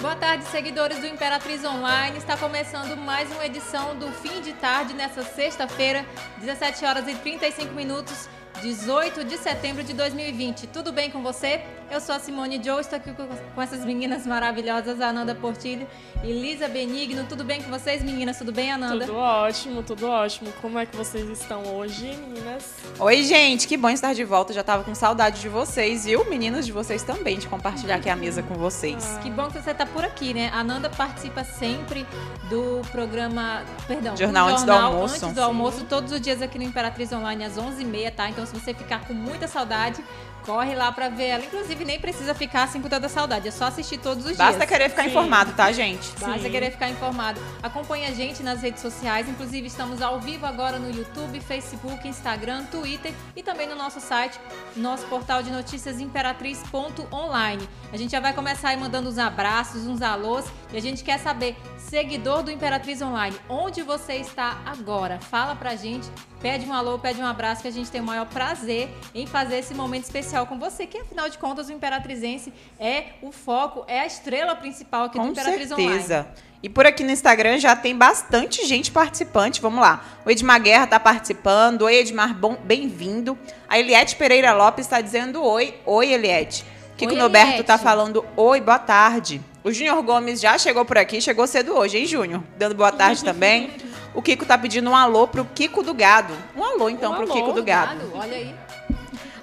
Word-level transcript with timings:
Boa 0.00 0.14
tarde, 0.14 0.44
seguidores 0.44 1.00
do 1.00 1.08
Imperatriz 1.08 1.64
Online. 1.64 2.16
Está 2.18 2.36
começando 2.36 2.96
mais 2.96 3.28
uma 3.32 3.44
edição 3.44 3.96
do 3.96 4.12
Fim 4.12 4.40
de 4.40 4.52
Tarde 4.52 4.94
nessa 4.94 5.24
sexta-feira, 5.24 6.06
17 6.38 6.84
horas 6.84 7.08
e 7.08 7.16
35 7.16 7.74
minutos. 7.74 8.28
18 8.60 9.24
de 9.24 9.38
setembro 9.38 9.84
de 9.84 9.92
2020. 9.92 10.66
Tudo 10.68 10.92
bem 10.92 11.10
com 11.10 11.22
você? 11.22 11.60
Eu 11.90 12.02
sou 12.02 12.14
a 12.14 12.18
Simone 12.18 12.60
Joe, 12.62 12.82
estou 12.82 12.98
aqui 12.98 13.10
com 13.54 13.62
essas 13.62 13.82
meninas 13.82 14.26
maravilhosas, 14.26 15.00
Ananda 15.00 15.34
Portilho 15.34 15.86
e 16.22 16.30
Lisa 16.30 16.68
Benigno. 16.68 17.24
Tudo 17.26 17.44
bem 17.44 17.62
com 17.62 17.70
vocês, 17.70 18.02
meninas? 18.02 18.36
Tudo 18.36 18.52
bem, 18.52 18.70
Ananda? 18.70 19.06
Tudo 19.06 19.16
ótimo, 19.16 19.82
tudo 19.82 20.06
ótimo. 20.06 20.52
Como 20.60 20.78
é 20.78 20.84
que 20.84 20.94
vocês 20.94 21.26
estão 21.30 21.62
hoje, 21.76 22.14
meninas? 22.28 22.74
Oi, 22.98 23.22
gente, 23.22 23.66
que 23.66 23.76
bom 23.76 23.88
estar 23.88 24.12
de 24.12 24.22
volta. 24.22 24.52
Já 24.52 24.60
estava 24.60 24.84
com 24.84 24.94
saudade 24.94 25.40
de 25.40 25.48
vocês, 25.48 26.04
viu? 26.04 26.28
Meninos 26.28 26.66
de 26.66 26.72
vocês 26.72 27.02
também, 27.02 27.38
de 27.38 27.48
compartilhar 27.48 27.96
aqui 27.96 28.10
a 28.10 28.16
mesa 28.16 28.42
com 28.42 28.54
vocês. 28.54 29.16
Ah. 29.16 29.20
Que 29.20 29.30
bom 29.30 29.46
que 29.46 29.58
você 29.58 29.70
está 29.70 29.86
por 29.86 30.04
aqui, 30.04 30.34
né? 30.34 30.50
A 30.52 30.60
Ananda 30.60 30.90
participa 30.90 31.42
sempre 31.42 32.06
do 32.50 32.82
programa, 32.92 33.62
perdão, 33.86 34.14
jornal, 34.14 34.48
do 34.48 34.50
jornal 34.50 34.50
antes 34.50 34.64
do 34.64 34.72
almoço. 34.72 35.14
Antes 35.14 35.34
do 35.34 35.42
almoço, 35.42 35.84
todos 35.84 36.12
os 36.12 36.20
dias 36.20 36.42
aqui 36.42 36.58
no 36.58 36.64
Imperatriz 36.64 37.10
Online 37.12 37.44
às 37.44 37.56
11h30, 37.56 38.14
tá? 38.14 38.28
Então, 38.28 38.44
se 38.48 38.58
você 38.58 38.74
ficar 38.74 39.06
com 39.06 39.14
muita 39.14 39.46
saudade, 39.46 40.02
corre 40.44 40.74
lá 40.74 40.90
para 40.90 41.08
ver 41.08 41.26
ela. 41.26 41.44
Inclusive, 41.44 41.84
nem 41.84 42.00
precisa 42.00 42.34
ficar 42.34 42.64
assim 42.64 42.80
com 42.80 42.88
toda 42.88 43.08
saudade, 43.08 43.48
é 43.48 43.50
só 43.50 43.66
assistir 43.66 43.98
todos 43.98 44.24
os 44.24 44.36
Basta 44.36 44.44
dias. 44.44 44.56
Basta 44.56 44.66
querer 44.66 44.88
ficar 44.88 45.02
Sim. 45.02 45.10
informado, 45.10 45.52
tá, 45.52 45.70
gente? 45.72 46.10
Basta 46.18 46.38
Sim. 46.40 46.50
querer 46.50 46.70
ficar 46.70 46.88
informado. 46.88 47.40
Acompanhe 47.62 48.06
a 48.06 48.12
gente 48.12 48.42
nas 48.42 48.62
redes 48.62 48.80
sociais, 48.80 49.28
inclusive 49.28 49.66
estamos 49.66 50.00
ao 50.00 50.18
vivo 50.20 50.46
agora 50.46 50.78
no 50.78 50.90
YouTube, 50.90 51.38
Facebook, 51.40 52.08
Instagram, 52.08 52.64
Twitter 52.64 53.12
e 53.36 53.42
também 53.42 53.68
no 53.68 53.76
nosso 53.76 54.00
site, 54.00 54.38
nosso 54.74 55.06
portal 55.06 55.42
de 55.42 55.50
notícias 55.50 56.00
imperatriz.online. 56.00 57.68
A 57.92 57.96
gente 57.96 58.10
já 58.10 58.20
vai 58.20 58.32
começar 58.32 58.70
aí 58.70 58.76
mandando 58.76 59.08
uns 59.08 59.18
abraços, 59.18 59.86
uns 59.86 60.00
alôs 60.00 60.46
e 60.72 60.76
a 60.76 60.80
gente 60.80 61.02
quer 61.02 61.18
saber, 61.18 61.56
seguidor 61.78 62.42
do 62.42 62.50
Imperatriz 62.50 63.00
Online, 63.00 63.34
onde 63.48 63.82
você 63.82 64.14
está 64.14 64.58
agora? 64.66 65.18
Fala 65.18 65.54
pra 65.54 65.74
gente, 65.74 66.06
pede 66.40 66.66
um 66.66 66.72
alô, 66.72 66.98
pede 66.98 67.20
um 67.20 67.26
abraço 67.26 67.62
que 67.62 67.68
a 67.68 67.72
gente 67.72 67.90
tem 67.90 68.00
o 68.00 68.04
maior 68.04 68.26
prazer 68.26 68.88
em 69.14 69.26
fazer 69.26 69.58
esse 69.58 69.74
momento 69.74 70.04
especial 70.04 70.46
com 70.46 70.58
você, 70.58 70.86
que 70.86 70.98
afinal 70.98 71.28
de 71.28 71.38
contas 71.38 71.68
o 71.68 71.72
Imperatrizense 71.72 72.52
é 72.78 73.04
o 73.22 73.32
foco, 73.32 73.84
é 73.88 74.00
a 74.00 74.06
estrela 74.06 74.54
principal 74.54 75.04
aqui 75.04 75.18
com 75.18 75.26
do 75.26 75.32
Imperatriz 75.32 75.68
certeza. 75.68 76.20
Online. 76.20 76.48
E 76.60 76.68
por 76.68 76.84
aqui 76.84 77.04
no 77.04 77.12
Instagram 77.12 77.58
já 77.58 77.76
tem 77.76 77.96
bastante 77.96 78.66
gente 78.66 78.90
participante. 78.90 79.60
Vamos 79.60 79.80
lá. 79.80 80.02
O 80.26 80.30
Edmar 80.30 80.60
Guerra 80.60 80.84
está 80.84 80.98
participando. 80.98 81.82
Oi, 81.82 81.94
Edmar, 81.98 82.36
bem-vindo. 82.64 83.38
A 83.68 83.78
Eliette 83.78 84.16
Pereira 84.16 84.52
Lopes 84.52 84.84
está 84.84 85.00
dizendo 85.00 85.42
oi. 85.44 85.74
Oi, 85.86 86.12
Eliette. 86.12 86.64
Kiko 86.96 87.12
oi, 87.12 87.18
Noberto 87.18 87.60
está 87.60 87.78
falando 87.78 88.26
oi, 88.36 88.60
boa 88.60 88.78
tarde. 88.78 89.40
O 89.68 89.72
Júnior 89.72 90.02
Gomes 90.02 90.40
já 90.40 90.56
chegou 90.56 90.82
por 90.82 90.96
aqui, 90.96 91.20
chegou 91.20 91.46
cedo 91.46 91.76
hoje, 91.76 91.98
hein, 91.98 92.06
Júnior? 92.06 92.42
Dando 92.56 92.74
boa 92.74 92.90
tarde 92.90 93.22
também. 93.22 93.70
O 94.14 94.22
Kiko 94.22 94.46
tá 94.46 94.56
pedindo 94.56 94.88
um 94.88 94.96
alô 94.96 95.28
pro 95.28 95.44
Kiko 95.44 95.82
do 95.82 95.92
Gado. 95.92 96.32
Um 96.56 96.64
alô, 96.64 96.88
então, 96.88 97.12
um 97.12 97.16
pro 97.16 97.24
alô, 97.24 97.34
Kiko 97.34 97.52
do 97.52 97.62
Gado. 97.62 97.98
gado. 97.98 98.12
Olha 98.14 98.34
aí. 98.34 98.54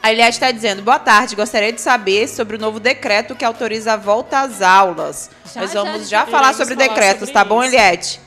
A 0.02 0.12
Eliette 0.12 0.38
está 0.38 0.50
dizendo, 0.50 0.82
boa 0.82 0.98
tarde, 0.98 1.36
gostaria 1.36 1.72
de 1.72 1.80
saber 1.80 2.28
sobre 2.28 2.56
o 2.56 2.60
novo 2.60 2.80
decreto 2.80 3.36
que 3.36 3.46
autoriza 3.46 3.94
a 3.94 3.98
volta 3.98 4.40
às 4.40 4.64
aulas. 4.64 5.30
Já, 5.54 5.62
Nós 5.62 5.74
vamos 5.74 6.10
já, 6.10 6.22
já 6.22 6.26
falar 6.26 6.56
sobre 6.56 6.74
falar 6.74 6.88
decretos, 6.88 7.20
sobre 7.20 7.34
tá 7.34 7.42
isso. 7.42 7.50
bom, 7.50 7.64
Eliette? 7.64 8.20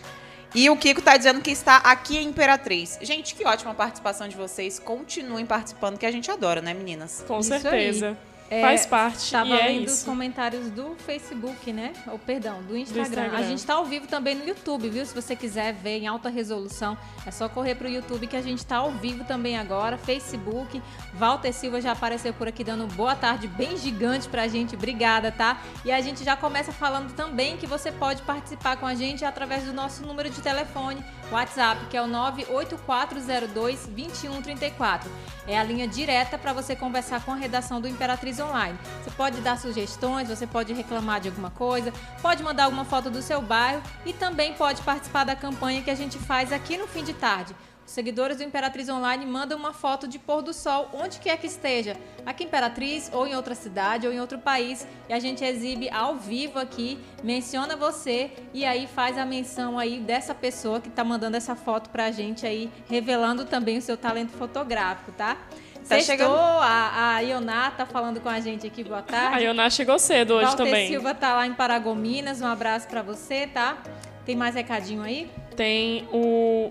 E 0.55 0.71
o 0.71 0.77
Kiko 0.77 1.01
está 1.01 1.17
dizendo 1.17 1.41
que 1.41 1.51
está 1.51 1.79
aqui 1.79 2.17
em 2.17 2.29
Imperatriz. 2.29 2.97
Gente, 3.03 3.35
que 3.35 3.45
ótima 3.45 3.75
participação 3.75 4.29
de 4.29 4.37
vocês. 4.37 4.79
Continuem 4.79 5.45
participando, 5.45 5.99
que 5.99 6.07
a 6.07 6.13
gente 6.13 6.31
adora, 6.31 6.61
né, 6.63 6.73
meninas? 6.75 7.25
Com 7.27 7.41
isso 7.41 7.49
certeza. 7.49 8.11
Aí. 8.11 8.38
É, 8.51 8.63
Faz 8.63 8.87
parte. 8.87 9.31
Tava 9.31 9.49
e 9.49 9.53
é 9.53 9.67
lendo 9.67 9.85
isso. 9.85 9.95
os 9.95 10.03
comentários 10.05 10.71
do 10.71 10.97
Facebook, 11.07 11.73
né? 11.73 11.93
Ou 12.07 12.19
perdão, 12.19 12.63
do 12.63 12.77
Instagram. 12.77 13.05
do 13.05 13.09
Instagram. 13.09 13.39
A 13.39 13.43
gente 13.43 13.59
está 13.59 13.75
ao 13.75 13.85
vivo 13.85 14.07
também 14.07 14.35
no 14.35 14.47
YouTube, 14.47 14.89
viu? 14.89 15.05
Se 15.05 15.15
você 15.15 15.37
quiser 15.37 15.75
ver 15.75 15.99
em 15.99 16.07
alta 16.07 16.29
resolução, 16.29 16.97
é 17.27 17.31
só 17.31 17.49
correr 17.49 17.75
para 17.75 17.89
o 17.89 17.91
YouTube 17.91 18.27
que 18.27 18.37
a 18.37 18.43
gente 18.43 18.59
está 18.59 18.77
ao 18.77 18.93
vivo 18.93 19.25
também 19.25 19.59
agora. 19.59 19.99
Facebook. 19.99 20.83
Walter 21.15 21.53
Silva 21.53 21.81
já 21.81 21.93
apareceu 21.93 22.33
por 22.33 22.49
aqui 22.49 22.65
dando 22.65 22.87
boa 22.95 23.15
tarde 23.15 23.47
bem 23.49 23.77
gigante 23.77 24.29
pra 24.29 24.49
gente. 24.49 24.75
Obrigada, 24.75 25.31
tá? 25.31 25.61
E 25.85 25.93
a 25.93 26.01
gente 26.01 26.25
já 26.25 26.37
começa 26.37 26.73
falando 26.73 27.13
também 27.15 27.57
que 27.57 27.67
você 27.67 27.93
pode 27.93 28.23
participar 28.23 28.77
com 28.77 28.87
a 28.87 28.95
gente 28.95 29.25
através 29.25 29.65
do 29.65 29.73
nosso 29.73 30.03
número 30.07 30.31
de 30.31 30.41
telefone, 30.41 31.05
WhatsApp, 31.31 31.87
que 31.87 31.97
é 31.97 32.03
o 32.03 32.07
98402 32.07 33.87
2134. 33.87 35.11
É 35.47 35.59
a 35.59 35.63
linha 35.63 35.87
direta 35.87 36.39
para 36.39 36.53
você 36.53 36.75
conversar 36.75 37.25
com 37.25 37.33
a 37.33 37.37
redação 37.37 37.81
do 37.81 37.89
Imperatriz 37.89 38.39
Online. 38.41 38.79
Você 39.03 39.11
pode 39.11 39.41
dar 39.41 39.59
sugestões, 39.59 40.29
você 40.29 40.47
pode 40.47 40.73
reclamar 40.73 41.21
de 41.21 41.29
alguma 41.29 41.51
coisa, 41.51 41.93
pode 42.21 42.43
mandar 42.43 42.65
alguma 42.65 42.85
foto 42.85 43.11
do 43.11 43.23
seu 43.23 43.41
bairro 43.41 43.83
e 44.05 44.13
também 44.13 44.55
pode 44.55 44.83
participar 44.83 45.25
da 45.25 45.37
campanha 45.37 45.83
que 45.83 45.91
a 45.91 45.95
gente 45.95 46.19
faz 46.19 46.53
aqui 46.53 46.77
no 46.77 46.87
fim 46.87 47.05
de 47.05 47.15
tarde. 47.15 47.55
Seguidores 47.89 48.37
do 48.37 48.43
Imperatriz 48.43 48.87
Online 48.91 49.25
mandam 49.25 49.59
uma 49.59 49.73
foto 49.73 50.07
de 50.07 50.19
pôr 50.19 50.43
do 50.43 50.53
sol 50.53 50.91
onde 50.93 51.19
quer 51.19 51.39
que 51.39 51.47
esteja, 51.47 51.97
aqui 52.27 52.45
em 52.45 52.47
Imperatriz 52.47 53.11
ou 53.15 53.27
em 53.27 53.35
outra 53.35 53.55
cidade 53.55 54.07
ou 54.07 54.13
em 54.13 54.21
outro 54.21 54.39
país, 54.39 54.87
e 55.09 55.13
a 55.15 55.19
gente 55.19 55.43
exibe 55.43 55.89
ao 55.89 56.17
vivo 56.17 56.59
aqui, 56.59 56.99
menciona 57.25 57.77
você 57.77 58.31
e 58.53 58.63
aí 58.63 58.87
faz 58.87 59.17
a 59.17 59.25
menção 59.25 59.79
aí 59.79 60.01
dessa 60.01 60.35
pessoa 60.35 60.83
que 60.83 60.89
está 60.89 61.03
mandando 61.03 61.39
essa 61.39 61.57
foto 61.57 61.89
pra 61.89 62.11
gente 62.11 62.47
aí, 62.47 62.71
revelando 62.91 63.47
também 63.47 63.79
o 63.79 63.83
seu 63.83 63.97
talento 63.97 64.33
fotográfico, 64.33 65.11
tá? 65.13 65.37
Tá 65.37 65.95
Sextou, 65.95 66.03
chegando... 66.03 66.37
a, 66.37 67.15
a 67.15 67.21
Ioná 67.21 67.71
tá 67.71 67.87
falando 67.87 68.21
com 68.21 68.29
a 68.29 68.39
gente 68.39 68.67
aqui, 68.67 68.85
boa 68.85 69.01
tarde. 69.01 69.37
A 69.37 69.39
Ioná 69.39 69.71
chegou 69.71 69.99
cedo 69.99 70.35
hoje 70.35 70.45
Walter 70.45 70.65
também. 70.65 70.89
Silva 70.89 71.15
tá 71.15 71.35
lá 71.35 71.47
em 71.47 71.55
Paragominas, 71.55 72.43
um 72.43 72.47
abraço 72.47 72.87
para 72.87 73.01
você, 73.01 73.47
tá? 73.47 73.79
Tem 74.27 74.37
mais 74.37 74.55
recadinho 74.55 75.01
aí? 75.01 75.31
Tem 75.57 76.07
o 76.13 76.69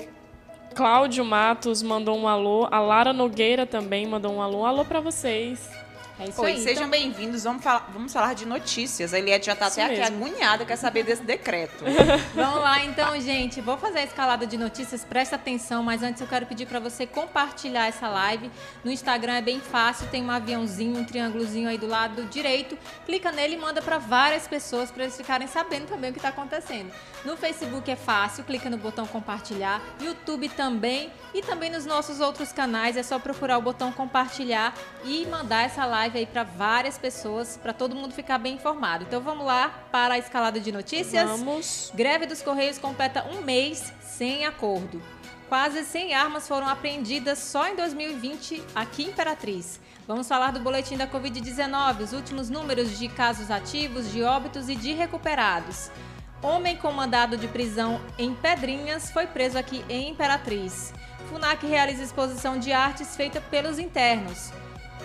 Cláudio 0.78 1.26
Matos 1.26 1.82
mandou 1.82 2.16
um 2.16 2.28
alô, 2.28 2.68
a 2.70 2.80
Lara 2.80 3.12
Nogueira 3.12 3.66
também 3.66 4.06
mandou 4.06 4.32
um 4.32 4.40
alô. 4.40 4.64
Alô 4.64 4.86
para 4.86 5.00
vocês. 5.00 5.68
É 6.19 6.29
isso 6.29 6.41
Oi, 6.41 6.53
aí, 6.53 6.57
sejam 6.57 6.88
então... 6.88 6.89
bem-vindos. 6.89 7.44
Vamos 7.44 7.63
falar, 7.63 7.91
vamos 7.94 8.11
falar 8.11 8.33
de 8.33 8.44
notícias. 8.44 9.13
A 9.13 9.19
Eliette 9.19 9.45
já 9.45 9.53
está 9.53 9.67
até 9.67 9.88
mesmo. 9.88 10.03
aqui 10.03 10.13
agoniada, 10.13 10.66
quer 10.66 10.75
saber 10.75 11.03
desse 11.03 11.22
decreto. 11.22 11.85
vamos 12.33 12.59
lá, 12.59 12.83
então, 12.83 13.19
gente. 13.22 13.61
Vou 13.61 13.78
fazer 13.78 14.00
a 14.00 14.03
escalada 14.03 14.47
de 14.47 14.57
notícias, 14.57 15.05
presta 15.05 15.35
atenção, 15.35 15.83
mas 15.83 16.01
antes 16.01 16.19
eu 16.19 16.28
quero 16.28 16.47
pedir 16.47 16.66
para 16.66 16.79
você 16.79 17.05
compartilhar 17.05 17.85
essa 17.85 18.07
live. 18.09 18.50
No 18.83 18.91
Instagram 18.91 19.33
é 19.33 19.41
bem 19.44 19.59
fácil, 19.59 20.07
tem 20.07 20.23
um 20.23 20.31
aviãozinho, 20.31 20.97
um 21.00 21.05
triângulozinho 21.05 21.69
aí 21.69 21.78
do 21.78 21.85
lado 21.85 22.25
direito. 22.25 22.75
Clica 23.05 23.31
nele 23.31 23.53
e 23.53 23.57
manda 23.59 23.79
para 23.79 23.99
várias 23.99 24.47
pessoas 24.47 24.89
para 24.89 25.03
eles 25.03 25.16
ficarem 25.16 25.47
sabendo 25.47 25.85
também 25.85 26.09
o 26.09 26.13
que 26.13 26.19
está 26.19 26.29
acontecendo. 26.29 26.91
No 27.23 27.38
Facebook 27.38 27.91
é 27.91 27.95
fácil, 27.95 28.44
clica 28.44 28.72
no 28.72 28.78
botão 28.78 29.05
compartilhar. 29.05 29.84
YouTube 30.01 30.49
também. 30.49 31.11
E 31.34 31.41
também 31.44 31.69
nos 31.69 31.85
nossos 31.85 32.19
outros 32.19 32.51
canais 32.51 32.97
é 32.97 33.03
só 33.03 33.19
procurar 33.19 33.59
o 33.59 33.61
botão 33.61 33.91
compartilhar 33.91 34.73
e 35.03 35.23
mandar 35.28 35.66
essa 35.66 35.85
live 35.85 36.06
live 36.07 36.19
aí 36.19 36.25
para 36.25 36.44
várias 36.44 36.97
pessoas, 36.97 37.59
para 37.62 37.73
todo 37.73 37.95
mundo 37.95 38.13
ficar 38.13 38.38
bem 38.38 38.56
informado. 38.56 39.03
Então 39.03 39.22
vamos 39.22 39.45
lá 39.45 39.69
para 39.91 40.13
a 40.13 40.18
escalada 40.18 40.59
de 40.59 40.72
notícias. 40.72 41.29
Vamos. 41.29 41.91
Greve 41.94 42.25
dos 42.25 42.41
Correios 42.41 42.78
completa 42.78 43.25
um 43.25 43.41
mês 43.41 43.91
sem 44.01 44.46
acordo. 44.46 45.01
Quase 45.50 45.84
100 45.84 46.13
armas 46.13 46.47
foram 46.47 46.67
apreendidas 46.67 47.40
só 47.40 47.67
em 47.67 47.75
2020 47.75 48.62
aqui 48.75 49.03
em 49.03 49.09
Imperatriz. 49.09 49.79
Vamos 50.06 50.28
falar 50.28 50.51
do 50.51 50.59
boletim 50.59 50.97
da 50.97 51.07
Covid-19, 51.07 52.01
os 52.01 52.13
últimos 52.13 52.50
números 52.50 52.97
de 52.97 53.07
casos 53.09 53.51
ativos, 53.51 54.12
de 54.12 54.23
óbitos 54.23 54.69
e 54.69 54.75
de 54.75 54.94
recuperados. 54.94 55.90
Homem 56.41 56.78
com 56.78 56.91
mandado 56.91 57.35
de 57.35 57.47
prisão 57.47 58.00
em 58.17 58.34
Pedrinhas 58.34 59.09
foi 59.12 59.28
preso 59.28 59.57
aqui 59.57 59.84
em 59.90 60.09
Imperatriz. 60.09 60.94
FUNAC 61.29 61.66
realiza 61.66 62.03
exposição 62.03 62.57
de 62.57 62.72
artes 62.72 63.16
feita 63.16 63.41
pelos 63.41 63.79
internos 63.79 64.51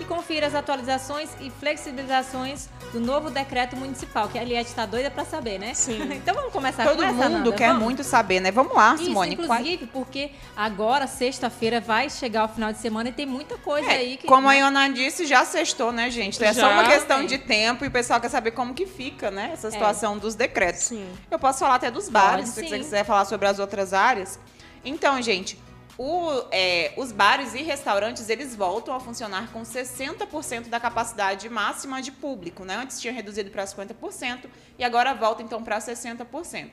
e 0.00 0.04
confira 0.04 0.47
as 0.47 0.54
atualizações 0.54 1.30
e 1.41 1.50
flexibilizações 1.50 2.69
do 2.92 3.00
novo 3.00 3.30
decreto 3.30 3.76
municipal, 3.76 4.28
que 4.28 4.39
a 4.39 4.42
Eliette 4.42 4.71
está 4.71 4.86
doida 4.86 5.10
para 5.10 5.24
saber, 5.24 5.59
né? 5.59 5.74
Sim. 5.74 6.00
então 6.12 6.34
vamos 6.34 6.53
começar 6.53 6.84
Todo 6.84 6.98
com 6.98 7.03
essa, 7.03 7.28
mundo 7.28 7.44
Nanda? 7.44 7.53
quer 7.53 7.68
vamos? 7.68 7.83
muito 7.83 8.04
saber, 8.04 8.41
né? 8.41 8.50
Vamos 8.50 8.74
lá, 8.74 8.94
Isso, 8.94 9.04
Simone. 9.04 9.34
inclusive, 9.34 9.86
porque 9.86 10.33
agora, 10.56 11.06
sexta-feira, 11.06 11.80
vai 11.80 12.10
chegar 12.10 12.44
o 12.44 12.48
final 12.48 12.72
de 12.72 12.78
semana 12.78 13.09
e 13.09 13.12
tem 13.12 13.27
muita 13.27 13.56
coisa 13.59 13.91
é, 13.91 13.97
aí 13.97 14.16
que... 14.16 14.27
Como 14.27 14.48
a 14.48 14.54
Iona 14.54 14.89
disse, 14.89 15.27
já 15.27 15.44
sextou, 15.44 15.92
né, 15.92 16.10
gente? 16.10 16.42
É 16.42 16.53
já, 16.53 16.62
só 16.62 16.72
uma 16.72 16.84
questão 16.84 17.21
é. 17.21 17.27
de 17.27 17.39
tempo 17.39 17.84
e 17.84 17.89
o 17.89 17.91
pessoal 17.91 18.21
quer 18.21 18.28
saber 18.28 18.53
como 18.53 18.74
que 18.74 18.86
fica, 18.86 19.30
né? 19.30 19.50
Essa 19.53 19.68
é. 19.68 19.71
situação 19.71 20.16
é. 20.16 20.18
dos 20.18 20.34
decretos. 20.34 20.83
Sim. 20.83 21.09
Eu 21.30 21.39
posso 21.39 21.60
falar 21.60 21.77
até 21.77 21.91
dos 21.91 22.09
bares, 22.09 22.50
Pode, 22.50 22.66
se 22.66 22.68
você 22.68 22.78
quiser 22.78 23.04
falar 23.04 23.24
sobre 23.24 23.47
as 23.47 23.59
outras 23.59 23.92
áreas. 23.92 24.39
Então, 24.84 25.21
gente, 25.22 25.59
o, 26.04 26.49
é, 26.51 26.93
os 26.97 27.13
bares 27.13 27.54
e 27.54 27.63
restaurantes 27.63 28.28
eles 28.28 28.57
voltam 28.57 28.93
a 28.93 28.99
funcionar 28.99 29.53
com 29.53 29.63
60% 29.63 30.69
da 30.69 30.81
capacidade 30.81 31.49
máxima 31.49 32.03
de 32.03 32.10
público. 32.10 32.65
Né? 32.65 32.75
Antes 32.75 33.01
tinha 33.01 33.13
reduzido 33.13 33.53
para 33.53 33.65
50% 33.65 34.47
e 34.77 34.83
agora 34.83 35.15
volta 35.15 35.45
então 35.45 35.63
para 35.63 35.78
60%. 35.78 36.71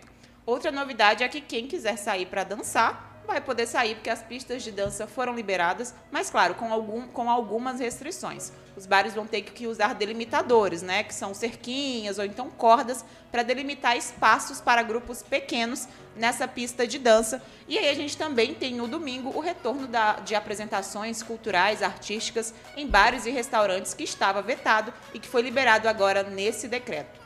Outra 0.47 0.71
novidade 0.71 1.23
é 1.23 1.29
que 1.29 1.41
quem 1.41 1.67
quiser 1.67 1.95
sair 1.95 2.25
para 2.25 2.43
dançar 2.43 3.08
vai 3.29 3.39
poder 3.39 3.67
sair, 3.67 3.95
porque 3.95 4.09
as 4.09 4.21
pistas 4.21 4.63
de 4.63 4.71
dança 4.71 5.07
foram 5.07 5.33
liberadas, 5.33 5.93
mas 6.11 6.29
claro, 6.29 6.55
com, 6.55 6.73
algum, 6.73 7.07
com 7.07 7.29
algumas 7.29 7.79
restrições. 7.79 8.51
Os 8.75 8.85
bares 8.85 9.13
vão 9.13 9.27
ter 9.27 9.41
que 9.41 9.67
usar 9.67 9.93
delimitadores, 9.93 10.81
né? 10.81 11.03
Que 11.03 11.13
são 11.13 11.33
cerquinhas 11.33 12.17
ou 12.17 12.25
então 12.25 12.49
cordas 12.49 13.03
para 13.31 13.43
delimitar 13.43 13.97
espaços 13.97 14.61
para 14.61 14.81
grupos 14.81 15.21
pequenos 15.21 15.87
nessa 16.15 16.47
pista 16.47 16.87
de 16.87 16.97
dança. 16.97 17.41
E 17.67 17.77
aí 17.77 17.89
a 17.89 17.93
gente 17.93 18.17
também 18.17 18.53
tem 18.53 18.75
no 18.75 18.87
domingo 18.87 19.35
o 19.35 19.39
retorno 19.39 19.87
da, 19.87 20.13
de 20.13 20.33
apresentações 20.33 21.21
culturais, 21.21 21.83
artísticas 21.83 22.53
em 22.75 22.87
bares 22.87 23.25
e 23.25 23.31
restaurantes 23.31 23.93
que 23.93 24.03
estava 24.03 24.41
vetado 24.41 24.93
e 25.13 25.19
que 25.19 25.27
foi 25.27 25.41
liberado 25.41 25.87
agora 25.87 26.23
nesse 26.23 26.67
decreto. 26.67 27.18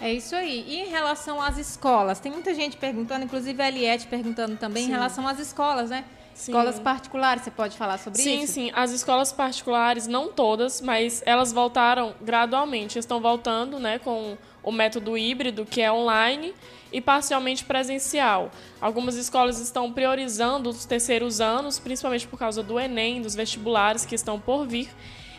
É 0.00 0.12
isso 0.12 0.34
aí. 0.34 0.64
E 0.68 0.80
em 0.80 0.88
relação 0.88 1.40
às 1.40 1.58
escolas? 1.58 2.20
Tem 2.20 2.30
muita 2.30 2.54
gente 2.54 2.76
perguntando, 2.76 3.24
inclusive 3.24 3.62
a 3.62 3.68
Eliette 3.68 4.06
perguntando 4.06 4.56
também 4.56 4.84
Sim. 4.84 4.90
em 4.90 4.92
relação 4.92 5.26
às 5.26 5.38
escolas, 5.38 5.90
né? 5.90 6.04
Sim. 6.34 6.52
Escolas 6.52 6.78
particulares, 6.78 7.42
você 7.44 7.50
pode 7.50 7.78
falar 7.78 7.98
sobre 7.98 8.20
sim, 8.20 8.42
isso? 8.42 8.52
Sim, 8.52 8.66
sim. 8.66 8.72
As 8.74 8.90
escolas 8.90 9.32
particulares, 9.32 10.06
não 10.06 10.28
todas, 10.28 10.82
mas 10.82 11.22
elas 11.24 11.50
voltaram 11.50 12.14
gradualmente. 12.20 12.98
Estão 12.98 13.20
voltando 13.20 13.80
né, 13.80 13.98
com 13.98 14.36
o 14.62 14.70
método 14.70 15.16
híbrido, 15.16 15.64
que 15.64 15.80
é 15.80 15.90
online, 15.90 16.52
e 16.92 17.00
parcialmente 17.00 17.64
presencial. 17.64 18.50
Algumas 18.80 19.16
escolas 19.16 19.60
estão 19.60 19.90
priorizando 19.90 20.68
os 20.68 20.84
terceiros 20.84 21.40
anos, 21.40 21.78
principalmente 21.78 22.26
por 22.26 22.38
causa 22.38 22.62
do 22.62 22.78
Enem, 22.78 23.22
dos 23.22 23.34
vestibulares 23.34 24.04
que 24.04 24.14
estão 24.14 24.38
por 24.38 24.66
vir. 24.66 24.90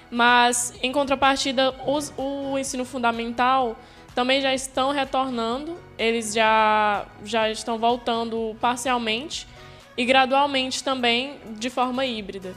Mas, 0.10 0.74
em 0.82 0.92
contrapartida, 0.92 1.76
os, 1.86 2.12
o 2.18 2.58
ensino 2.58 2.86
fundamental 2.86 3.78
também 4.18 4.42
já 4.42 4.52
estão 4.52 4.92
retornando, 4.92 5.78
eles 5.96 6.34
já, 6.34 7.06
já 7.24 7.52
estão 7.52 7.78
voltando 7.78 8.58
parcialmente 8.60 9.48
e 9.96 10.04
gradualmente 10.04 10.84
também 10.84 11.38
de 11.60 11.70
forma 11.70 12.04
híbrida. 12.04 12.56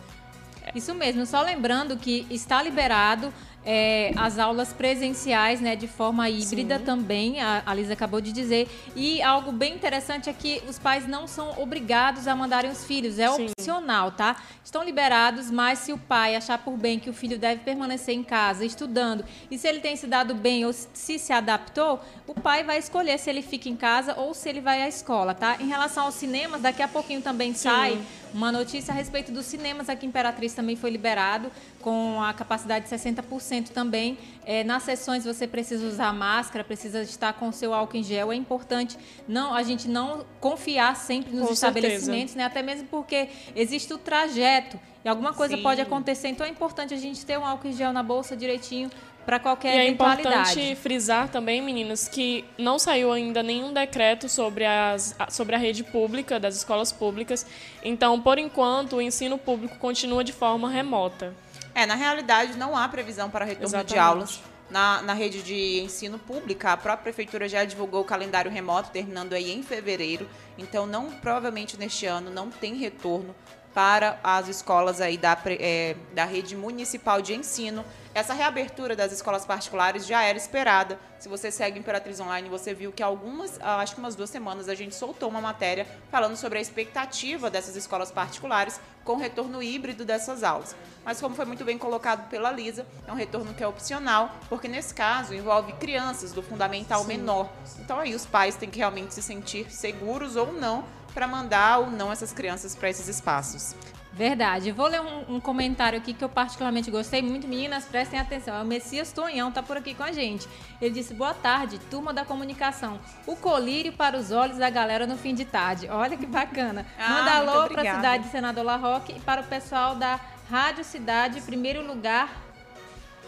Isso 0.75 0.95
mesmo, 0.95 1.27
só 1.27 1.43
lembrando 1.43 1.99
que 1.99 2.27
está 2.31 2.62
liberado 2.62 3.31
é, 3.65 4.12
as 4.17 4.39
aulas 4.39 4.73
presenciais, 4.73 5.61
né, 5.61 5.77
de 5.77 5.87
forma 5.87 6.29
híbrida 6.29 6.79
Sim. 6.79 6.85
também, 6.85 7.41
a, 7.41 7.62
a 7.67 7.75
Lisa 7.75 7.93
acabou 7.93 8.21
de 8.21 8.33
dizer. 8.33 8.69
E 8.97 9.21
algo 9.23 9.53
bem 9.53 9.75
interessante 9.75 10.31
é 10.31 10.33
que 10.33 10.62
os 10.69 10.79
pais 10.79 11.07
não 11.07 11.27
são 11.27 11.61
obrigados 11.61 12.27
a 12.27 12.35
mandarem 12.35 12.71
os 12.71 12.85
filhos, 12.85 13.19
é 13.19 13.29
Sim. 13.29 13.49
opcional, 13.51 14.12
tá? 14.12 14.37
Estão 14.65 14.85
liberados, 14.85 15.51
mas 15.51 15.81
se 15.81 15.93
o 15.93 15.99
pai 15.99 16.37
achar 16.37 16.59
por 16.59 16.77
bem 16.77 16.99
que 16.99 17.11
o 17.11 17.12
filho 17.12 17.39
deve 17.39 17.62
permanecer 17.62 18.15
em 18.15 18.23
casa 18.23 18.65
estudando 18.65 19.25
e 19.51 19.59
se 19.59 19.67
ele 19.67 19.81
tem 19.81 19.97
se 19.97 20.06
dado 20.06 20.35
bem 20.35 20.65
ou 20.65 20.73
se 20.73 21.19
se 21.19 21.33
adaptou, 21.33 22.01
o 22.27 22.35
pai 22.35 22.63
vai 22.63 22.79
escolher 22.79 23.19
se 23.19 23.29
ele 23.29 23.43
fica 23.43 23.69
em 23.69 23.77
casa 23.77 24.15
ou 24.17 24.33
se 24.33 24.49
ele 24.49 24.61
vai 24.61 24.83
à 24.83 24.89
escola, 24.89 25.35
tá? 25.35 25.56
Em 25.61 25.67
relação 25.67 26.05
aos 26.05 26.15
cinemas, 26.15 26.63
daqui 26.63 26.83
a 26.83 26.89
pouquinho 26.89 27.21
também 27.21 27.53
Sim. 27.53 27.59
sai 27.59 28.01
uma 28.33 28.53
notícia 28.53 28.93
a 28.93 28.95
respeito 28.95 29.33
dos 29.33 29.47
cinemas 29.47 29.89
aqui 29.89 30.06
em 30.06 30.09
Imperatriz 30.09 30.53
também 30.53 30.77
foi 30.77 30.91
liberado, 30.91 31.51
com 31.81 32.23
a 32.23 32.32
capacidade 32.32 32.88
de 32.88 32.94
60% 32.94 33.71
também. 33.71 34.19
É, 34.44 34.65
nas 34.65 34.82
sessões 34.82 35.25
você 35.25 35.47
precisa 35.47 35.87
usar 35.87 36.12
máscara, 36.12 36.65
precisa 36.65 37.03
estar 37.03 37.32
com 37.35 37.49
o 37.49 37.53
seu 37.53 37.75
álcool 37.75 37.97
em 37.97 38.03
gel. 38.03 38.32
É 38.32 38.37
importante 38.37 38.97
não 39.29 39.55
a 39.55 39.62
gente 39.62 39.88
não 39.88 40.25
confiar 40.41 40.97
sempre 40.97 41.35
nos 41.35 41.49
com 41.49 41.53
estabelecimentos, 41.53 42.35
né? 42.35 42.44
até 42.44 42.62
mesmo 42.62 42.87
porque 42.88 43.29
existe 43.55 43.93
o 43.93 43.99
trajeto 43.99 44.79
e 45.05 45.09
alguma 45.09 45.32
coisa 45.32 45.56
Sim. 45.56 45.62
pode 45.62 45.81
acontecer. 45.81 46.29
Então 46.29 46.47
é 46.47 46.50
importante 46.50 46.93
a 46.93 46.97
gente 46.97 47.25
ter 47.25 47.38
um 47.38 47.44
álcool 47.44 47.69
em 47.69 47.73
gel 47.73 47.93
na 47.93 48.03
bolsa 48.03 48.37
direitinho 48.37 48.91
para 49.25 49.38
qualquer 49.38 49.75
e 49.75 49.87
eventualidade. 49.87 50.29
é 50.29 50.41
importante 50.41 50.75
frisar 50.77 51.29
também, 51.29 51.62
meninas, 51.62 52.09
que 52.09 52.44
não 52.59 52.79
saiu 52.79 53.12
ainda 53.12 53.43
nenhum 53.43 53.73
decreto 53.73 54.29
sobre, 54.29 54.65
as, 54.65 55.15
sobre 55.29 55.55
a 55.55 55.59
rede 55.59 55.85
pública, 55.85 56.41
das 56.41 56.56
escolas 56.56 56.91
públicas. 56.91 57.47
Então, 57.82 58.21
por 58.21 58.38
enquanto, 58.38 58.97
o 58.97 59.03
ensino 59.03 59.38
público 59.38 59.79
continua 59.79 60.25
de 60.25 60.32
forma 60.32 60.69
remota. 60.69 61.35
É, 61.75 61.87
na 61.87 61.94
realidade, 61.94 62.56
não 62.56 62.76
há 62.76 62.88
previsão 62.88 63.31
para 63.31 63.44
retorno 63.44 63.67
Exatamente. 63.67 63.93
de 63.93 63.99
aulas. 63.99 64.43
Na, 64.70 65.02
na 65.02 65.14
rede 65.14 65.43
de 65.43 65.81
ensino 65.81 66.17
pública, 66.17 66.72
a 66.72 66.76
própria 66.76 67.02
prefeitura 67.02 67.49
já 67.49 67.64
divulgou 67.64 68.02
o 68.02 68.05
calendário 68.05 68.49
remoto, 68.49 68.90
terminando 68.90 69.32
aí 69.32 69.50
em 69.50 69.64
fevereiro. 69.64 70.28
Então, 70.56 70.87
não 70.87 71.11
provavelmente 71.11 71.76
neste 71.76 72.06
ano 72.06 72.31
não 72.31 72.50
tem 72.50 72.76
retorno 72.76 73.34
para 73.75 74.19
as 74.22 74.49
escolas 74.49 75.00
aí 75.00 75.17
da, 75.17 75.38
é, 75.46 75.96
da 76.12 76.25
rede 76.25 76.56
municipal 76.56 77.22
de 77.22 77.34
ensino. 77.34 77.84
Essa 78.12 78.34
reabertura 78.34 78.96
das 78.96 79.12
escolas 79.12 79.44
particulares 79.44 80.05
já 80.05 80.25
era 80.25 80.37
esperada. 80.37 80.99
Se 81.20 81.28
você 81.28 81.50
segue 81.50 81.78
Imperatriz 81.78 82.19
Online, 82.19 82.49
você 82.49 82.75
viu 82.75 82.90
que 82.90 83.05
algumas, 83.05 83.61
ah, 83.61 83.76
acho 83.76 83.94
que 83.94 84.00
umas 84.00 84.17
duas 84.17 84.31
semanas, 84.31 84.69
a 84.69 84.75
gente 84.75 84.96
soltou 84.96 85.28
uma 85.28 85.40
matéria 85.40 85.87
falando 86.11 86.37
sobre 86.37 86.58
a 86.58 86.61
expectativa 86.61 87.49
dessas 87.49 87.76
escolas 87.76 88.11
particulares 88.11 88.81
com 89.05 89.12
o 89.12 89.17
retorno 89.17 89.62
híbrido 89.62 90.05
dessas 90.05 90.43
aulas. 90.43 90.75
Mas 91.05 91.20
como 91.20 91.37
foi 91.37 91.44
muito 91.44 91.64
bem 91.64 91.78
colocado 91.78 92.28
pela 92.28 92.50
Lisa, 92.50 92.84
é 93.06 93.12
um 93.12 93.14
retorno 93.14 93.55
que 93.55 93.62
é 93.62 93.67
opcional, 93.67 94.34
porque 94.49 94.67
nesse 94.67 94.93
caso 94.93 95.32
envolve 95.32 95.72
crianças 95.75 96.32
do 96.32 96.43
fundamental 96.43 97.02
Sim. 97.02 97.08
menor. 97.08 97.49
Então 97.78 98.00
aí 98.00 98.14
os 98.14 98.26
pais 98.26 98.56
têm 98.56 98.69
que 98.69 98.78
realmente 98.78 99.14
se 99.14 99.22
sentir 99.22 99.70
seguros 99.70 100.34
ou 100.34 100.52
não 100.52 100.84
para 101.11 101.27
mandar 101.27 101.79
ou 101.79 101.91
não 101.91 102.11
essas 102.11 102.33
crianças 102.33 102.75
para 102.75 102.89
esses 102.91 103.09
espaços. 103.09 103.75
Verdade. 104.12 104.73
Vou 104.73 104.89
ler 104.89 105.01
um, 105.01 105.37
um, 105.37 105.41
comentário 105.41 105.97
aqui 105.97 106.12
que 106.12 106.23
eu 106.23 106.29
particularmente 106.29 106.91
gostei 106.91 107.23
muito. 107.23 107.47
Meninas, 107.47 107.85
prestem 107.85 108.19
atenção. 108.19 108.57
É 108.57 108.62
o 108.62 108.67
Messias 108.67 109.12
Tonhão, 109.12 109.53
tá 109.53 109.62
por 109.62 109.77
aqui 109.77 109.95
com 109.95 110.03
a 110.03 110.11
gente. 110.11 110.49
Ele 110.81 110.93
disse: 110.93 111.15
Boa 111.15 111.33
tarde, 111.33 111.79
turma 111.91 112.12
da 112.12 112.25
comunicação. 112.25 112.99
O 113.27 113.37
colírio 113.37 113.93
para 113.93 114.19
os 114.19 114.33
olhos 114.33 114.59
da 114.59 114.69
galera 114.69 115.07
no 115.07 115.17
fim 115.17 115.35
de 115.35 115.45
tarde. 115.45 115.89
Olha 115.89 116.17
que 116.17 116.27
bacana. 116.27 116.85
Ah, 116.99 117.09
Manda 117.09 117.33
alô 117.37 117.69
para 117.69 117.83
a 117.83 117.95
cidade 117.95 118.25
de 118.25 118.31
Senador 118.31 118.65
La 118.65 118.77
Roque 118.77 119.13
e 119.17 119.21
para 119.21 119.43
o 119.43 119.45
pessoal 119.45 119.95
da 119.95 120.19
Rádio 120.51 120.83
Cidade, 120.83 121.41
primeiro 121.43 121.87
lugar. 121.87 122.29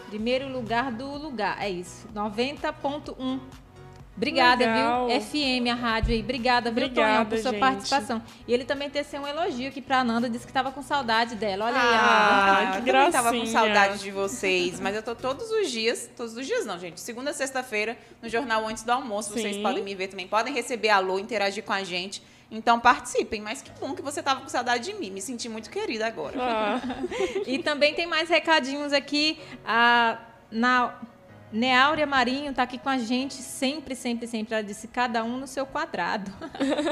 Primeiro 0.09 0.49
lugar 0.49 0.91
do 0.91 1.07
lugar. 1.17 1.63
É 1.63 1.71
isso. 1.71 2.09
90.1 2.15 3.41
Obrigada, 4.17 4.65
Legal. 4.65 5.09
viu? 5.09 5.21
FM, 5.21 5.69
a 5.71 5.75
rádio 5.75 6.15
aí. 6.15 6.21
Obrigada, 6.21 6.71
viu, 6.71 6.85
Obrigada, 6.85 7.13
Tonhão, 7.13 7.27
por 7.27 7.39
sua 7.39 7.51
gente. 7.51 7.61
participação. 7.61 8.23
E 8.47 8.53
ele 8.53 8.65
também 8.65 8.91
teceu 8.91 9.23
um 9.23 9.27
elogio 9.27 9.69
aqui 9.69 9.81
pra 9.81 10.05
Nanda, 10.05 10.29
disse 10.29 10.47
que 10.47 10.53
tava 10.53 10.71
com 10.71 10.83
saudade 10.83 11.35
dela. 11.35 11.67
Olha 11.67 11.81
aí, 11.81 11.97
ah, 11.99 12.63
Nanda. 12.65 12.79
Eu 12.79 12.93
também 12.95 13.11
tava 13.11 13.33
com 13.33 13.47
saudade 13.47 13.99
de 13.99 14.11
vocês, 14.11 14.79
mas 14.81 14.95
eu 14.95 15.03
tô 15.03 15.15
todos 15.15 15.51
os 15.51 15.71
dias, 15.71 16.11
todos 16.17 16.37
os 16.37 16.47
dias 16.47 16.67
não, 16.67 16.79
gente. 16.79 17.01
Segunda 17.01 17.31
a 17.31 17.35
sexta-feira, 17.35 17.97
no 18.21 18.29
jornal 18.29 18.67
antes 18.67 18.83
do 18.83 18.93
almoço, 18.93 19.33
Sim. 19.33 19.41
vocês 19.41 19.57
podem 19.57 19.83
me 19.83 19.95
ver 19.95 20.09
também. 20.09 20.29
Podem 20.29 20.53
receber 20.53 20.91
alô, 20.91 21.19
interagir 21.19 21.65
com 21.65 21.73
a 21.73 21.83
gente. 21.83 22.23
Então 22.51 22.79
participem, 22.79 23.41
mas 23.41 23.63
que 23.63 23.71
bom 23.81 23.95
que 23.95 24.03
você 24.03 24.23
tava 24.23 24.43
com 24.43 24.49
saudade 24.49 24.85
de 24.85 24.95
mim. 24.95 25.11
Me 25.11 25.23
senti 25.23 25.49
muito 25.49 25.71
querida 25.71 26.07
agora. 26.07 26.37
Ah. 26.39 26.81
e 27.47 27.59
também 27.59 27.95
tem 27.95 28.07
mais 28.07 28.29
recadinhos 28.29 28.93
aqui. 28.93 29.41
Ah, 29.65 30.19
na 30.51 30.95
Neáurea 31.53 32.07
Marinho 32.07 32.51
está 32.51 32.63
aqui 32.63 32.79
com 32.79 32.89
a 32.89 32.97
gente 32.97 33.35
sempre, 33.35 33.95
sempre, 33.95 34.27
sempre. 34.27 34.55
Ela 34.55 34.65
disse 34.65 34.89
cada 34.89 35.23
um 35.23 35.37
no 35.37 35.47
seu 35.47 35.67
quadrado. 35.67 36.33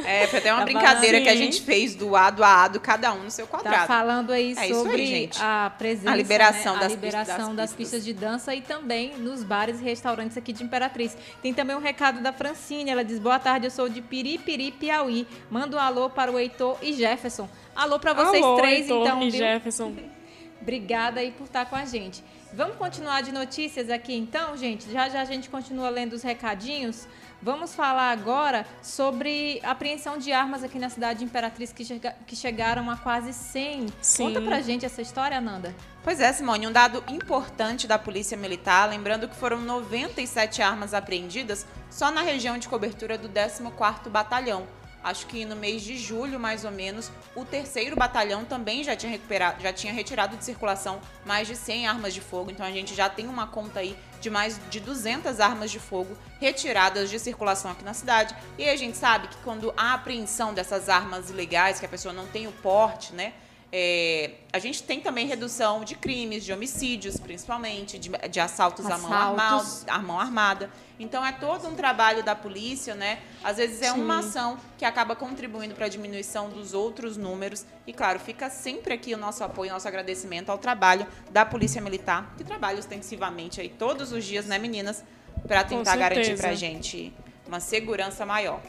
É, 0.04 0.26
foi 0.26 0.40
até 0.40 0.52
uma 0.52 0.60
tá 0.60 0.64
brincadeira 0.64 1.18
falando... 1.18 1.22
que 1.22 1.28
a 1.28 1.36
gente 1.36 1.62
fez 1.62 1.94
do 1.94 2.16
A 2.16 2.30
do 2.30 2.42
A 2.42 2.68
do 2.68 2.80
cada 2.80 3.12
um 3.12 3.24
no 3.24 3.30
seu 3.30 3.46
quadrado. 3.46 3.76
Tá 3.76 3.86
falando 3.86 4.32
aí 4.32 4.52
é 4.52 4.68
sobre 4.68 5.02
aí, 5.02 5.30
a 5.38 5.70
presença, 5.76 6.10
a 6.10 6.16
liberação, 6.16 6.74
né? 6.74 6.80
das, 6.80 6.92
a 6.92 6.94
liberação 6.94 7.36
pistas, 7.36 7.56
das, 7.56 7.72
pistas 7.72 8.04
de 8.04 8.12
dança 8.12 8.54
e 8.54 8.60
também 8.60 9.16
nos 9.16 9.44
bares 9.44 9.80
e 9.80 9.84
restaurantes 9.84 10.36
aqui 10.36 10.52
de 10.52 10.64
Imperatriz. 10.64 11.16
Tem 11.40 11.54
também 11.54 11.76
um 11.76 11.80
recado 11.80 12.20
da 12.20 12.32
Francine. 12.32 12.90
Ela 12.90 13.04
diz: 13.04 13.18
Boa 13.18 13.38
tarde, 13.38 13.66
eu 13.66 13.70
sou 13.70 13.88
de 13.88 14.02
Piripiri, 14.02 14.72
Piauí. 14.72 15.26
Manda 15.50 15.76
um 15.76 15.80
alô 15.80 16.10
para 16.10 16.32
o 16.32 16.38
Heitor 16.38 16.76
e 16.82 16.92
Jefferson. 16.92 17.48
Alô 17.74 17.98
para 17.98 18.12
vocês 18.12 18.42
alô, 18.42 18.56
três, 18.56 18.80
Heitor 18.80 19.06
então. 19.06 19.22
E 19.22 19.30
viu? 19.30 19.38
Jefferson. 19.38 19.94
Obrigada 20.60 21.20
aí 21.20 21.30
por 21.30 21.44
estar 21.44 21.64
com 21.66 21.76
a 21.76 21.84
gente. 21.84 22.22
Vamos 22.52 22.76
continuar 22.76 23.22
de 23.22 23.30
notícias 23.30 23.88
aqui 23.88 24.12
então, 24.12 24.56
gente? 24.56 24.90
Já 24.90 25.08
já 25.08 25.22
a 25.22 25.24
gente 25.24 25.48
continua 25.48 25.88
lendo 25.88 26.14
os 26.14 26.22
recadinhos. 26.22 27.06
Vamos 27.40 27.74
falar 27.74 28.10
agora 28.10 28.66
sobre 28.82 29.60
a 29.62 29.70
apreensão 29.70 30.18
de 30.18 30.32
armas 30.32 30.64
aqui 30.64 30.76
na 30.76 30.90
cidade 30.90 31.20
de 31.20 31.24
Imperatriz 31.24 31.72
que, 31.72 31.84
chega, 31.84 32.14
que 32.26 32.34
chegaram 32.34 32.90
a 32.90 32.96
quase 32.96 33.32
100. 33.32 33.86
Sim. 34.02 34.24
Conta 34.24 34.40
pra 34.40 34.60
gente 34.60 34.84
essa 34.84 35.00
história, 35.00 35.40
Nanda. 35.40 35.72
Pois 36.02 36.20
é, 36.20 36.32
Simone, 36.32 36.66
um 36.66 36.72
dado 36.72 37.04
importante 37.08 37.86
da 37.86 37.98
Polícia 37.98 38.36
Militar, 38.36 38.90
lembrando 38.90 39.28
que 39.28 39.36
foram 39.36 39.60
97 39.60 40.60
armas 40.60 40.92
apreendidas 40.92 41.64
só 41.88 42.10
na 42.10 42.20
região 42.20 42.58
de 42.58 42.68
cobertura 42.68 43.16
do 43.16 43.28
14º 43.28 44.08
Batalhão 44.10 44.66
acho 45.02 45.26
que 45.26 45.44
no 45.44 45.56
mês 45.56 45.82
de 45.82 45.96
julho, 45.96 46.38
mais 46.38 46.64
ou 46.64 46.70
menos, 46.70 47.10
o 47.34 47.44
terceiro 47.44 47.96
batalhão 47.96 48.44
também 48.44 48.84
já 48.84 48.94
tinha 48.94 49.10
recuperado, 49.10 49.62
já 49.62 49.72
tinha 49.72 49.92
retirado 49.92 50.36
de 50.36 50.44
circulação 50.44 51.00
mais 51.24 51.48
de 51.48 51.56
100 51.56 51.86
armas 51.86 52.14
de 52.14 52.20
fogo. 52.20 52.50
Então 52.50 52.64
a 52.64 52.70
gente 52.70 52.94
já 52.94 53.08
tem 53.08 53.26
uma 53.26 53.46
conta 53.46 53.80
aí 53.80 53.96
de 54.20 54.28
mais 54.28 54.60
de 54.70 54.80
200 54.80 55.40
armas 55.40 55.70
de 55.70 55.78
fogo 55.78 56.16
retiradas 56.38 57.10
de 57.10 57.18
circulação 57.18 57.70
aqui 57.70 57.84
na 57.84 57.94
cidade. 57.94 58.34
E 58.58 58.68
a 58.68 58.76
gente 58.76 58.96
sabe 58.96 59.28
que 59.28 59.36
quando 59.38 59.72
há 59.76 59.94
apreensão 59.94 60.52
dessas 60.52 60.88
armas 60.88 61.30
ilegais, 61.30 61.80
que 61.80 61.86
a 61.86 61.88
pessoa 61.88 62.12
não 62.12 62.26
tem 62.26 62.46
o 62.46 62.52
porte, 62.52 63.14
né? 63.14 63.32
É, 63.72 64.32
a 64.52 64.58
gente 64.58 64.82
tem 64.82 65.00
também 65.00 65.26
redução 65.26 65.84
de 65.84 65.94
crimes, 65.94 66.44
de 66.44 66.52
homicídios, 66.52 67.18
principalmente, 67.18 67.98
de, 67.98 68.10
de 68.28 68.40
assaltos, 68.40 68.84
assaltos. 68.84 69.04
À, 69.04 69.08
mão 69.08 69.18
armada, 69.18 69.64
à 69.86 69.98
mão 70.00 70.20
armada. 70.20 70.70
Então 70.98 71.24
é 71.24 71.30
todo 71.32 71.68
um 71.68 71.74
trabalho 71.74 72.22
da 72.22 72.34
polícia, 72.34 72.94
né? 72.94 73.20
Às 73.44 73.58
vezes 73.58 73.80
é 73.80 73.92
Sim. 73.92 74.00
uma 74.00 74.18
ação 74.18 74.58
que 74.76 74.84
acaba 74.84 75.14
contribuindo 75.14 75.74
para 75.74 75.86
a 75.86 75.88
diminuição 75.88 76.50
dos 76.50 76.74
outros 76.74 77.16
números. 77.16 77.64
E 77.86 77.92
claro, 77.92 78.18
fica 78.18 78.50
sempre 78.50 78.92
aqui 78.92 79.14
o 79.14 79.18
nosso 79.18 79.44
apoio, 79.44 79.72
nosso 79.72 79.86
agradecimento 79.86 80.50
ao 80.50 80.58
trabalho 80.58 81.06
da 81.30 81.46
Polícia 81.46 81.80
Militar, 81.80 82.34
que 82.36 82.42
trabalha 82.42 82.78
ostensivamente 82.78 83.60
aí 83.60 83.68
todos 83.68 84.12
os 84.12 84.24
dias, 84.24 84.46
né, 84.46 84.58
meninas, 84.58 85.04
para 85.46 85.62
tentar 85.62 85.96
garantir 85.96 86.36
para 86.36 86.50
a 86.50 86.54
gente 86.54 87.14
uma 87.46 87.60
segurança 87.60 88.26
maior. 88.26 88.60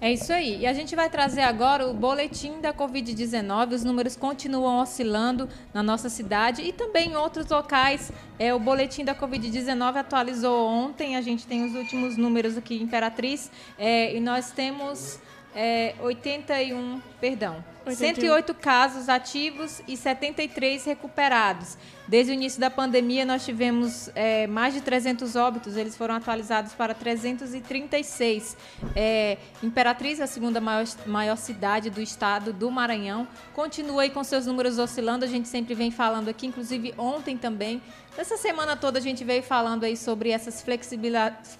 É 0.00 0.10
isso 0.10 0.32
aí. 0.32 0.60
E 0.60 0.66
a 0.66 0.72
gente 0.72 0.96
vai 0.96 1.10
trazer 1.10 1.42
agora 1.42 1.86
o 1.86 1.92
boletim 1.92 2.58
da 2.58 2.72
Covid-19. 2.72 3.74
Os 3.74 3.84
números 3.84 4.16
continuam 4.16 4.80
oscilando 4.80 5.46
na 5.74 5.82
nossa 5.82 6.08
cidade 6.08 6.62
e 6.62 6.72
também 6.72 7.10
em 7.10 7.16
outros 7.16 7.46
locais. 7.48 8.10
É, 8.38 8.54
o 8.54 8.58
boletim 8.58 9.04
da 9.04 9.14
Covid-19 9.14 9.96
atualizou 9.96 10.66
ontem. 10.66 11.16
A 11.16 11.20
gente 11.20 11.46
tem 11.46 11.66
os 11.66 11.74
últimos 11.74 12.16
números 12.16 12.56
aqui 12.56 12.80
Imperatriz. 12.82 13.50
É, 13.78 14.16
e 14.16 14.20
nós 14.20 14.50
temos 14.52 15.20
é, 15.54 15.94
81, 16.00 17.02
perdão, 17.20 17.62
108 17.94 18.54
casos 18.54 19.08
ativos 19.08 19.82
e 19.86 19.96
73 19.96 20.84
recuperados. 20.84 21.76
Desde 22.08 22.32
o 22.32 22.34
início 22.34 22.60
da 22.60 22.68
pandemia, 22.68 23.24
nós 23.24 23.44
tivemos 23.44 24.10
é, 24.16 24.46
mais 24.48 24.74
de 24.74 24.80
300 24.80 25.36
óbitos, 25.36 25.76
eles 25.76 25.96
foram 25.96 26.16
atualizados 26.16 26.72
para 26.72 26.92
336. 26.92 28.56
É, 28.96 29.38
Imperatriz, 29.62 30.20
a 30.20 30.26
segunda 30.26 30.60
maior, 30.60 30.84
maior 31.06 31.36
cidade 31.36 31.88
do 31.88 32.00
estado 32.00 32.52
do 32.52 32.68
Maranhão, 32.68 33.28
continua 33.54 34.02
aí 34.02 34.10
com 34.10 34.24
seus 34.24 34.44
números 34.44 34.78
oscilando, 34.78 35.24
a 35.24 35.28
gente 35.28 35.46
sempre 35.46 35.72
vem 35.72 35.92
falando 35.92 36.28
aqui, 36.28 36.48
inclusive 36.48 36.92
ontem 36.98 37.36
também. 37.36 37.80
Essa 38.16 38.36
semana 38.36 38.76
toda 38.76 38.98
a 38.98 39.02
gente 39.02 39.24
veio 39.24 39.42
falando 39.42 39.84
aí 39.84 39.96
sobre 39.96 40.30
essas 40.30 40.64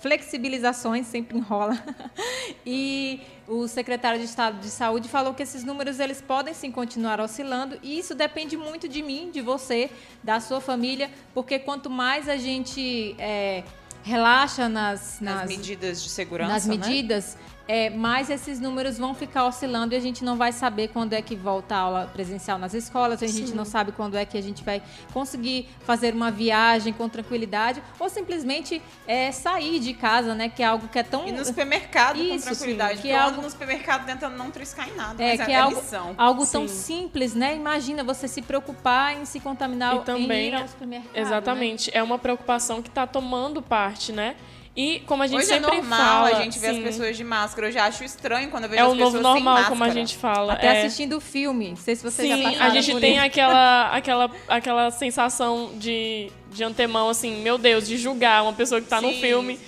flexibilizações, 0.01 1.07
sempre 1.07 1.39
enrola. 1.39 1.83
e 2.67 3.21
o 3.47 3.67
secretário 3.67 4.19
de 4.19 4.27
Estado 4.27 4.61
de 4.61 4.69
Saúde 4.69 5.09
falou 5.09 5.33
que 5.33 5.43
esses 5.43 5.65
números 5.65 6.01
eles 6.01 6.21
podem 6.21 6.53
sim 6.53 6.71
continuar 6.71 7.21
oscilando 7.21 7.79
e 7.83 7.99
isso 7.99 8.15
depende 8.15 8.57
muito 8.57 8.89
de 8.89 9.03
mim, 9.03 9.31
de 9.33 9.41
você, 9.41 9.91
da 10.23 10.39
sua 10.41 10.61
família, 10.61 11.11
porque 11.33 11.59
quanto 11.59 11.89
mais 11.89 12.29
a 12.29 12.37
gente 12.37 13.15
é, 13.19 13.65
relaxa 14.03 14.69
nas, 14.69 15.21
nas, 15.21 15.41
nas, 15.41 15.49
medidas 15.49 16.03
de 16.03 16.09
segurança, 16.09 16.53
nas 16.53 16.67
né? 16.67 16.77
medidas, 16.77 17.35
né? 17.35 17.41
É, 17.71 17.89
mais 17.89 18.29
esses 18.29 18.59
números 18.59 18.99
vão 18.99 19.15
ficar 19.15 19.47
oscilando 19.47 19.95
e 19.95 19.97
a 19.97 20.01
gente 20.01 20.25
não 20.25 20.37
vai 20.37 20.51
saber 20.51 20.89
quando 20.89 21.13
é 21.13 21.23
que 21.23 21.37
volta 21.37 21.77
a 21.77 21.79
aula 21.79 22.11
presencial 22.13 22.59
nas 22.59 22.75
escolas, 22.75 23.23
a 23.23 23.29
gente 23.29 23.51
Sim. 23.51 23.55
não 23.55 23.65
sabe 23.65 23.93
quando 23.93 24.17
é 24.17 24.25
que 24.25 24.37
a 24.37 24.41
gente 24.41 24.65
vai 24.65 24.83
conseguir 25.13 25.69
fazer 25.87 26.13
uma 26.13 26.33
viagem 26.33 26.93
com 26.93 27.09
tranquilidade 27.09 27.81
ou 27.97 28.09
simplesmente 28.09 28.83
é, 29.07 29.31
sair 29.31 29.79
de 29.79 29.95
casa, 29.95 30.35
né? 30.35 30.49
Que 30.49 30.65
é 30.65 30.67
algo 30.67 30.89
que 30.89 30.99
é 30.99 31.05
tão. 31.05 31.29
E 31.29 31.31
no 31.31 31.45
supermercado 31.45 32.17
Isso, 32.17 32.39
com 32.39 32.41
tranquilidade. 32.41 32.97
Sim, 32.97 33.03
que 33.03 33.09
é 33.11 33.17
algo 33.17 33.41
no 33.41 33.49
supermercado 33.49 34.05
tentando 34.05 34.37
não 34.37 34.51
triscar 34.51 34.89
em 34.89 34.97
nada. 34.97 35.23
É, 35.23 35.37
que 35.37 35.53
é, 35.53 35.55
é 35.55 35.61
algo, 35.61 35.81
algo 36.19 36.47
tão 36.49 36.67
simples, 36.67 37.35
né? 37.35 37.55
Imagina 37.55 38.03
você 38.03 38.27
se 38.27 38.43
preocupar 38.43 39.17
em 39.17 39.25
se 39.25 39.39
contaminar 39.39 39.95
e 39.95 40.01
também, 40.01 40.49
em 40.49 40.49
ir 40.49 40.55
ao 40.57 40.67
supermercado. 40.67 41.13
Né? 41.15 41.21
Exatamente. 41.21 41.89
Né? 41.93 41.99
É 41.99 42.03
uma 42.03 42.19
preocupação 42.19 42.83
que 42.83 42.89
está 42.89 43.07
tomando 43.07 43.63
parte, 43.63 44.11
né? 44.11 44.35
E 44.77 45.01
como 45.01 45.23
a 45.23 45.27
gente 45.27 45.41
Hoje 45.41 45.51
é 45.51 45.55
sempre 45.55 45.71
é 45.71 45.81
normal 45.81 45.99
fala, 45.99 46.29
a 46.29 46.43
gente 46.43 46.59
vê 46.59 46.69
as 46.69 46.79
pessoas 46.79 47.17
de 47.17 47.25
máscara. 47.25 47.67
Eu 47.67 47.73
já 47.73 47.87
acho 47.87 48.05
estranho 48.05 48.51
quando 48.51 48.65
eu 48.65 48.71
vejo 48.71 48.83
é 48.83 48.87
as 48.87 48.93
pessoas 48.93 49.13
sem 49.13 49.23
máscara. 49.23 49.29
É 49.29 49.33
o 49.33 49.43
novo 49.43 49.45
normal, 49.45 49.69
como 49.69 49.85
a 49.85 49.91
gente 49.91 50.17
fala. 50.17 50.53
Até 50.53 50.67
é. 50.67 50.79
assistindo 50.79 51.17
o 51.17 51.21
filme. 51.21 51.71
Não 51.71 51.77
sei 51.77 51.97
se 51.97 52.03
você 52.03 52.23
Sim, 52.23 52.55
já 52.55 52.65
a 52.65 52.71
gente 52.71 53.01
tem 53.01 53.19
aquela, 53.21 53.91
aquela, 53.91 54.31
aquela 54.49 54.91
sensação 54.93 55.73
de, 55.75 56.31
de 56.53 56.63
antemão, 56.63 57.09
assim, 57.09 57.43
meu 57.43 57.59
Deus, 57.59 57.87
de 57.87 57.97
julgar 57.97 58.43
uma 58.43 58.53
pessoa 58.53 58.81
que 58.81 58.87
está 58.87 59.01
no 59.01 59.13
filme. 59.15 59.59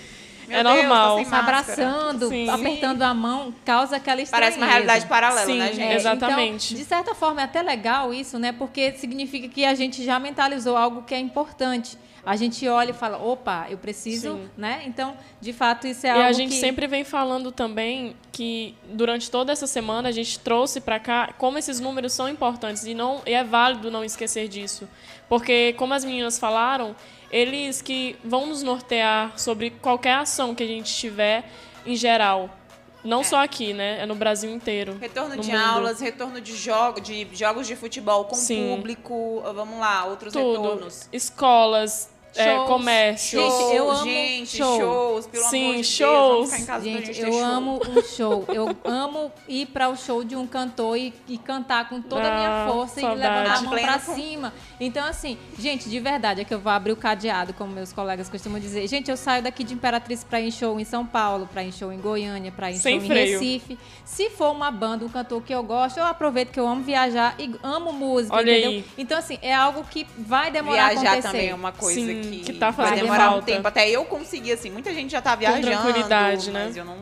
Meu 0.47 0.59
é 0.59 0.63
Deus, 0.63 0.77
normal. 0.77 1.25
Tá 1.25 1.39
abraçando, 1.39 2.29
Sim. 2.29 2.49
apertando 2.49 3.03
a 3.03 3.13
mão, 3.13 3.53
causa 3.65 3.97
aquela 3.97 4.21
estranheza. 4.21 4.31
Parece 4.31 4.57
uma 4.59 4.67
realidade 4.67 5.07
paralela, 5.07 5.47
Sim, 5.47 5.59
né, 5.59 5.73
gente? 5.73 5.95
exatamente. 5.95 6.75
Então, 6.75 6.83
de 6.83 6.89
certa 6.89 7.15
forma, 7.15 7.41
é 7.41 7.45
até 7.45 7.61
legal 7.61 8.15
isso, 8.15 8.39
né? 8.39 8.53
Porque 8.53 8.93
significa 8.93 9.49
que 9.49 9.65
a 9.65 9.75
gente 9.75 10.05
já 10.05 10.21
mentalizou 10.21 10.77
algo 10.77 11.03
que 11.03 11.15
é 11.15 11.19
importante 11.19 11.99
a 12.25 12.37
gente 12.37 12.67
olha 12.69 12.91
e 12.91 12.95
fala, 12.95 13.19
opa, 13.19 13.67
eu 13.69 13.77
preciso, 13.77 14.35
Sim. 14.35 14.51
né? 14.57 14.83
Então, 14.87 15.17
de 15.41 15.53
fato, 15.53 15.87
isso 15.89 16.07
é 16.07 16.11
e 16.11 16.13
algo 16.13 16.25
E 16.25 16.27
a 16.29 16.33
gente 16.33 16.51
que... 16.51 16.61
sempre 16.61 16.87
vem 16.87 17.03
falando 17.03 17.51
também 17.51 18.17
que 18.31 18.77
durante 18.85 19.31
toda 19.31 19.53
essa 19.53 19.67
semana 19.67 20.09
a 20.09 20.13
gente 20.13 20.39
trouxe 20.39 20.81
para 20.81 21.01
cá 21.01 21.35
como 21.37 21.59
esses 21.59 21.81
números 21.81 22.13
são 22.13 22.29
importantes 22.29 22.85
e 22.85 22.95
não 22.95 23.23
e 23.27 23.33
é 23.33 23.43
válido 23.43 23.91
não 23.91 24.05
esquecer 24.05 24.47
disso, 24.47 24.89
porque 25.29 25.73
como 25.75 25.95
as 25.95 26.05
meninas 26.05 26.39
falaram, 26.39 26.95
eles 27.31 27.83
que 27.83 28.17
vão 28.23 28.47
nos 28.47 28.63
nortear 28.63 29.37
sobre 29.39 29.71
qualquer 29.71 30.15
ação 30.15 30.55
que 30.55 30.63
a 30.63 30.67
gente 30.67 30.95
tiver 30.95 31.51
em 31.85 31.97
geral. 31.97 32.51
Não 33.05 33.21
é. 33.21 33.25
só 33.25 33.43
aqui, 33.43 33.73
né? 33.73 34.01
É 34.01 34.07
no 34.07 34.15
Brasil 34.15 34.51
inteiro. 34.51 34.97
Retorno 35.01 35.37
de 35.37 35.51
mundo. 35.51 35.61
aulas, 35.61 36.01
retorno 36.01 36.41
de, 36.41 36.57
jogo, 36.57 37.01
de 37.01 37.29
jogos 37.33 37.67
de 37.67 37.75
futebol 37.75 38.25
com 38.25 38.35
Sim. 38.35 38.77
público, 38.77 39.43
vamos 39.55 39.79
lá, 39.79 40.05
outros 40.05 40.33
Tudo. 40.33 40.63
retornos. 40.63 41.09
Escolas, 41.13 42.09
é, 42.37 42.57
comércio. 42.67 43.41
Gente, 43.41 43.77
eu 43.77 43.91
amo 43.91 44.05
gente, 44.05 44.57
show. 44.57 44.79
shows, 44.79 45.27
pelo 45.27 45.45
Sim, 45.45 45.65
amor 45.65 45.77
de 45.77 45.85
shows. 45.85 46.51
Deus, 46.51 46.65
casa 46.65 46.85
gente, 46.85 47.07
gente 47.07 47.21
eu 47.21 47.33
show. 47.33 47.45
amo 47.45 47.81
um 47.89 48.03
show. 48.03 48.45
Eu 48.49 48.77
amo 48.85 49.33
ir 49.49 49.67
para 49.67 49.89
o 49.89 49.97
show 49.97 50.25
de 50.25 50.35
um 50.37 50.47
cantor 50.47 50.97
e, 50.97 51.13
e 51.29 51.39
cantar 51.39 51.89
com 51.89 52.01
toda 52.01 52.23
a 52.23 52.35
minha 52.37 52.65
ah, 52.65 52.69
força 52.71 53.01
saudade. 53.01 53.21
e 53.21 53.23
levantar 53.23 53.59
a 53.59 53.63
mão 53.63 53.75
para 53.75 53.99
cima. 53.99 54.53
Então, 54.81 55.07
assim, 55.07 55.39
gente, 55.59 55.89
de 55.89 56.01
verdade, 56.01 56.41
é 56.41 56.45
que 56.45 56.55
eu 56.55 56.59
vou 56.59 56.73
abrir 56.73 56.93
o 56.93 56.97
cadeado, 56.97 57.53
como 57.53 57.73
meus 57.73 57.93
colegas 57.93 58.29
costumam 58.29 58.59
dizer. 58.61 58.87
Gente, 58.89 59.11
eu 59.11 59.17
saio 59.17 59.43
daqui 59.43 59.65
de 59.65 59.75
Imperatriz 59.75 60.25
para 60.25 60.41
ir 60.41 60.49
em 60.49 60.51
show 60.51 60.79
em 60.81 60.85
São 60.85 61.07
Paulo, 61.07 61.49
para 61.51 61.63
ir 61.63 61.69
em 61.69 61.73
show 61.73 61.93
em 61.93 61.99
Goiânia, 61.99 62.51
para 62.51 62.71
ir 62.71 62.75
em 62.75 62.79
Sem 62.79 62.99
show 62.99 63.09
freio. 63.09 63.29
em 63.29 63.33
Recife. 63.33 63.79
Se 64.05 64.31
for 64.31 64.51
uma 64.53 64.71
banda, 64.71 65.05
um 65.05 65.09
cantor 65.09 65.43
que 65.43 65.55
eu 65.55 65.63
gosto, 65.63 65.99
eu 65.99 66.05
aproveito 66.05 66.51
que 66.51 66.61
eu 66.61 66.67
amo 66.67 66.83
viajar 66.83 67.35
e 67.39 67.55
amo 67.63 67.93
música, 67.93 68.35
Olha 68.35 68.51
entendeu? 68.51 68.71
Aí. 68.71 68.85
Então, 68.97 69.19
assim, 69.19 69.39
é 69.43 69.55
algo 69.55 69.85
que 69.85 70.07
vai 70.19 70.51
demorar 70.51 70.91
viajar 70.91 71.09
a 71.09 71.13
acontecer. 71.13 71.29
também 71.29 71.49
é 71.49 71.55
uma 71.55 71.73
coisa 71.73 72.01
Sim, 72.01 72.07
que, 72.07 72.22
que 72.23 72.53
tá 72.55 72.73
fazendo 72.73 73.03
demorar 73.03 73.31
falta. 73.31 73.39
um 73.39 73.43
tempo. 73.43 73.69
Até 73.69 73.89
eu 73.91 74.05
consegui, 74.05 74.53
assim, 74.53 74.71
muita 74.71 74.93
gente 74.95 75.11
já 75.11 75.21
tá 75.21 75.35
viajando. 75.35 75.67
tranquilidade, 75.67 76.51
né? 76.51 76.65
Mas 76.67 76.77
eu 76.77 76.85
não, 76.85 76.97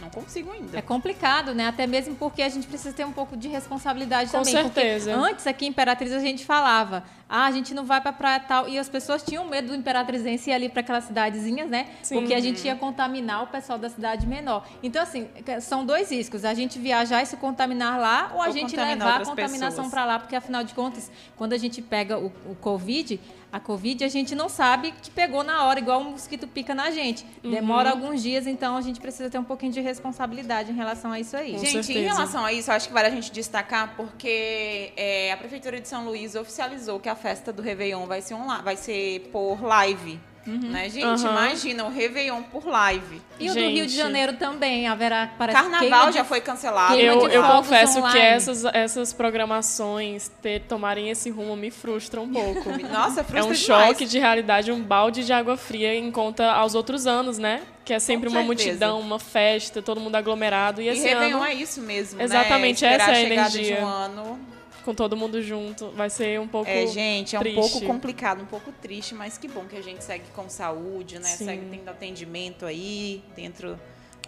não 0.00 0.10
consigo 0.10 0.50
ainda. 0.52 0.78
É 0.78 0.82
complicado, 0.82 1.54
né? 1.54 1.66
Até 1.68 1.86
mesmo 1.86 2.14
porque 2.14 2.42
a 2.42 2.48
gente 2.48 2.66
precisa 2.66 2.94
ter 2.94 3.04
um 3.04 3.12
pouco 3.12 3.36
de 3.36 3.48
responsabilidade 3.48 4.30
Com 4.30 4.38
também. 4.38 4.52
certeza. 4.52 5.12
Porque 5.12 5.30
antes 5.30 5.46
aqui 5.46 5.66
em 5.66 5.68
Imperatriz 5.68 6.12
a 6.12 6.18
gente 6.18 6.44
falava, 6.44 7.04
ah, 7.28 7.46
a 7.46 7.50
gente 7.50 7.72
não 7.74 7.84
vai 7.84 8.00
pra 8.00 8.12
praia 8.12 8.40
tal. 8.40 8.68
E 8.68 8.78
as 8.78 8.88
pessoas 8.88 9.22
tinham 9.22 9.44
medo 9.46 9.68
do 9.68 9.74
Imperatrizense 9.74 10.50
ir 10.50 10.52
ali 10.52 10.68
para 10.68 10.80
aquelas 10.80 11.04
cidadezinhas, 11.04 11.68
né? 11.70 11.88
Sim. 12.02 12.16
Porque 12.16 12.34
a 12.34 12.40
gente 12.40 12.64
ia 12.64 12.76
contaminar 12.76 13.42
o 13.44 13.46
pessoal 13.46 13.78
da 13.78 13.88
cidade 13.88 14.26
menor. 14.26 14.66
Então, 14.82 15.02
assim, 15.02 15.28
são 15.60 15.84
dois 15.84 16.10
riscos. 16.10 16.44
A 16.44 16.54
gente 16.54 16.78
viajar 16.78 17.22
e 17.22 17.26
se 17.26 17.36
contaminar 17.36 17.98
lá 17.98 18.30
ou 18.34 18.42
a 18.42 18.46
Ou 18.46 18.52
gente 18.52 18.76
levar 18.76 19.22
a 19.22 19.24
contaminação 19.24 19.88
para 19.88 20.04
lá. 20.04 20.18
Porque, 20.18 20.36
afinal 20.36 20.62
de 20.62 20.74
contas, 20.74 21.10
quando 21.36 21.52
a 21.52 21.58
gente 21.58 21.80
pega 21.80 22.18
o, 22.18 22.26
o 22.46 22.54
Covid, 22.54 23.18
a 23.52 23.60
Covid 23.60 24.02
a 24.02 24.08
gente 24.08 24.34
não 24.34 24.48
sabe 24.48 24.92
que 25.02 25.10
pegou 25.10 25.44
na 25.44 25.64
hora, 25.64 25.78
igual 25.78 26.00
um 26.00 26.12
mosquito 26.12 26.48
pica 26.48 26.74
na 26.74 26.90
gente. 26.90 27.26
Demora 27.42 27.90
alguns 27.90 28.22
dias, 28.22 28.46
então 28.46 28.78
a 28.78 28.80
gente 28.80 28.98
precisa 28.98 29.28
ter 29.28 29.38
um 29.38 29.44
pouquinho 29.44 29.70
de 29.70 29.80
responsabilidade 29.80 30.72
em 30.72 30.74
relação 30.74 31.12
a 31.12 31.20
isso 31.20 31.36
aí. 31.36 31.52
Com 31.52 31.58
Gente, 31.58 31.76
em 31.76 31.82
certeza. 31.82 32.14
relação 32.14 32.44
a 32.46 32.50
isso, 32.50 32.70
eu 32.70 32.74
acho 32.74 32.88
que 32.88 32.94
vale 32.94 33.08
a 33.08 33.10
gente 33.10 33.30
destacar 33.30 33.94
porque 33.94 34.94
é, 34.96 35.32
a 35.32 35.36
Prefeitura 35.36 35.78
de 35.78 35.86
São 35.86 36.06
Luís 36.06 36.34
oficializou 36.34 36.98
que 36.98 37.10
a 37.10 37.14
festa 37.22 37.52
do 37.52 37.62
Réveillon 37.62 38.04
vai 38.06 38.20
ser, 38.20 38.34
online, 38.34 38.62
vai 38.62 38.76
ser 38.76 39.20
por 39.32 39.62
live. 39.62 40.18
Né, 40.44 40.88
gente? 40.88 41.04
Uhum. 41.24 41.30
Imagina 41.30 41.84
o 41.84 41.88
Réveillon 41.88 42.42
por 42.42 42.66
live. 42.66 43.22
E 43.38 43.48
o 43.48 43.54
do 43.54 43.60
Gente. 43.60 43.74
Rio 43.74 43.86
de 43.86 43.94
Janeiro 43.96 44.32
também 44.32 44.88
haverá 44.88 45.30
parece 45.38 45.56
Carnaval 45.56 46.08
de- 46.08 46.14
já 46.14 46.24
foi 46.24 46.40
cancelado. 46.40 46.96
Eu, 46.98 47.28
eu 47.28 47.44
confesso 47.44 47.92
que 47.94 47.98
online. 48.00 48.18
essas, 48.18 48.64
essas 48.64 49.12
programações 49.12 50.28
ter, 50.42 50.62
tomarem 50.62 51.10
esse 51.10 51.30
rumo 51.30 51.54
me 51.54 51.70
frustram 51.70 52.24
um 52.24 52.32
pouco. 52.32 52.70
Nossa, 52.90 53.20
É 53.20 53.22
frustra 53.22 53.44
um 53.44 53.52
demais. 53.52 53.86
choque 53.90 54.04
de 54.04 54.18
realidade, 54.18 54.72
um 54.72 54.82
balde 54.82 55.24
de 55.24 55.32
água 55.32 55.56
fria 55.56 55.94
em 55.94 56.10
conta 56.10 56.50
aos 56.50 56.74
outros 56.74 57.06
anos, 57.06 57.38
né? 57.38 57.62
Que 57.84 57.94
é 57.94 58.00
sempre 58.00 58.28
Com 58.28 58.34
uma 58.34 58.44
certeza. 58.44 58.66
multidão, 58.68 58.98
uma 59.00 59.20
festa, 59.20 59.80
todo 59.80 60.00
mundo 60.00 60.16
aglomerado. 60.16 60.82
E 60.82 60.86
E 60.86 60.88
esse 60.88 61.06
Réveillon 61.06 61.36
ano, 61.36 61.46
é 61.46 61.54
isso 61.54 61.80
mesmo, 61.80 62.20
Exatamente, 62.20 62.82
né? 62.84 62.94
Essa 62.94 63.10
é 63.12 63.14
a 63.14 63.20
energia. 63.20 63.76
de 63.76 63.80
um 63.82 63.86
ano. 63.86 64.40
Com 64.82 64.94
todo 64.94 65.16
mundo 65.16 65.40
junto, 65.42 65.90
vai 65.90 66.10
ser 66.10 66.38
um 66.40 66.48
pouco 66.48 66.68
É, 66.70 66.86
gente, 66.86 67.34
é 67.34 67.38
um 67.38 67.42
triste. 67.42 67.60
pouco 67.60 67.86
complicado, 67.86 68.42
um 68.42 68.46
pouco 68.46 68.70
triste, 68.72 69.14
mas 69.14 69.38
que 69.38 69.48
bom 69.48 69.64
que 69.64 69.76
a 69.76 69.82
gente 69.82 70.02
segue 70.04 70.24
com 70.34 70.48
saúde, 70.48 71.18
né? 71.18 71.24
Sim. 71.28 71.44
Segue 71.44 71.66
tendo 71.70 71.88
atendimento 71.88 72.66
aí, 72.66 73.22
dentro 73.34 73.78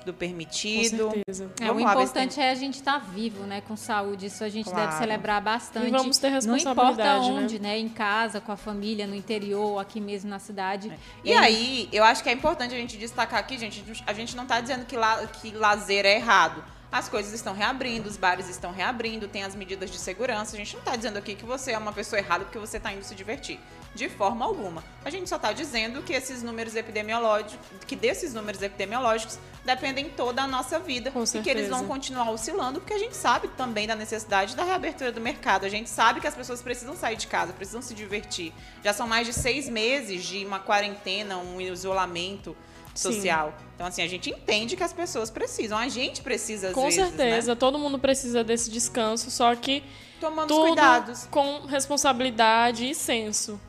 do 0.04 0.12
Com 0.12 0.18
permitido. 0.18 1.10
certeza. 1.10 1.50
É, 1.60 1.72
o 1.72 1.80
importante 1.80 2.38
é 2.38 2.50
a 2.50 2.54
gente 2.54 2.74
estar 2.74 2.98
vivo, 2.98 3.44
né, 3.44 3.62
com 3.62 3.74
saúde. 3.74 4.26
Isso 4.26 4.44
a 4.44 4.50
gente 4.50 4.68
Claro. 4.68 4.86
deve 4.88 4.98
celebrar 4.98 5.40
bastante. 5.40 5.86
E 5.88 5.90
vamos 5.90 6.18
ter 6.18 6.28
Não 6.30 6.36
importa 6.38 6.52
responsabilidade, 6.52 7.30
né? 7.30 7.40
onde, 7.42 7.58
né? 7.58 7.78
Em 7.78 7.88
casa, 7.88 8.38
com 8.38 8.52
a 8.52 8.56
família, 8.56 9.06
no 9.06 9.14
interior, 9.14 9.78
aqui 9.80 10.00
mesmo 10.02 10.28
na 10.28 10.38
cidade. 10.38 10.92
E 11.24 11.32
aí, 11.32 11.88
eu 11.90 12.04
acho 12.04 12.22
que 12.22 12.28
é 12.28 12.32
importante 12.32 12.74
a 12.74 12.76
gente 12.78 12.98
destacar 12.98 13.40
aqui, 13.40 13.56
gente, 13.56 13.82
a 14.06 14.12
gente 14.12 14.36
não 14.36 14.42
está 14.42 14.60
dizendo 14.60 14.84
que, 14.84 14.94
la, 14.96 15.26
que 15.26 15.50
lazer 15.52 16.04
é 16.04 16.16
errado. 16.16 16.62
As 16.94 17.08
coisas 17.08 17.32
estão 17.32 17.52
reabrindo, 17.52 18.08
os 18.08 18.16
bares 18.16 18.48
estão 18.48 18.70
reabrindo, 18.70 19.26
tem 19.26 19.42
as 19.42 19.56
medidas 19.56 19.90
de 19.90 19.98
segurança. 19.98 20.54
A 20.54 20.56
gente 20.56 20.74
não 20.74 20.78
está 20.78 20.94
dizendo 20.94 21.16
aqui 21.16 21.34
que 21.34 21.44
você 21.44 21.72
é 21.72 21.78
uma 21.78 21.92
pessoa 21.92 22.20
errada 22.20 22.44
porque 22.44 22.56
você 22.56 22.76
está 22.76 22.92
indo 22.92 23.02
se 23.02 23.16
divertir. 23.16 23.58
De 23.96 24.08
forma 24.08 24.44
alguma. 24.44 24.82
A 25.04 25.10
gente 25.10 25.28
só 25.28 25.34
está 25.34 25.52
dizendo 25.52 26.02
que 26.02 26.12
esses 26.12 26.40
números 26.40 26.76
epidemiológicos, 26.76 27.58
que 27.84 27.96
desses 27.96 28.32
números 28.32 28.62
epidemiológicos 28.62 29.40
dependem 29.64 30.08
toda 30.08 30.42
a 30.42 30.46
nossa 30.46 30.78
vida 30.78 31.10
Com 31.10 31.24
e 31.24 31.42
que 31.42 31.50
eles 31.50 31.68
vão 31.68 31.84
continuar 31.84 32.30
oscilando, 32.30 32.80
porque 32.80 32.94
a 32.94 32.98
gente 32.98 33.16
sabe 33.16 33.48
também 33.56 33.88
da 33.88 33.96
necessidade 33.96 34.54
da 34.54 34.62
reabertura 34.62 35.10
do 35.10 35.20
mercado. 35.20 35.64
A 35.64 35.68
gente 35.68 35.90
sabe 35.90 36.20
que 36.20 36.28
as 36.28 36.34
pessoas 36.34 36.62
precisam 36.62 36.96
sair 36.96 37.16
de 37.16 37.26
casa, 37.26 37.52
precisam 37.52 37.82
se 37.82 37.92
divertir. 37.92 38.52
Já 38.84 38.92
são 38.92 39.08
mais 39.08 39.26
de 39.26 39.32
seis 39.32 39.68
meses 39.68 40.24
de 40.24 40.44
uma 40.44 40.60
quarentena, 40.60 41.38
um 41.38 41.60
isolamento 41.60 42.56
social. 42.94 43.54
Sim. 43.58 43.64
Então, 43.74 43.86
assim, 43.86 44.02
a 44.02 44.06
gente 44.06 44.30
entende 44.30 44.76
que 44.76 44.82
as 44.82 44.92
pessoas 44.92 45.30
precisam. 45.30 45.76
A 45.76 45.88
gente 45.88 46.22
precisa, 46.22 46.68
às 46.68 46.74
Com 46.74 46.84
vezes, 46.84 46.96
certeza. 46.96 47.52
Né? 47.52 47.54
Todo 47.56 47.78
mundo 47.78 47.98
precisa 47.98 48.44
desse 48.44 48.70
descanso, 48.70 49.30
só 49.30 49.54
que 49.54 49.82
Tomando 50.20 50.48
tudo 50.48 50.66
cuidados. 50.68 51.26
com 51.30 51.66
responsabilidade 51.66 52.88
e 52.88 52.94
senso. 52.94 53.60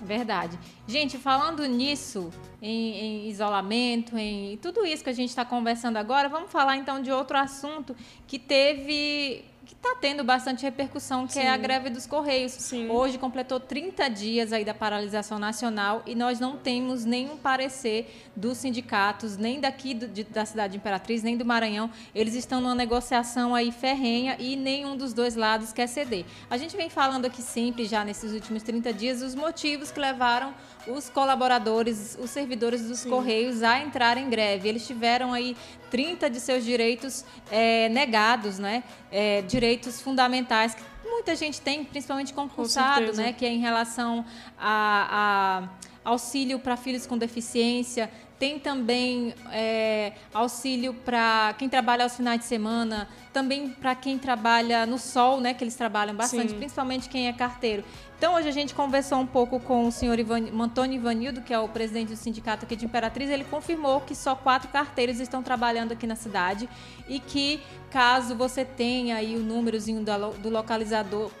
Verdade. 0.00 0.58
Gente, 0.86 1.16
falando 1.16 1.64
nisso, 1.64 2.30
em, 2.60 3.26
em 3.26 3.28
isolamento, 3.28 4.18
em 4.18 4.56
tudo 4.56 4.84
isso 4.84 5.04
que 5.04 5.10
a 5.10 5.12
gente 5.12 5.28
está 5.28 5.44
conversando 5.44 5.96
agora, 5.96 6.28
vamos 6.28 6.50
falar 6.50 6.76
então 6.76 7.00
de 7.00 7.12
outro 7.12 7.38
assunto 7.38 7.94
que 8.26 8.36
teve 8.38 9.44
que 9.64 9.74
está 9.74 9.96
tendo 10.00 10.24
bastante 10.24 10.62
repercussão, 10.62 11.26
que 11.26 11.34
Sim. 11.34 11.40
é 11.40 11.50
a 11.50 11.56
greve 11.56 11.88
dos 11.88 12.06
Correios. 12.06 12.52
Sim. 12.52 12.88
Hoje 12.90 13.18
completou 13.18 13.60
30 13.60 14.08
dias 14.08 14.52
aí 14.52 14.64
da 14.64 14.74
paralisação 14.74 15.38
nacional 15.38 16.02
e 16.04 16.14
nós 16.14 16.40
não 16.40 16.56
temos 16.56 17.04
nenhum 17.04 17.36
parecer 17.36 18.30
dos 18.34 18.58
sindicatos, 18.58 19.36
nem 19.36 19.60
daqui 19.60 19.94
do, 19.94 20.08
de, 20.08 20.24
da 20.24 20.44
cidade 20.44 20.72
de 20.72 20.78
Imperatriz, 20.78 21.22
nem 21.22 21.36
do 21.36 21.44
Maranhão. 21.44 21.90
Eles 22.14 22.34
estão 22.34 22.60
numa 22.60 22.74
negociação 22.74 23.54
aí 23.54 23.70
ferrenha 23.70 24.36
e 24.38 24.56
nenhum 24.56 24.96
dos 24.96 25.12
dois 25.12 25.36
lados 25.36 25.72
quer 25.72 25.86
ceder. 25.86 26.24
A 26.50 26.56
gente 26.56 26.76
vem 26.76 26.90
falando 26.90 27.26
aqui 27.26 27.42
sempre, 27.42 27.84
já 27.84 28.04
nesses 28.04 28.32
últimos 28.32 28.62
30 28.62 28.92
dias, 28.92 29.22
os 29.22 29.34
motivos 29.34 29.90
que 29.92 30.00
levaram 30.00 30.54
os 30.86 31.08
colaboradores, 31.08 32.18
os 32.20 32.30
servidores 32.30 32.82
dos 32.82 33.00
Sim. 33.00 33.10
Correios 33.10 33.62
a 33.62 33.80
entrar 33.80 34.16
em 34.16 34.28
greve. 34.28 34.68
Eles 34.68 34.86
tiveram 34.86 35.32
aí 35.32 35.56
30 35.90 36.28
de 36.30 36.40
seus 36.40 36.64
direitos 36.64 37.24
é, 37.50 37.88
negados, 37.88 38.58
né? 38.58 38.82
É, 39.10 39.42
direitos 39.42 40.00
fundamentais 40.00 40.74
que 40.74 40.82
muita 41.04 41.36
gente 41.36 41.60
tem, 41.60 41.84
principalmente 41.84 42.32
concursado, 42.32 43.10
Com 43.10 43.16
né? 43.16 43.32
Que 43.32 43.44
é 43.44 43.50
em 43.50 43.60
relação 43.60 44.24
a, 44.58 45.68
a 46.04 46.10
auxílio 46.10 46.58
para 46.58 46.76
filhos 46.76 47.06
com 47.06 47.16
deficiência, 47.16 48.10
tem 48.42 48.58
também 48.58 49.34
é, 49.52 50.14
auxílio 50.34 50.92
para 50.92 51.54
quem 51.56 51.68
trabalha 51.68 52.02
aos 52.02 52.16
finais 52.16 52.40
de 52.40 52.46
semana, 52.46 53.08
também 53.32 53.68
para 53.68 53.94
quem 53.94 54.18
trabalha 54.18 54.84
no 54.84 54.98
sol, 54.98 55.40
né? 55.40 55.54
Que 55.54 55.62
eles 55.62 55.76
trabalham 55.76 56.12
bastante, 56.12 56.50
Sim. 56.50 56.56
principalmente 56.56 57.08
quem 57.08 57.28
é 57.28 57.32
carteiro. 57.32 57.84
Então, 58.22 58.34
hoje 58.34 58.48
a 58.48 58.52
gente 58.52 58.72
conversou 58.72 59.18
um 59.18 59.26
pouco 59.26 59.58
com 59.58 59.88
o 59.88 59.90
senhor 59.90 60.16
Ivan, 60.16 60.44
Antônio 60.62 60.94
Ivanildo, 60.94 61.40
que 61.40 61.52
é 61.52 61.58
o 61.58 61.66
presidente 61.66 62.10
do 62.10 62.16
sindicato 62.16 62.64
aqui 62.64 62.76
de 62.76 62.84
Imperatriz. 62.84 63.28
Ele 63.28 63.42
confirmou 63.42 64.00
que 64.00 64.14
só 64.14 64.36
quatro 64.36 64.68
carteiros 64.68 65.18
estão 65.18 65.42
trabalhando 65.42 65.90
aqui 65.90 66.06
na 66.06 66.14
cidade 66.14 66.68
e 67.08 67.18
que, 67.18 67.60
caso 67.90 68.36
você 68.36 68.64
tenha 68.64 69.16
aí 69.16 69.34
o 69.34 69.40
númerozinho 69.40 70.04
do, 70.04 70.38
do 70.38 70.50
localizador 70.50 71.32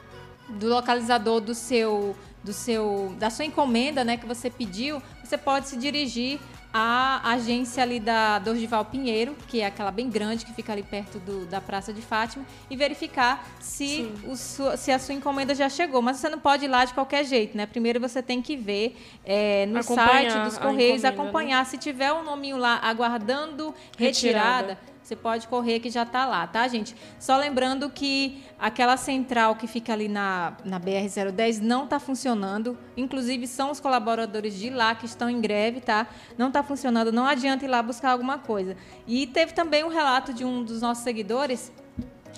do 0.48 0.66
localizador 0.66 1.40
do 1.40 1.54
seu 1.54 2.16
do 2.42 2.52
seu 2.52 3.14
da 3.16 3.30
sua 3.30 3.44
encomenda, 3.44 4.02
né, 4.02 4.16
que 4.16 4.26
você 4.26 4.50
pediu, 4.50 5.00
você 5.22 5.38
pode 5.38 5.68
se 5.68 5.76
dirigir 5.76 6.40
a 6.72 7.32
agência 7.32 7.82
ali 7.82 8.00
da 8.00 8.38
Dorival 8.38 8.84
Pinheiro, 8.84 9.36
que 9.46 9.60
é 9.60 9.66
aquela 9.66 9.90
bem 9.90 10.08
grande 10.08 10.44
que 10.44 10.52
fica 10.54 10.72
ali 10.72 10.82
perto 10.82 11.18
do, 11.18 11.44
da 11.46 11.60
Praça 11.60 11.92
de 11.92 12.00
Fátima, 12.00 12.46
e 12.70 12.76
verificar 12.76 13.46
se, 13.60 14.10
o, 14.24 14.34
se 14.36 14.90
a 14.90 14.98
sua 14.98 15.14
encomenda 15.14 15.54
já 15.54 15.68
chegou. 15.68 16.00
Mas 16.00 16.16
você 16.16 16.28
não 16.28 16.38
pode 16.38 16.64
ir 16.64 16.68
lá 16.68 16.84
de 16.84 16.94
qualquer 16.94 17.24
jeito, 17.24 17.56
né? 17.56 17.66
Primeiro 17.66 18.00
você 18.00 18.22
tem 18.22 18.40
que 18.40 18.56
ver 18.56 18.96
é, 19.24 19.66
no 19.66 19.80
acompanhar 19.80 20.32
site 20.32 20.44
dos 20.44 20.58
Correios, 20.58 21.02
né? 21.02 21.08
acompanhar. 21.10 21.58
Né? 21.58 21.64
Se 21.64 21.76
tiver 21.76 22.12
um 22.12 22.24
nominho 22.24 22.56
lá 22.56 22.78
aguardando 22.82 23.74
retirada, 23.98 24.68
retirada 24.68 24.91
você 25.02 25.16
pode 25.16 25.48
correr 25.48 25.80
que 25.80 25.90
já 25.90 26.04
está 26.04 26.24
lá, 26.24 26.46
tá, 26.46 26.66
gente? 26.68 26.94
Só 27.18 27.36
lembrando 27.36 27.90
que 27.90 28.44
aquela 28.58 28.96
central 28.96 29.56
que 29.56 29.66
fica 29.66 29.92
ali 29.92 30.06
na, 30.06 30.56
na 30.64 30.78
BR-010 30.78 31.60
não 31.60 31.84
está 31.84 31.98
funcionando. 31.98 32.78
Inclusive, 32.96 33.46
são 33.48 33.72
os 33.72 33.80
colaboradores 33.80 34.54
de 34.54 34.70
lá 34.70 34.94
que 34.94 35.04
estão 35.06 35.28
em 35.28 35.40
greve, 35.40 35.80
tá? 35.80 36.06
Não 36.38 36.48
está 36.48 36.62
funcionando, 36.62 37.10
não 37.10 37.26
adianta 37.26 37.64
ir 37.64 37.68
lá 37.68 37.82
buscar 37.82 38.12
alguma 38.12 38.38
coisa. 38.38 38.76
E 39.06 39.26
teve 39.26 39.52
também 39.52 39.82
um 39.82 39.88
relato 39.88 40.32
de 40.32 40.44
um 40.44 40.62
dos 40.62 40.80
nossos 40.80 41.02
seguidores 41.02 41.72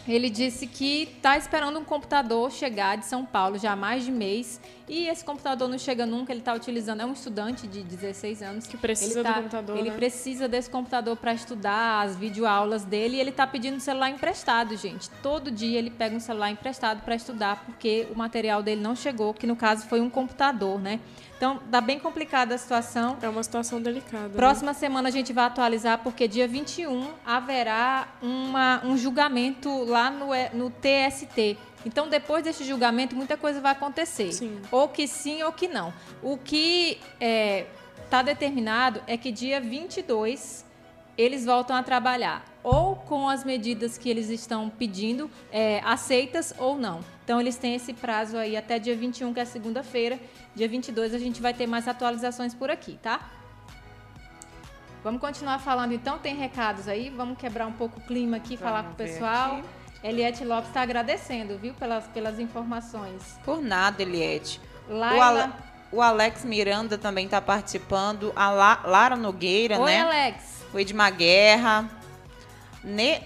ele 0.06 0.28
disse 0.28 0.66
que 0.66 1.04
está 1.16 1.38
esperando 1.38 1.78
um 1.78 1.84
computador 1.84 2.50
chegar 2.50 2.96
de 2.96 3.06
São 3.06 3.24
Paulo 3.24 3.58
já 3.58 3.72
há 3.72 3.76
mais 3.76 4.04
de 4.04 4.12
mês 4.12 4.60
e 4.86 5.08
esse 5.08 5.24
computador 5.24 5.68
não 5.68 5.78
chega 5.78 6.04
nunca. 6.04 6.32
Ele 6.32 6.40
está 6.40 6.52
utilizando, 6.52 7.00
é 7.00 7.06
um 7.06 7.12
estudante 7.12 7.66
de 7.66 7.82
16 7.82 8.42
anos. 8.42 8.66
Que 8.66 8.76
precisa 8.76 9.20
ele 9.20 9.22
tá, 9.22 9.32
do 9.32 9.36
computador. 9.36 9.78
Ele 9.78 9.90
né? 9.90 9.96
precisa 9.96 10.46
desse 10.46 10.68
computador 10.68 11.16
para 11.16 11.32
estudar 11.32 12.02
as 12.02 12.16
videoaulas 12.16 12.84
dele 12.84 13.16
e 13.16 13.20
ele 13.20 13.30
está 13.30 13.46
pedindo 13.46 13.80
celular 13.80 14.10
emprestado, 14.10 14.76
gente. 14.76 15.08
Todo 15.22 15.50
dia 15.50 15.78
ele 15.78 15.90
pega 15.90 16.14
um 16.14 16.20
celular 16.20 16.50
emprestado 16.50 17.02
para 17.02 17.14
estudar 17.14 17.64
porque 17.64 18.06
o 18.14 18.18
material 18.18 18.62
dele 18.62 18.82
não 18.82 18.94
chegou, 18.94 19.32
que 19.32 19.46
no 19.46 19.56
caso 19.56 19.86
foi 19.86 20.00
um 20.00 20.10
computador, 20.10 20.78
né? 20.78 21.00
Então, 21.36 21.58
tá 21.70 21.80
bem 21.80 21.98
complicada 21.98 22.54
a 22.54 22.58
situação. 22.58 23.16
É 23.20 23.28
uma 23.28 23.42
situação 23.42 23.80
delicada. 23.80 24.28
Né? 24.28 24.34
Próxima 24.34 24.72
né? 24.72 24.78
semana 24.78 25.08
a 25.08 25.12
gente 25.12 25.32
vai 25.32 25.44
atualizar, 25.44 25.98
porque 25.98 26.28
dia 26.28 26.46
21 26.46 27.10
haverá 27.24 28.08
uma, 28.22 28.80
um 28.84 28.96
julgamento 28.96 29.84
lá 29.84 30.10
no, 30.10 30.28
no 30.52 30.70
TST. 30.70 31.58
Então, 31.84 32.08
depois 32.08 32.42
desse 32.44 32.64
julgamento, 32.64 33.14
muita 33.14 33.36
coisa 33.36 33.60
vai 33.60 33.72
acontecer. 33.72 34.32
Sim. 34.32 34.60
Ou 34.70 34.88
que 34.88 35.06
sim 35.06 35.42
ou 35.42 35.52
que 35.52 35.68
não. 35.68 35.92
O 36.22 36.38
que 36.38 36.92
está 36.92 37.16
é, 37.20 37.66
tá 38.08 38.22
determinado 38.22 39.02
é 39.06 39.16
que 39.16 39.30
dia 39.30 39.60
22 39.60 40.64
eles 41.16 41.44
voltam 41.44 41.76
a 41.76 41.82
trabalhar 41.82 42.44
ou 42.62 42.96
com 42.96 43.28
as 43.28 43.44
medidas 43.44 43.96
que 43.98 44.08
eles 44.08 44.30
estão 44.30 44.70
pedindo 44.70 45.30
é, 45.52 45.80
aceitas 45.84 46.54
ou 46.58 46.76
não. 46.76 47.04
Então, 47.22 47.40
eles 47.40 47.56
têm 47.56 47.74
esse 47.74 47.92
prazo 47.92 48.36
aí 48.36 48.56
até 48.56 48.78
dia 48.78 48.96
21, 48.96 49.32
que 49.34 49.40
é 49.40 49.44
segunda-feira. 49.44 50.18
Dia 50.54 50.68
22 50.68 51.14
a 51.14 51.18
gente 51.18 51.42
vai 51.42 51.52
ter 51.52 51.66
mais 51.66 51.88
atualizações 51.88 52.54
por 52.54 52.70
aqui, 52.70 52.98
tá? 53.02 53.20
Vamos 55.02 55.20
continuar 55.20 55.58
falando 55.58 55.92
então, 55.92 56.18
tem 56.18 56.34
recados 56.34 56.88
aí, 56.88 57.10
vamos 57.10 57.36
quebrar 57.36 57.66
um 57.66 57.72
pouco 57.72 58.00
o 58.00 58.02
clima 58.02 58.38
aqui, 58.38 58.56
vamos 58.56 58.62
falar 58.62 58.84
com 58.84 58.92
o 58.92 58.94
pessoal. 58.94 59.60
Eliette 60.02 60.44
Lopes 60.44 60.68
está 60.68 60.82
agradecendo, 60.82 61.58
viu, 61.58 61.74
pelas, 61.74 62.06
pelas 62.08 62.38
informações. 62.38 63.38
Por 63.44 63.60
nada, 63.60 64.02
Eliette. 64.02 64.60
Laila... 64.88 65.52
O, 65.90 65.96
o 65.96 66.02
Alex 66.02 66.44
Miranda 66.44 66.96
também 66.96 67.24
está 67.24 67.40
participando, 67.40 68.32
a 68.36 68.50
La, 68.50 68.80
Lara 68.84 69.16
Nogueira, 69.16 69.78
Oi, 69.78 69.84
né? 69.84 70.06
Oi, 70.06 70.16
Alex. 70.16 70.64
O 70.72 70.78
Edmar 70.78 71.14
Guerra, 71.14 71.88
ne, 72.82 73.22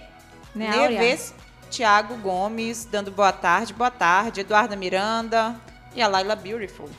Neves 0.55 1.33
Tiago 1.69 2.15
Gomes, 2.17 2.85
dando 2.85 3.11
boa 3.11 3.31
tarde, 3.31 3.73
boa 3.73 3.91
tarde. 3.91 4.41
Eduarda 4.41 4.75
Miranda 4.75 5.55
e 5.95 6.01
a 6.01 6.07
Laila 6.07 6.35
Beautiful. 6.35 6.89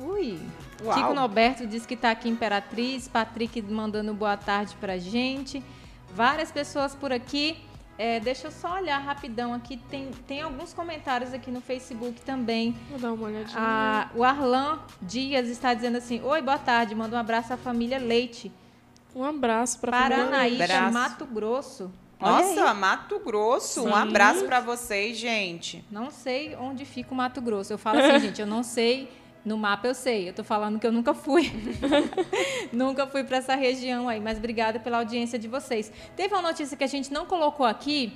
Ui. 0.00 0.38
Uau. 0.82 0.94
Kiko 0.94 1.14
Norberto 1.14 1.66
diz 1.66 1.86
que 1.86 1.94
está 1.94 2.10
aqui 2.10 2.28
Imperatriz. 2.28 3.08
Patrick 3.08 3.60
mandando 3.62 4.12
boa 4.14 4.36
tarde 4.36 4.74
para 4.80 4.98
gente. 4.98 5.62
Várias 6.14 6.50
pessoas 6.50 6.94
por 6.94 7.12
aqui. 7.12 7.56
É, 7.96 8.18
deixa 8.18 8.48
eu 8.48 8.50
só 8.50 8.74
olhar 8.74 8.98
rapidão 8.98 9.54
aqui. 9.54 9.76
Tem, 9.76 10.10
tem 10.26 10.42
alguns 10.42 10.72
comentários 10.72 11.32
aqui 11.32 11.50
no 11.50 11.60
Facebook 11.60 12.20
também. 12.22 12.76
Vou 12.90 12.98
dar 12.98 13.12
uma 13.12 13.26
olhadinha. 13.26 13.56
Ah, 13.56 14.10
o 14.14 14.24
Arlan 14.24 14.80
Dias 15.00 15.48
está 15.48 15.72
dizendo 15.74 15.98
assim: 15.98 16.20
Oi, 16.22 16.42
boa 16.42 16.58
tarde. 16.58 16.94
Manda 16.94 17.16
um 17.16 17.20
abraço 17.20 17.52
à 17.52 17.56
família 17.56 17.98
Leite. 17.98 18.50
Um 19.14 19.22
abraço 19.22 19.78
para 19.78 19.92
Paranaíba, 19.92 20.90
Mato 20.90 21.24
Grosso. 21.24 21.90
Nossa, 22.20 22.74
Mato 22.74 23.20
Grosso. 23.20 23.82
Sim. 23.82 23.88
Um 23.88 23.94
abraço 23.94 24.44
para 24.44 24.58
vocês, 24.58 25.16
gente. 25.16 25.84
Não 25.90 26.10
sei 26.10 26.56
onde 26.56 26.84
fica 26.84 27.12
o 27.12 27.16
Mato 27.16 27.40
Grosso. 27.40 27.72
Eu 27.72 27.78
falo 27.78 28.00
assim, 28.00 28.18
gente, 28.26 28.40
eu 28.40 28.46
não 28.46 28.62
sei. 28.64 29.08
No 29.44 29.58
mapa 29.58 29.86
eu 29.86 29.94
sei. 29.94 30.28
Eu 30.28 30.32
tô 30.32 30.42
falando 30.42 30.78
que 30.78 30.86
eu 30.86 30.92
nunca 30.92 31.12
fui. 31.12 31.52
nunca 32.72 33.06
fui 33.06 33.24
para 33.24 33.36
essa 33.36 33.54
região 33.54 34.08
aí, 34.08 34.20
mas 34.20 34.38
obrigada 34.38 34.80
pela 34.80 34.98
audiência 34.98 35.38
de 35.38 35.48
vocês. 35.48 35.92
Teve 36.16 36.34
uma 36.34 36.42
notícia 36.42 36.76
que 36.76 36.84
a 36.84 36.88
gente 36.88 37.12
não 37.12 37.26
colocou 37.26 37.66
aqui, 37.66 38.12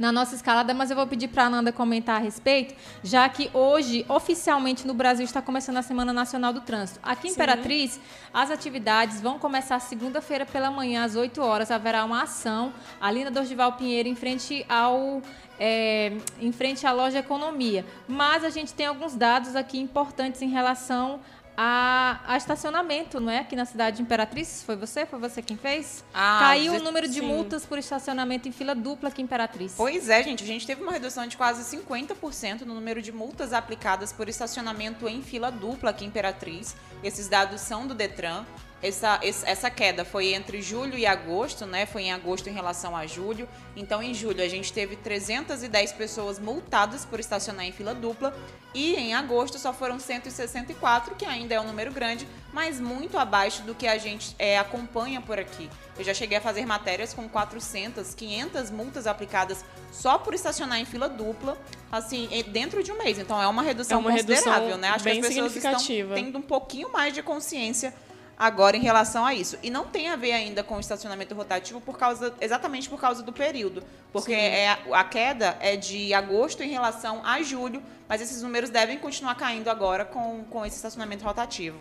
na 0.00 0.10
nossa 0.10 0.34
escalada, 0.34 0.72
mas 0.72 0.88
eu 0.88 0.96
vou 0.96 1.06
pedir 1.06 1.28
para 1.28 1.42
a 1.42 1.46
Ananda 1.46 1.70
comentar 1.70 2.16
a 2.16 2.18
respeito, 2.18 2.74
já 3.04 3.28
que 3.28 3.50
hoje, 3.52 4.02
oficialmente 4.08 4.86
no 4.86 4.94
Brasil, 4.94 5.26
está 5.26 5.42
começando 5.42 5.76
a 5.76 5.82
Semana 5.82 6.10
Nacional 6.10 6.54
do 6.54 6.62
Trânsito. 6.62 6.98
Aqui 7.02 7.26
em 7.26 7.30
Sim. 7.30 7.34
Imperatriz, 7.34 8.00
as 8.32 8.50
atividades 8.50 9.20
vão 9.20 9.38
começar 9.38 9.78
segunda-feira 9.78 10.46
pela 10.46 10.70
manhã, 10.70 11.04
às 11.04 11.16
8 11.16 11.42
horas. 11.42 11.70
Haverá 11.70 12.02
uma 12.06 12.22
ação 12.22 12.72
ali 12.98 13.24
na 13.24 13.28
Dorival 13.28 13.74
Pinheiro, 13.74 14.08
em 14.08 14.14
frente 14.14 14.64
ao 14.70 15.20
é, 15.60 16.12
em 16.40 16.50
frente 16.50 16.86
à 16.86 16.92
loja 16.92 17.18
Economia. 17.18 17.84
Mas 18.08 18.42
a 18.42 18.50
gente 18.50 18.72
tem 18.72 18.86
alguns 18.86 19.14
dados 19.14 19.54
aqui 19.54 19.78
importantes 19.78 20.40
em 20.40 20.48
relação 20.48 21.20
a, 21.62 22.20
a, 22.26 22.36
estacionamento, 22.38 23.20
não 23.20 23.30
é? 23.30 23.40
Aqui 23.40 23.54
na 23.54 23.66
cidade 23.66 23.98
de 23.98 24.02
Imperatriz. 24.02 24.62
Foi 24.64 24.76
você? 24.76 25.04
Foi 25.04 25.18
você 25.18 25.42
quem 25.42 25.58
fez? 25.58 26.02
Ah, 26.14 26.38
Caiu 26.40 26.72
o 26.72 26.82
número 26.82 27.06
de 27.06 27.20
sim. 27.20 27.26
multas 27.26 27.66
por 27.66 27.76
estacionamento 27.76 28.48
em 28.48 28.52
fila 28.52 28.74
dupla 28.74 29.10
aqui 29.10 29.20
em 29.20 29.26
Imperatriz. 29.26 29.74
Pois 29.76 30.08
é, 30.08 30.22
gente. 30.22 30.42
A 30.42 30.46
gente 30.46 30.66
teve 30.66 30.82
uma 30.82 30.92
redução 30.92 31.26
de 31.26 31.36
quase 31.36 31.76
50% 31.76 32.62
no 32.62 32.74
número 32.74 33.02
de 33.02 33.12
multas 33.12 33.52
aplicadas 33.52 34.10
por 34.10 34.26
estacionamento 34.26 35.06
em 35.06 35.20
fila 35.20 35.50
dupla 35.52 35.90
aqui 35.90 36.06
em 36.06 36.08
Imperatriz. 36.08 36.74
Esses 37.04 37.28
dados 37.28 37.60
são 37.60 37.86
do 37.86 37.94
Detran. 37.94 38.46
Essa, 38.82 39.20
essa 39.22 39.70
queda 39.70 40.06
foi 40.06 40.32
entre 40.32 40.62
julho 40.62 40.96
e 40.96 41.04
agosto, 41.04 41.66
né? 41.66 41.84
Foi 41.84 42.02
em 42.02 42.12
agosto 42.12 42.48
em 42.48 42.52
relação 42.52 42.96
a 42.96 43.06
julho. 43.06 43.46
Então, 43.76 44.02
em 44.02 44.14
julho, 44.14 44.42
a 44.42 44.48
gente 44.48 44.72
teve 44.72 44.96
310 44.96 45.92
pessoas 45.92 46.38
multadas 46.38 47.04
por 47.04 47.20
estacionar 47.20 47.66
em 47.66 47.72
fila 47.72 47.94
dupla. 47.94 48.34
E 48.72 48.94
em 48.94 49.14
agosto 49.14 49.58
só 49.58 49.72
foram 49.72 49.98
164, 49.98 51.14
que 51.16 51.26
ainda 51.26 51.54
é 51.54 51.60
um 51.60 51.64
número 51.64 51.92
grande, 51.92 52.26
mas 52.52 52.80
muito 52.80 53.18
abaixo 53.18 53.62
do 53.62 53.74
que 53.74 53.86
a 53.86 53.98
gente 53.98 54.34
é, 54.38 54.58
acompanha 54.58 55.20
por 55.20 55.38
aqui. 55.38 55.68
Eu 55.98 56.04
já 56.04 56.14
cheguei 56.14 56.38
a 56.38 56.40
fazer 56.40 56.64
matérias 56.64 57.12
com 57.12 57.28
400, 57.28 58.14
500 58.14 58.70
multas 58.70 59.06
aplicadas 59.06 59.64
só 59.92 60.16
por 60.16 60.32
estacionar 60.32 60.78
em 60.78 60.84
fila 60.86 61.08
dupla, 61.08 61.58
assim, 61.90 62.28
dentro 62.48 62.82
de 62.82 62.92
um 62.92 62.96
mês. 62.96 63.18
Então, 63.18 63.42
é 63.42 63.46
uma 63.46 63.62
redução 63.62 63.98
é 63.98 64.00
uma 64.00 64.10
considerável, 64.12 64.52
redução 64.52 64.78
né? 64.78 64.88
Acho 64.88 65.04
que 65.04 65.10
as 65.10 65.18
pessoas 65.18 65.56
estão 65.56 66.14
tendo 66.14 66.38
um 66.38 66.42
pouquinho 66.42 66.90
mais 66.92 67.12
de 67.12 67.22
consciência 67.22 67.92
agora 68.40 68.74
em 68.74 68.80
relação 68.80 69.26
a 69.26 69.34
isso. 69.34 69.58
E 69.62 69.68
não 69.68 69.84
tem 69.84 70.08
a 70.08 70.16
ver 70.16 70.32
ainda 70.32 70.64
com 70.64 70.76
o 70.76 70.80
estacionamento 70.80 71.34
rotativo 71.34 71.78
por 71.78 71.98
causa 71.98 72.32
exatamente 72.40 72.88
por 72.88 72.98
causa 72.98 73.22
do 73.22 73.34
período, 73.34 73.82
porque 74.10 74.32
é, 74.32 74.70
a 74.70 75.04
queda 75.04 75.58
é 75.60 75.76
de 75.76 76.14
agosto 76.14 76.62
em 76.62 76.70
relação 76.70 77.20
a 77.22 77.42
julho, 77.42 77.82
mas 78.08 78.22
esses 78.22 78.42
números 78.42 78.70
devem 78.70 78.96
continuar 78.96 79.34
caindo 79.34 79.68
agora 79.68 80.06
com, 80.06 80.42
com 80.44 80.64
esse 80.64 80.76
estacionamento 80.76 81.22
rotativo. 81.22 81.78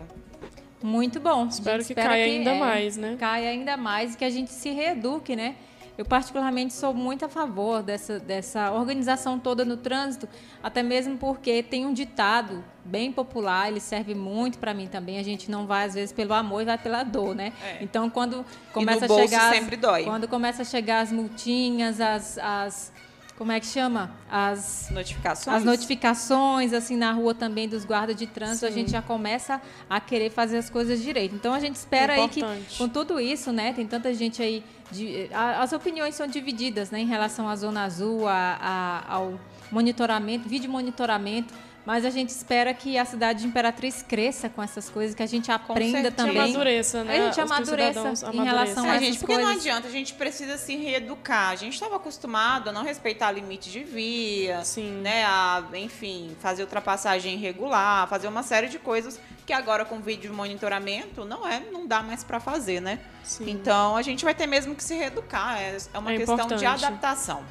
Muito 0.84 1.20
bom. 1.20 1.48
Espero 1.48 1.84
que 1.84 1.96
caia 1.96 2.26
ainda 2.26 2.52
é, 2.52 2.60
mais, 2.60 2.98
né? 2.98 3.16
Caia 3.18 3.50
ainda 3.50 3.78
mais 3.78 4.14
e 4.14 4.18
que 4.18 4.26
a 4.26 4.30
gente 4.30 4.52
se 4.52 4.70
reeduque, 4.70 5.38
né? 5.38 5.56
Eu, 6.00 6.06
particularmente, 6.06 6.74
sou 6.74 6.94
muito 6.94 7.26
a 7.26 7.28
favor 7.28 7.84
dessa, 7.84 8.22
dessa 8.22 8.72
organização 8.72 9.38
toda 9.38 9.66
no 9.66 9.76
trânsito, 9.76 10.30
até 10.64 10.82
mesmo 10.82 11.18
porque 11.18 11.62
tem 11.62 11.86
um 11.86 11.92
ditado 11.92 12.64
bem 12.86 13.12
popular, 13.12 13.68
ele 13.68 13.82
serve 13.82 14.16
muito 14.16 14.60
para 14.60 14.74
mim 14.74 14.88
também. 14.88 15.20
A 15.20 15.24
gente 15.24 15.52
não 15.52 15.68
vai, 15.68 15.86
às 15.86 15.96
vezes, 15.96 16.14
pelo 16.14 16.34
amor 16.34 16.62
e 16.62 16.66
vai 16.66 16.78
pela 16.78 17.04
dor, 17.04 17.36
né? 17.36 17.52
É. 17.62 17.84
Então, 17.84 18.10
quando 18.10 18.46
começa 18.72 19.04
a 19.04 19.10
chegar. 19.10 19.54
dói. 19.76 20.06
Quando 20.06 20.26
começa 20.26 20.62
a 20.62 20.66
chegar 20.66 21.02
as 21.02 21.12
multinhas, 21.12 22.00
as, 22.00 22.38
as 22.38 22.94
como 23.40 23.54
é 23.54 23.60
que 23.62 23.68
chama? 23.68 24.12
As 24.30 24.90
notificações. 24.92 25.56
As 25.56 25.64
notificações, 25.64 26.74
assim, 26.74 26.98
na 26.98 27.14
rua 27.14 27.34
também 27.34 27.70
dos 27.70 27.86
guardas 27.86 28.18
de 28.18 28.28
trânsito, 28.28 28.66
Sim. 28.66 28.68
a 28.68 28.72
gente 28.72 28.92
já 28.92 29.02
começa 29.02 29.62
a 29.90 29.98
querer 30.02 30.30
fazer 30.30 30.58
as 30.58 30.70
coisas 30.70 31.02
direito. 31.02 31.34
Então 31.36 31.54
a 31.54 31.60
gente 31.62 31.76
espera 31.76 32.18
é 32.18 32.20
aí 32.20 32.28
que, 32.28 32.42
com 32.78 32.90
tudo 32.90 33.18
isso, 33.18 33.54
né, 33.54 33.72
tem 33.72 33.88
tanta 33.88 34.14
gente 34.14 34.42
aí. 34.42 34.62
De, 34.92 35.30
a, 35.34 35.64
as 35.64 35.72
opiniões 35.72 36.16
são 36.16 36.28
divididas, 36.28 36.92
né, 36.92 37.00
em 37.00 37.06
relação 37.06 37.48
à 37.48 37.56
Zona 37.56 37.86
Azul, 37.86 38.28
a, 38.28 38.58
a, 38.60 39.14
ao 39.14 39.40
monitoramento, 39.72 40.50
vídeo 40.50 40.70
monitoramento 40.70 41.54
mas 41.90 42.06
a 42.06 42.12
gente 42.12 42.30
espera 42.30 42.72
que 42.72 43.00
a 43.00 43.04
cidade 43.04 43.40
de 43.40 43.48
Imperatriz 43.48 44.04
cresça 44.08 44.48
com 44.48 44.62
essas 44.62 44.88
coisas, 44.92 45.16
que 45.16 45.24
a 45.24 45.26
gente 45.26 45.52
aprenda 45.52 46.12
também. 46.12 46.38
amadureça, 46.38 47.04
né? 47.04 47.18
A 47.18 47.26
gente 47.26 47.42
amadureça 47.42 48.32
em 48.32 48.44
relação 48.44 48.88
a, 48.88 48.94
a 48.94 49.00
gente, 49.00 49.18
porque 49.18 49.34
coisas. 49.34 49.44
não 49.44 49.60
adianta, 49.60 49.88
a 49.88 49.92
gente 49.92 50.14
precisa 50.14 50.56
se 50.56 50.76
reeducar. 50.76 51.50
A 51.50 51.56
gente 51.56 51.74
estava 51.74 51.96
acostumado 51.96 52.70
a 52.70 52.72
não 52.72 52.84
respeitar 52.84 53.32
limite 53.32 53.72
de 53.72 53.84
via, 53.84 54.64
Sim. 54.64 55.02
né? 55.02 55.26
A, 55.26 55.64
enfim, 55.74 56.38
fazer 56.40 56.62
ultrapassagem 56.62 57.34
irregular, 57.34 58.08
fazer 58.08 58.28
uma 58.28 58.44
série 58.44 58.68
de 58.68 58.78
coisas 58.78 59.20
que 59.44 59.52
agora 59.52 59.84
com 59.84 60.00
vídeo 60.00 60.32
monitoramento 60.32 61.26
não 61.26 61.48
é, 61.48 61.60
não 61.72 61.88
dá 61.88 62.04
mais 62.04 62.24
para 62.24 62.40
fazer, 62.40 62.80
né? 62.80 63.00
Sim. 63.24 63.50
Então 63.50 63.98
a 63.98 64.04
gente 64.04 64.24
vai 64.24 64.36
ter 64.36 64.46
mesmo 64.46 64.76
que 64.76 64.84
se 64.84 64.94
reeducar. 64.94 65.60
É, 65.60 65.76
é 65.92 65.98
uma 65.98 66.14
é 66.14 66.18
questão 66.18 66.36
importante. 66.36 66.60
de 66.60 66.66
adaptação. 66.68 67.44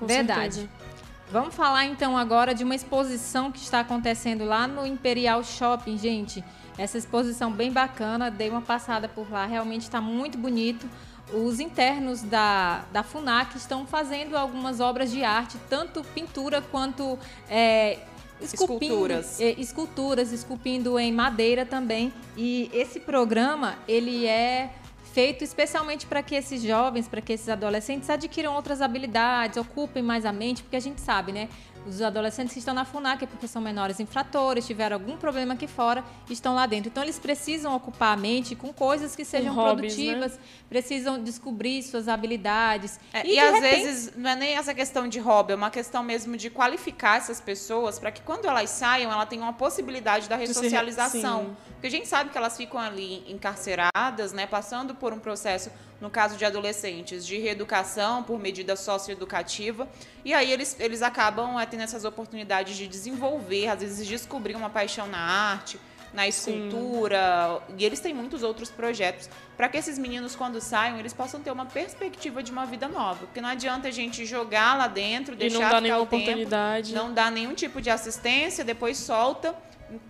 Com 0.00 0.06
Verdade. 0.08 0.62
Certeza. 0.62 0.87
Vamos 1.30 1.54
falar 1.54 1.84
então 1.84 2.16
agora 2.16 2.54
de 2.54 2.64
uma 2.64 2.74
exposição 2.74 3.52
que 3.52 3.58
está 3.58 3.80
acontecendo 3.80 4.46
lá 4.46 4.66
no 4.66 4.86
Imperial 4.86 5.44
Shopping, 5.44 5.98
gente. 5.98 6.42
Essa 6.78 6.96
exposição 6.96 7.52
bem 7.52 7.70
bacana, 7.70 8.30
dei 8.30 8.48
uma 8.48 8.62
passada 8.62 9.08
por 9.08 9.30
lá, 9.30 9.44
realmente 9.44 9.82
está 9.82 10.00
muito 10.00 10.38
bonito. 10.38 10.88
Os 11.30 11.60
internos 11.60 12.22
da, 12.22 12.82
da 12.90 13.02
FUNAC 13.02 13.58
estão 13.58 13.86
fazendo 13.86 14.38
algumas 14.38 14.80
obras 14.80 15.10
de 15.10 15.22
arte, 15.22 15.58
tanto 15.68 16.02
pintura 16.02 16.62
quanto 16.62 17.18
é, 17.50 17.98
esculturas. 18.40 19.38
É, 19.38 19.50
esculturas, 19.60 20.32
esculpindo 20.32 20.98
em 20.98 21.12
madeira 21.12 21.66
também. 21.66 22.10
E 22.38 22.70
esse 22.72 23.00
programa, 23.00 23.74
ele 23.86 24.24
é 24.24 24.70
feito 25.18 25.42
especialmente 25.42 26.06
para 26.06 26.22
que 26.22 26.36
esses 26.36 26.62
jovens, 26.62 27.08
para 27.08 27.20
que 27.20 27.32
esses 27.32 27.48
adolescentes 27.48 28.08
adquiram 28.08 28.54
outras 28.54 28.80
habilidades, 28.80 29.56
ocupem 29.56 30.00
mais 30.00 30.24
a 30.24 30.32
mente, 30.32 30.62
porque 30.62 30.76
a 30.76 30.80
gente 30.80 31.00
sabe, 31.00 31.32
né? 31.32 31.48
Os 31.86 32.02
adolescentes 32.02 32.52
que 32.52 32.58
estão 32.58 32.74
na 32.74 32.84
FUNAC 32.84 33.24
é 33.24 33.26
porque 33.26 33.46
são 33.48 33.62
menores 33.62 33.98
infratores, 34.00 34.66
tiveram 34.66 34.96
algum 34.96 35.16
problema 35.16 35.54
aqui 35.54 35.66
fora, 35.66 36.04
estão 36.28 36.54
lá 36.54 36.66
dentro. 36.66 36.88
Então, 36.88 37.02
eles 37.02 37.18
precisam 37.18 37.74
ocupar 37.74 38.12
a 38.12 38.16
mente 38.16 38.54
com 38.54 38.72
coisas 38.72 39.16
que 39.16 39.24
sejam 39.24 39.54
hobbies, 39.54 39.96
né? 39.96 40.04
produtivas, 40.04 40.32
né? 40.32 40.38
precisam 40.68 41.22
descobrir 41.22 41.82
suas 41.82 42.08
habilidades. 42.08 43.00
É, 43.12 43.26
e, 43.26 43.34
e 43.34 43.38
às 43.38 43.54
repente... 43.54 43.84
vezes, 43.84 44.12
não 44.16 44.30
é 44.30 44.36
nem 44.36 44.56
essa 44.56 44.74
questão 44.74 45.08
de 45.08 45.18
hobby, 45.18 45.52
é 45.52 45.56
uma 45.56 45.70
questão 45.70 46.02
mesmo 46.02 46.36
de 46.36 46.50
qualificar 46.50 47.16
essas 47.16 47.40
pessoas 47.40 47.98
para 47.98 48.10
que 48.10 48.20
quando 48.22 48.46
elas 48.46 48.70
saiam, 48.70 49.10
ela 49.10 49.24
tenha 49.24 49.42
uma 49.42 49.52
possibilidade 49.52 50.28
da 50.28 50.36
ressocialização. 50.36 51.56
Porque 51.72 51.86
a 51.86 51.90
gente 51.90 52.08
sabe 52.08 52.30
que 52.30 52.36
elas 52.36 52.56
ficam 52.56 52.80
ali 52.80 53.24
encarceradas, 53.30 54.32
né, 54.32 54.46
passando 54.46 54.94
por 54.94 55.12
um 55.12 55.18
processo, 55.18 55.70
no 56.00 56.08
caso 56.08 56.36
de 56.36 56.44
adolescentes, 56.44 57.26
de 57.26 57.38
reeducação 57.38 58.22
por 58.22 58.38
medida 58.38 58.76
socioeducativa. 58.76 59.88
E 60.24 60.32
aí 60.32 60.50
eles, 60.50 60.76
eles 60.78 61.02
acabam 61.02 61.58
é, 61.58 61.66
tendo 61.66 61.82
essas 61.82 62.04
oportunidades 62.04 62.76
de 62.76 62.86
desenvolver, 62.86 63.68
às 63.68 63.80
vezes 63.80 64.06
descobrir 64.06 64.54
uma 64.54 64.70
paixão 64.70 65.06
na 65.06 65.18
arte, 65.18 65.78
na 66.12 66.26
escultura. 66.26 67.60
Sim. 67.68 67.74
E 67.78 67.84
eles 67.84 68.00
têm 68.00 68.14
muitos 68.14 68.42
outros 68.42 68.70
projetos 68.70 69.28
para 69.56 69.68
que 69.68 69.76
esses 69.76 69.98
meninos, 69.98 70.36
quando 70.36 70.60
saiam, 70.60 70.98
eles 70.98 71.12
possam 71.12 71.40
ter 71.40 71.50
uma 71.50 71.66
perspectiva 71.66 72.42
de 72.42 72.52
uma 72.52 72.64
vida 72.64 72.88
nova. 72.88 73.26
Porque 73.26 73.40
não 73.40 73.48
adianta 73.48 73.88
a 73.88 73.90
gente 73.90 74.24
jogar 74.24 74.76
lá 74.76 74.86
dentro, 74.86 75.34
deixar 75.34 75.58
e 75.58 75.62
não 75.62 75.70
dar 75.70 75.80
nenhuma 75.80 76.02
oportunidade. 76.02 76.94
não 76.94 77.12
dar 77.12 77.30
nenhum 77.30 77.54
tipo 77.54 77.80
de 77.80 77.90
assistência, 77.90 78.64
depois 78.64 78.96
solta 78.96 79.54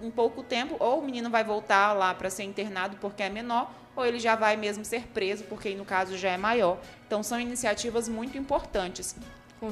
em 0.02 0.10
pouco 0.10 0.42
tempo, 0.42 0.76
ou 0.78 0.98
o 0.98 1.04
menino 1.04 1.30
vai 1.30 1.44
voltar 1.44 1.92
lá 1.92 2.12
para 2.12 2.28
ser 2.28 2.42
internado 2.42 2.96
porque 3.00 3.22
é 3.22 3.28
menor, 3.28 3.72
ou 3.98 4.06
ele 4.06 4.18
já 4.18 4.36
vai 4.36 4.56
mesmo 4.56 4.84
ser 4.84 5.02
preso 5.08 5.44
porque 5.44 5.74
no 5.74 5.84
caso 5.84 6.16
já 6.16 6.30
é 6.30 6.36
maior. 6.36 6.78
Então 7.06 7.22
são 7.22 7.40
iniciativas 7.40 8.08
muito 8.08 8.38
importantes. 8.38 9.14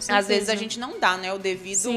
Às 0.08 0.26
vezes 0.26 0.48
a 0.48 0.56
gente 0.56 0.80
não 0.80 0.98
dá, 0.98 1.16
né, 1.16 1.32
o 1.32 1.38
devido, 1.38 1.90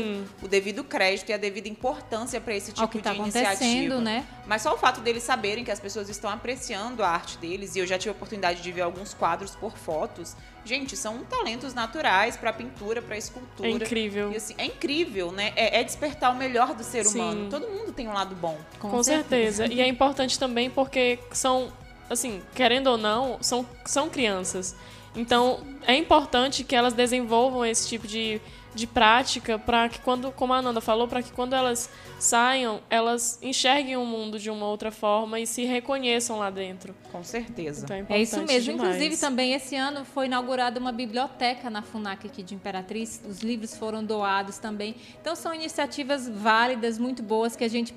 o 0.44 0.48
devido 0.48 0.84
crédito 0.84 1.30
e 1.30 1.34
a 1.34 1.38
devida 1.38 1.68
importância 1.68 2.40
para 2.40 2.54
esse 2.54 2.72
tipo 2.72 2.88
que 2.88 3.00
de 3.00 3.04
tá 3.04 3.16
iniciativa. 3.16 4.00
Né? 4.00 4.26
Mas 4.46 4.62
só 4.62 4.74
o 4.74 4.78
fato 4.78 5.02
deles 5.02 5.24
saberem 5.24 5.64
que 5.64 5.72
as 5.72 5.80
pessoas 5.80 6.08
estão 6.08 6.30
apreciando 6.30 7.02
a 7.02 7.10
arte 7.10 7.38
deles, 7.40 7.76
e 7.76 7.80
eu 7.80 7.88
já 7.88 7.98
tive 7.98 8.10
a 8.10 8.12
oportunidade 8.12 8.62
de 8.62 8.72
ver 8.72 8.82
alguns 8.82 9.14
quadros 9.16 9.56
por 9.56 9.76
fotos. 9.76 10.36
Gente, 10.64 10.96
são 10.96 11.24
talentos 11.24 11.74
naturais 11.74 12.38
para 12.38 12.54
pintura, 12.54 13.02
para 13.02 13.18
escultura. 13.18 13.68
É 13.68 13.72
incrível. 13.72 14.32
E, 14.32 14.36
assim, 14.36 14.54
é 14.58 14.66
incrível, 14.66 15.32
né? 15.32 15.52
É, 15.56 15.80
é, 15.80 15.84
despertar 15.84 16.32
o 16.32 16.36
melhor 16.36 16.76
do 16.76 16.84
ser 16.84 17.06
Sim. 17.06 17.20
humano. 17.20 17.50
Todo 17.50 17.68
mundo 17.68 17.92
tem 17.92 18.08
um 18.08 18.14
lado 18.14 18.36
bom. 18.36 18.58
Com, 18.78 18.90
Com 18.90 19.04
certeza. 19.04 19.64
certeza. 19.64 19.74
E 19.74 19.82
é 19.82 19.88
importante 19.88 20.38
também 20.38 20.70
porque 20.70 21.18
são, 21.32 21.72
assim, 22.10 22.42
querendo 22.56 22.88
ou 22.88 22.98
não, 22.98 23.38
são, 23.42 23.66
são 23.86 24.10
crianças. 24.10 24.76
Então, 25.16 25.60
é 25.86 25.96
importante 25.96 26.64
que 26.64 26.76
elas 26.76 26.94
desenvolvam 26.94 27.66
esse 27.66 27.88
tipo 27.88 28.08
de 28.08 28.42
de 28.74 28.86
prática 28.86 29.58
para 29.58 29.90
que 29.90 30.00
quando, 30.00 30.32
como 30.32 30.54
a 30.54 30.58
Ananda 30.58 30.82
falou, 30.82 31.08
para 31.08 31.24
que 31.24 31.32
quando 31.32 31.54
elas 31.54 31.90
saiam, 32.20 32.82
elas 32.90 33.40
enxerguem 33.42 33.98
o 33.98 34.06
mundo 34.06 34.38
de 34.38 34.50
uma 34.50 34.66
outra 34.66 34.92
forma 34.92 35.40
e 35.40 35.48
se 35.48 35.66
reconheçam 35.66 36.38
lá 36.38 36.50
dentro. 36.50 36.96
Com 37.12 37.24
certeza. 37.24 37.86
Então 37.86 37.98
é, 37.98 38.06
é, 38.10 38.22
isso 38.22 38.42
mesmo. 38.44 38.74
Demais. 38.74 38.96
Inclusive, 38.96 39.18
também 39.18 39.54
esse 39.54 39.76
ano 39.76 40.06
foi 40.06 40.26
inaugurada 40.26 40.80
uma 40.80 40.92
biblioteca 40.92 41.70
na 41.70 41.82
FUNAC 41.82 42.28
aqui 42.28 42.44
de 42.44 42.54
Imperatriz. 42.54 43.22
Os 43.28 43.40
livros 43.40 43.76
foram 43.76 44.04
doados 44.04 44.58
também. 44.58 44.96
Então 45.20 45.36
são 45.36 45.54
iniciativas 45.54 46.28
válidas, 46.28 46.98
muito 46.98 47.24
boas, 47.24 47.56
que 47.56 47.64
a 47.64 47.68
gente, 47.68 47.94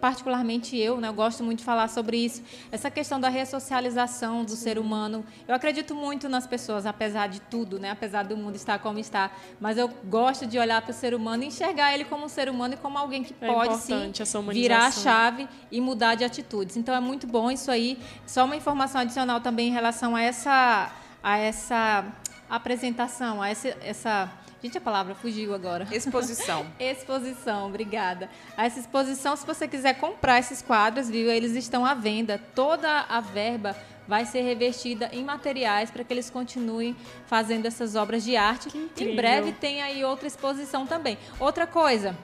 particularmente 0.00 0.76
eu, 0.76 0.98
né, 0.98 1.08
eu 1.08 1.14
gosto 1.14 1.42
muito 1.42 1.60
de 1.60 1.64
falar 1.64 1.88
sobre 1.88 2.18
isso. 2.18 2.42
Essa 2.70 2.90
questão 2.90 3.20
da 3.20 3.28
ressocialização 3.28 4.44
do 4.44 4.50
Sim. 4.50 4.56
ser 4.56 4.78
humano. 4.78 5.24
Eu 5.46 5.54
acredito 5.54 5.94
muito 5.94 6.28
nas 6.28 6.46
pessoas, 6.46 6.86
apesar 6.86 7.28
de 7.28 7.40
tudo, 7.40 7.78
né? 7.78 7.90
apesar 7.90 8.24
do 8.24 8.36
mundo 8.36 8.56
estar 8.56 8.78
como 8.78 8.98
está. 8.98 9.30
Mas 9.60 9.78
eu 9.78 9.88
gosto 10.04 10.46
de 10.46 10.58
olhar 10.58 10.82
para 10.82 10.90
o 10.90 10.94
ser 10.94 11.14
humano 11.14 11.42
e 11.42 11.46
enxergar 11.46 11.92
ele 11.94 12.04
como 12.04 12.24
um 12.24 12.28
ser 12.28 12.48
humano 12.48 12.74
e 12.74 12.76
como 12.76 12.98
alguém 12.98 13.22
que 13.22 13.34
é 13.40 13.46
pode 13.46 13.76
sim 13.78 14.12
virar 14.50 14.86
a 14.86 14.90
chave 14.90 15.48
e 15.70 15.80
mudar 15.80 16.14
de 16.14 16.24
atitudes. 16.24 16.76
Então 16.76 16.94
é 16.94 17.00
muito 17.00 17.26
bom 17.26 17.50
isso 17.50 17.70
aí. 17.70 17.98
Só 18.26 18.44
uma 18.44 18.56
informação 18.56 19.00
adicional 19.00 19.40
também 19.40 19.68
em 19.68 19.72
relação 19.72 20.14
a 20.16 20.22
essa 20.22 20.92
a 21.22 21.38
essa 21.38 22.04
apresentação, 22.50 23.40
a 23.40 23.48
essa, 23.48 23.68
essa 23.80 24.32
Gente, 24.62 24.78
a 24.78 24.80
palavra 24.80 25.16
fugiu 25.16 25.52
agora. 25.54 25.88
Exposição. 25.90 26.64
exposição, 26.78 27.66
obrigada. 27.66 28.30
Essa 28.56 28.78
exposição, 28.78 29.34
se 29.34 29.44
você 29.44 29.66
quiser 29.66 29.94
comprar 29.94 30.38
esses 30.38 30.62
quadros, 30.62 31.10
viu, 31.10 31.28
eles 31.28 31.56
estão 31.56 31.84
à 31.84 31.94
venda. 31.94 32.40
Toda 32.54 33.00
a 33.08 33.20
verba 33.20 33.76
vai 34.06 34.24
ser 34.24 34.42
revestida 34.42 35.08
em 35.12 35.24
materiais 35.24 35.90
para 35.90 36.04
que 36.04 36.12
eles 36.12 36.30
continuem 36.30 36.96
fazendo 37.26 37.66
essas 37.66 37.94
obras 37.94 38.24
de 38.24 38.36
arte. 38.36 38.68
Em 38.98 39.16
breve 39.16 39.52
tem 39.52 39.82
aí 39.82 40.04
outra 40.04 40.26
exposição 40.26 40.86
também. 40.86 41.18
Outra 41.38 41.66
coisa, 41.66 42.16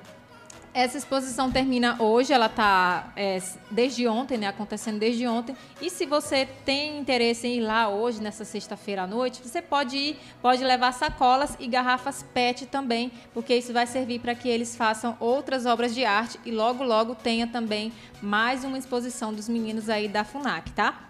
essa 0.75 0.99
exposição 0.99 1.51
termina 1.51 2.01
hoje, 2.01 2.33
ela 2.33 2.47
está 2.47 3.13
é, 3.17 3.43
desde 3.71 4.07
ontem, 4.07 4.39
né, 4.39 4.47
acontecendo 4.47 4.99
desde 4.99 5.27
ontem. 5.27 5.57
E 5.81 5.91
se 5.91 6.07
você 6.07 6.47
tem 6.65 6.99
interesse 6.99 7.47
em 7.47 7.57
ir 7.57 7.61
lá 7.61 7.89
hoje, 7.89 8.23
nessa 8.23 8.45
sexta-feira 8.45 9.03
à 9.03 9.07
noite, 9.07 9.41
você 9.43 9.61
pode 9.63 9.97
ir, 9.97 10.19
pode 10.41 10.63
levar 10.63 10.93
sacolas 10.93 11.57
e 11.59 11.67
garrafas 11.67 12.23
PET 12.35 12.67
também, 12.67 13.11
porque 13.33 13.57
isso 13.57 13.73
vai 13.73 13.87
servir 13.87 14.21
para 14.21 14.35
que 14.35 14.49
eles 14.49 14.77
façam 14.77 15.17
outras 15.19 15.67
obras 15.67 15.95
de 15.95 16.05
arte 16.05 16.39
e 16.45 16.51
logo, 16.51 16.85
logo 16.85 17.15
tenha 17.15 17.47
também 17.47 17.93
mais 18.23 18.63
uma 18.63 18.79
exposição 18.79 19.33
dos 19.33 19.49
meninos 19.49 19.89
aí 19.89 20.07
da 20.07 20.23
FUNAC, 20.23 20.71
tá? 20.73 21.08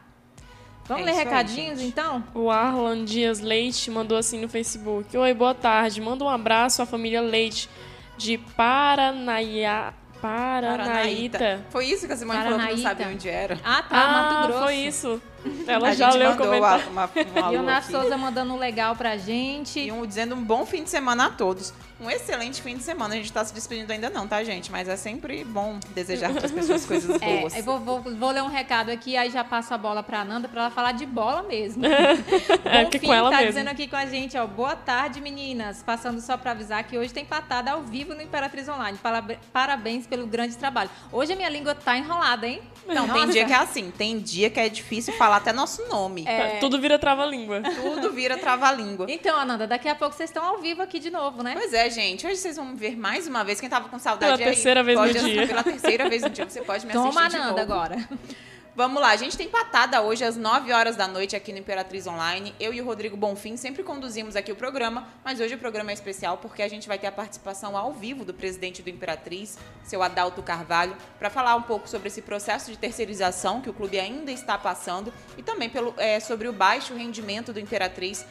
Vamos 0.88 1.02
é 1.02 1.10
ler 1.10 1.16
recadinhos, 1.16 1.80
aí, 1.80 1.86
então? 1.86 2.24
O 2.34 2.50
Arlan 2.50 3.04
Dias 3.04 3.40
Leite 3.40 3.90
mandou 3.90 4.16
assim 4.16 4.40
no 4.40 4.48
Facebook. 4.48 5.14
Oi, 5.14 5.34
boa 5.34 5.54
tarde. 5.54 6.00
Manda 6.00 6.24
um 6.24 6.28
abraço 6.28 6.80
à 6.80 6.86
família 6.86 7.20
Leite 7.20 7.68
de 8.16 8.38
Paranaia. 8.38 9.92
Paranaíta. 10.20 11.64
Foi 11.70 11.84
isso 11.84 12.06
que 12.06 12.12
a 12.12 12.16
Simone 12.16 12.38
Paranaíta. 12.38 12.62
falou 12.62 12.76
que 12.76 12.82
não 12.82 12.90
sabia 12.90 13.08
onde 13.08 13.28
era. 13.28 13.60
Ah, 13.62 13.82
tá, 13.82 14.02
ah, 14.02 14.08
Mato 14.08 14.46
Grosso. 14.48 14.64
foi 14.64 14.74
isso. 14.76 15.22
Ela 15.66 15.88
a 15.88 15.94
já 15.94 16.10
leu 16.10 16.32
o 16.32 16.36
comentário. 16.36 16.88
Uma, 16.90 17.04
uma, 17.06 17.52
e 17.52 17.56
o 17.56 17.62
Nath 17.62 17.84
Souza 17.84 18.16
mandando 18.16 18.54
um 18.54 18.58
legal 18.58 18.96
pra 18.96 19.16
gente. 19.16 19.78
E 19.78 19.92
um, 19.92 20.04
dizendo 20.06 20.34
um 20.34 20.42
bom 20.42 20.66
fim 20.66 20.82
de 20.82 20.90
semana 20.90 21.26
a 21.26 21.30
todos. 21.30 21.72
Um 22.00 22.08
excelente 22.08 22.62
fim 22.62 22.76
de 22.76 22.82
semana. 22.82 23.14
A 23.14 23.16
gente 23.16 23.32
tá 23.32 23.44
se 23.44 23.52
despedindo 23.52 23.92
ainda 23.92 24.08
não, 24.08 24.26
tá, 24.26 24.42
gente? 24.44 24.70
Mas 24.70 24.88
é 24.88 24.96
sempre 24.96 25.44
bom 25.44 25.78
desejar 25.94 26.32
para 26.32 26.46
as 26.46 26.52
pessoas 26.52 26.86
coisas 26.86 27.10
é, 27.20 27.40
boas. 27.40 27.54
É, 27.54 27.58
eu 27.58 27.64
vou, 27.64 27.80
vou, 27.80 28.02
vou, 28.02 28.30
ler 28.30 28.42
um 28.42 28.48
recado 28.48 28.90
aqui, 28.90 29.16
aí 29.16 29.30
já 29.30 29.42
passo 29.42 29.74
a 29.74 29.78
bola 29.78 30.02
pra 30.02 30.20
Ananda 30.20 30.48
pra 30.48 30.62
ela 30.62 30.70
falar 30.70 30.92
de 30.92 31.04
bola 31.04 31.42
mesmo. 31.42 31.84
é, 32.64 32.84
bom 32.84 32.90
que 32.90 32.98
fim, 32.98 33.06
com 33.06 33.14
ela 33.14 33.30
tá 33.30 33.38
mesmo. 33.38 33.52
dizendo 33.52 33.68
aqui 33.68 33.88
com 33.88 33.96
a 33.96 34.06
gente, 34.06 34.36
ó. 34.38 34.46
Boa 34.46 34.76
tarde, 34.76 35.20
meninas. 35.20 35.82
Passando 35.82 36.20
só 36.20 36.36
pra 36.36 36.52
avisar 36.52 36.84
que 36.84 36.96
hoje 36.96 37.12
tem 37.12 37.24
patada 37.24 37.72
ao 37.72 37.82
vivo 37.82 38.14
no 38.14 38.22
Imperatriz 38.22 38.68
Online. 38.68 38.98
Parabéns 39.52 40.06
pelo 40.06 40.26
grande 40.26 40.56
trabalho. 40.56 40.90
Hoje 41.12 41.32
a 41.32 41.36
minha 41.36 41.48
língua 41.48 41.74
tá 41.74 41.96
enrolada, 41.96 42.46
hein? 42.46 42.62
Não, 42.88 43.06
Nossa. 43.06 43.20
tem 43.20 43.30
dia 43.30 43.44
que 43.44 43.52
é 43.52 43.56
assim. 43.56 43.90
Tem 43.90 44.18
dia 44.18 44.50
que 44.50 44.58
é 44.58 44.68
difícil 44.68 45.12
falar 45.14 45.36
até 45.36 45.52
nosso 45.52 45.86
nome. 45.88 46.24
É... 46.26 46.58
Tudo 46.58 46.80
vira 46.80 46.98
trava-língua. 46.98 47.62
Tudo 47.62 48.12
vira 48.12 48.38
trava-língua. 48.38 49.06
Então, 49.08 49.36
Ananda, 49.38 49.66
daqui 49.66 49.88
a 49.88 49.94
pouco 49.94 50.14
vocês 50.16 50.30
estão 50.30 50.44
ao 50.44 50.58
vivo 50.58 50.82
aqui 50.82 50.98
de 50.98 51.10
novo, 51.10 51.42
né? 51.42 51.54
Pois 51.54 51.72
é, 51.72 51.88
gente. 51.90 52.26
Hoje 52.26 52.36
vocês 52.36 52.56
vão 52.56 52.74
ver 52.74 52.96
mais 52.96 53.26
uma 53.26 53.44
vez. 53.44 53.60
Quem 53.60 53.68
tava 53.68 53.88
com 53.88 53.98
saudade 53.98 54.32
pela 54.32 54.48
aí, 54.48 54.54
terceira 54.54 54.82
vez 54.82 54.98
pode, 54.98 55.18
no 55.18 55.28
dia. 55.28 55.46
Pela 55.46 55.62
terceira 55.62 56.08
vez 56.08 56.22
no 56.22 56.30
dia, 56.30 56.48
você 56.48 56.62
pode 56.62 56.86
me 56.86 56.92
Toma 56.92 57.08
assistir 57.08 57.38
Toma, 57.38 57.44
Ananda, 57.44 57.62
agora. 57.62 58.08
Vamos 58.78 59.02
lá, 59.02 59.08
a 59.08 59.16
gente 59.16 59.36
tem 59.36 59.48
patada 59.48 60.00
hoje 60.02 60.22
às 60.22 60.36
9 60.36 60.72
horas 60.72 60.94
da 60.94 61.08
noite 61.08 61.34
aqui 61.34 61.50
no 61.50 61.58
Imperatriz 61.58 62.06
Online. 62.06 62.54
Eu 62.60 62.72
e 62.72 62.80
o 62.80 62.84
Rodrigo 62.84 63.16
Bonfim 63.16 63.56
sempre 63.56 63.82
conduzimos 63.82 64.36
aqui 64.36 64.52
o 64.52 64.54
programa, 64.54 65.08
mas 65.24 65.40
hoje 65.40 65.56
o 65.56 65.58
programa 65.58 65.90
é 65.90 65.94
especial 65.94 66.38
porque 66.38 66.62
a 66.62 66.68
gente 66.68 66.86
vai 66.86 66.96
ter 66.96 67.08
a 67.08 67.10
participação 67.10 67.76
ao 67.76 67.92
vivo 67.92 68.24
do 68.24 68.32
presidente 68.32 68.80
do 68.80 68.88
Imperatriz, 68.88 69.58
seu 69.82 70.00
Adalto 70.00 70.44
Carvalho, 70.44 70.96
para 71.18 71.28
falar 71.28 71.56
um 71.56 71.62
pouco 71.62 71.88
sobre 71.88 72.06
esse 72.06 72.22
processo 72.22 72.70
de 72.70 72.78
terceirização 72.78 73.60
que 73.60 73.68
o 73.68 73.74
clube 73.74 73.98
ainda 73.98 74.30
está 74.30 74.56
passando 74.56 75.12
e 75.36 75.42
também 75.42 75.68
pelo, 75.68 75.92
é, 75.96 76.20
sobre 76.20 76.46
o 76.46 76.52
baixo 76.52 76.94
rendimento 76.94 77.52
do 77.52 77.58
Imperatriz 77.58 78.24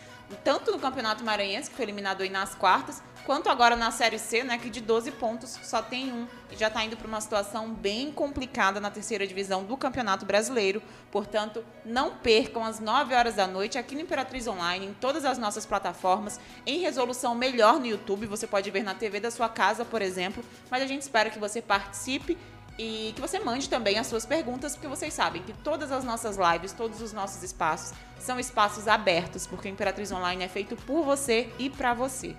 tanto 0.44 0.72
no 0.72 0.80
Campeonato 0.80 1.24
Maranhense, 1.24 1.70
que 1.70 1.76
foi 1.76 1.86
eliminado 1.86 2.22
aí 2.22 2.30
nas 2.30 2.54
quartas, 2.54 3.02
quanto 3.28 3.50
agora 3.50 3.76
na 3.76 3.92
Série 3.92 4.18
C, 4.18 4.42
né, 4.42 4.58
que 4.58 4.70
de 4.70 4.80
12 4.80 5.12
pontos 5.12 5.60
só 5.62 5.82
tem 5.82 6.14
um 6.14 6.26
e 6.50 6.56
já 6.56 6.70
está 6.70 6.86
indo 6.86 6.96
para 6.96 7.10
uma 7.10 7.20
situação 7.20 7.74
bem 7.74 8.10
complicada 8.10 8.80
na 8.80 8.90
terceira 8.90 9.28
divisão 9.28 9.66
do 9.66 9.76
Campeonato 9.76 10.26
Brasileiro. 10.26 10.82
Portanto, 11.12 11.62
não 11.84 12.16
percam 12.16 12.64
às 12.64 12.80
9 12.80 13.14
horas 13.14 13.36
da 13.36 13.46
noite 13.46 13.78
aqui 13.78 13.96
no 13.96 14.02
Imperatriz 14.02 14.48
Online, 14.48 14.86
em 14.86 14.94
todas 14.94 15.26
as 15.26 15.38
nossas 15.38 15.66
plataformas, 15.66 16.40
em 16.66 16.80
resolução 16.80 17.36
melhor 17.36 17.82
no 17.82 17.86
YouTube. 17.86 18.26
Você 18.28 18.48
pode 18.48 18.72
ver 18.72 18.84
na 18.84 18.96
TV 18.96 19.20
da 19.20 19.30
sua 19.30 19.50
casa, 19.50 19.84
por 19.84 20.02
exemplo. 20.02 20.42
Mas 20.72 20.82
a 20.82 20.88
gente 20.88 21.02
espera 21.02 21.30
que 21.30 21.38
você 21.38 21.62
participe 21.62 22.38
e 22.80 23.12
que 23.14 23.20
você 23.20 23.40
mande 23.40 23.68
também 23.68 24.00
as 24.00 24.08
suas 24.08 24.26
perguntas, 24.26 24.74
porque 24.74 24.88
vocês 24.88 25.14
sabem 25.14 25.44
que 25.44 25.52
todas 25.52 25.92
as 25.92 26.06
nossas 26.06 26.38
lives, 26.38 26.72
todos 26.72 27.02
os 27.02 27.12
nossos 27.12 27.44
espaços 27.44 27.94
são 28.18 28.40
espaços 28.40 28.88
abertos, 28.88 29.46
porque 29.46 29.68
o 29.68 29.72
Imperatriz 29.72 30.14
Online 30.14 30.46
é 30.46 30.48
feito 30.48 30.78
por 30.78 31.04
você 31.04 31.52
e 31.60 31.70
para 31.70 31.94
você. 31.94 32.34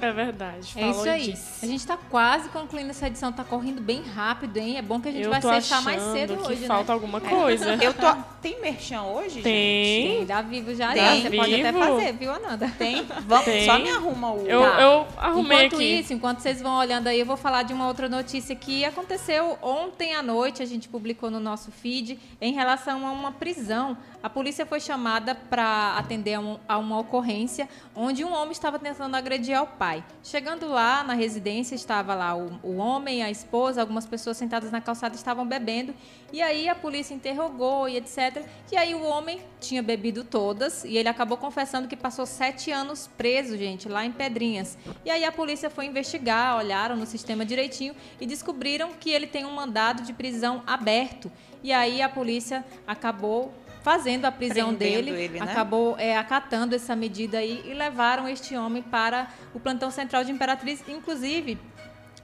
É 0.00 0.12
verdade. 0.12 0.72
É 0.76 0.90
isso 0.90 1.08
aí. 1.08 1.32
Disso. 1.32 1.58
A 1.62 1.66
gente 1.66 1.80
está 1.80 1.96
quase 1.96 2.48
concluindo 2.48 2.90
essa 2.90 3.06
edição, 3.06 3.32
tá 3.32 3.44
correndo 3.44 3.80
bem 3.80 4.02
rápido, 4.02 4.56
hein? 4.56 4.76
É 4.76 4.82
bom 4.82 5.00
que 5.00 5.08
a 5.08 5.12
gente 5.12 5.24
eu 5.24 5.30
vai 5.30 5.40
fechar 5.40 5.82
mais 5.82 6.02
cedo 6.02 6.36
que 6.36 6.48
hoje, 6.48 6.60
né? 6.62 6.66
falta 6.66 6.88
né? 6.88 6.94
alguma 6.94 7.20
coisa. 7.20 7.74
Eu 7.82 7.94
tô... 7.94 8.06
Tem 8.42 8.60
merchan 8.60 9.02
hoje, 9.02 9.40
Tem. 9.40 9.84
gente? 9.84 10.16
Tem, 10.16 10.26
dá 10.26 10.42
vivo 10.42 10.74
já. 10.74 10.92
Tem. 10.92 11.22
Você 11.22 11.30
pode 11.30 11.54
até 11.54 11.72
fazer, 11.72 12.12
viu, 12.12 12.32
Ananda? 12.32 12.70
Tem. 12.76 13.06
Vamos, 13.26 13.44
Tem. 13.44 13.64
Só 13.64 13.78
me 13.78 13.88
arruma 13.88 14.32
o... 14.32 14.46
Eu, 14.46 14.60
tá. 14.60 14.80
eu 14.80 15.06
arrumei 15.16 15.58
enquanto 15.58 15.74
aqui. 15.76 16.00
isso, 16.00 16.12
enquanto 16.12 16.40
vocês 16.40 16.60
vão 16.60 16.76
olhando 16.76 17.06
aí, 17.06 17.20
eu 17.20 17.26
vou 17.26 17.36
falar 17.36 17.62
de 17.62 17.72
uma 17.72 17.86
outra 17.86 18.08
notícia 18.08 18.54
que 18.54 18.84
aconteceu 18.84 19.56
ontem 19.62 20.14
à 20.14 20.22
noite, 20.22 20.62
a 20.62 20.66
gente 20.66 20.88
publicou 20.88 21.30
no 21.30 21.40
nosso 21.40 21.70
feed, 21.70 22.18
em 22.40 22.52
relação 22.52 23.06
a 23.06 23.12
uma 23.12 23.32
prisão. 23.32 23.96
A 24.24 24.30
polícia 24.30 24.64
foi 24.64 24.80
chamada 24.80 25.34
para 25.34 25.98
atender 25.98 26.32
a, 26.32 26.40
um, 26.40 26.58
a 26.66 26.78
uma 26.78 26.98
ocorrência 26.98 27.68
onde 27.94 28.24
um 28.24 28.32
homem 28.32 28.52
estava 28.52 28.78
tentando 28.78 29.14
agredir 29.14 29.54
ao 29.54 29.66
pai. 29.66 30.02
Chegando 30.22 30.66
lá 30.66 31.04
na 31.04 31.12
residência, 31.12 31.74
estava 31.74 32.14
lá 32.14 32.34
o, 32.34 32.58
o 32.62 32.76
homem, 32.76 33.22
a 33.22 33.30
esposa, 33.30 33.82
algumas 33.82 34.06
pessoas 34.06 34.38
sentadas 34.38 34.70
na 34.70 34.80
calçada 34.80 35.14
estavam 35.14 35.46
bebendo. 35.46 35.94
E 36.32 36.40
aí 36.40 36.70
a 36.70 36.74
polícia 36.74 37.12
interrogou 37.12 37.86
e 37.86 37.98
etc. 37.98 38.46
E 38.72 38.78
aí 38.78 38.94
o 38.94 39.02
homem 39.02 39.42
tinha 39.60 39.82
bebido 39.82 40.24
todas 40.24 40.84
e 40.84 40.96
ele 40.96 41.10
acabou 41.10 41.36
confessando 41.36 41.86
que 41.86 41.94
passou 41.94 42.24
sete 42.24 42.70
anos 42.70 43.10
preso, 43.18 43.58
gente, 43.58 43.90
lá 43.90 44.06
em 44.06 44.10
Pedrinhas. 44.10 44.78
E 45.04 45.10
aí 45.10 45.22
a 45.22 45.32
polícia 45.32 45.68
foi 45.68 45.84
investigar, 45.84 46.56
olharam 46.56 46.96
no 46.96 47.04
sistema 47.04 47.44
direitinho 47.44 47.94
e 48.18 48.24
descobriram 48.24 48.94
que 48.98 49.10
ele 49.10 49.26
tem 49.26 49.44
um 49.44 49.52
mandado 49.52 50.02
de 50.02 50.14
prisão 50.14 50.62
aberto. 50.66 51.30
E 51.62 51.74
aí 51.74 52.00
a 52.00 52.08
polícia 52.08 52.64
acabou 52.86 53.52
fazendo 53.84 54.24
a 54.24 54.32
prisão 54.32 54.74
Prendendo 54.74 55.04
dele, 55.04 55.10
ele, 55.10 55.38
né? 55.38 55.44
acabou 55.44 55.94
é, 55.98 56.16
acatando 56.16 56.74
essa 56.74 56.96
medida 56.96 57.36
aí 57.36 57.62
e 57.66 57.74
levaram 57.74 58.26
este 58.26 58.56
homem 58.56 58.82
para 58.82 59.28
o 59.52 59.60
plantão 59.60 59.90
central 59.90 60.24
de 60.24 60.32
Imperatriz. 60.32 60.82
Inclusive, 60.88 61.58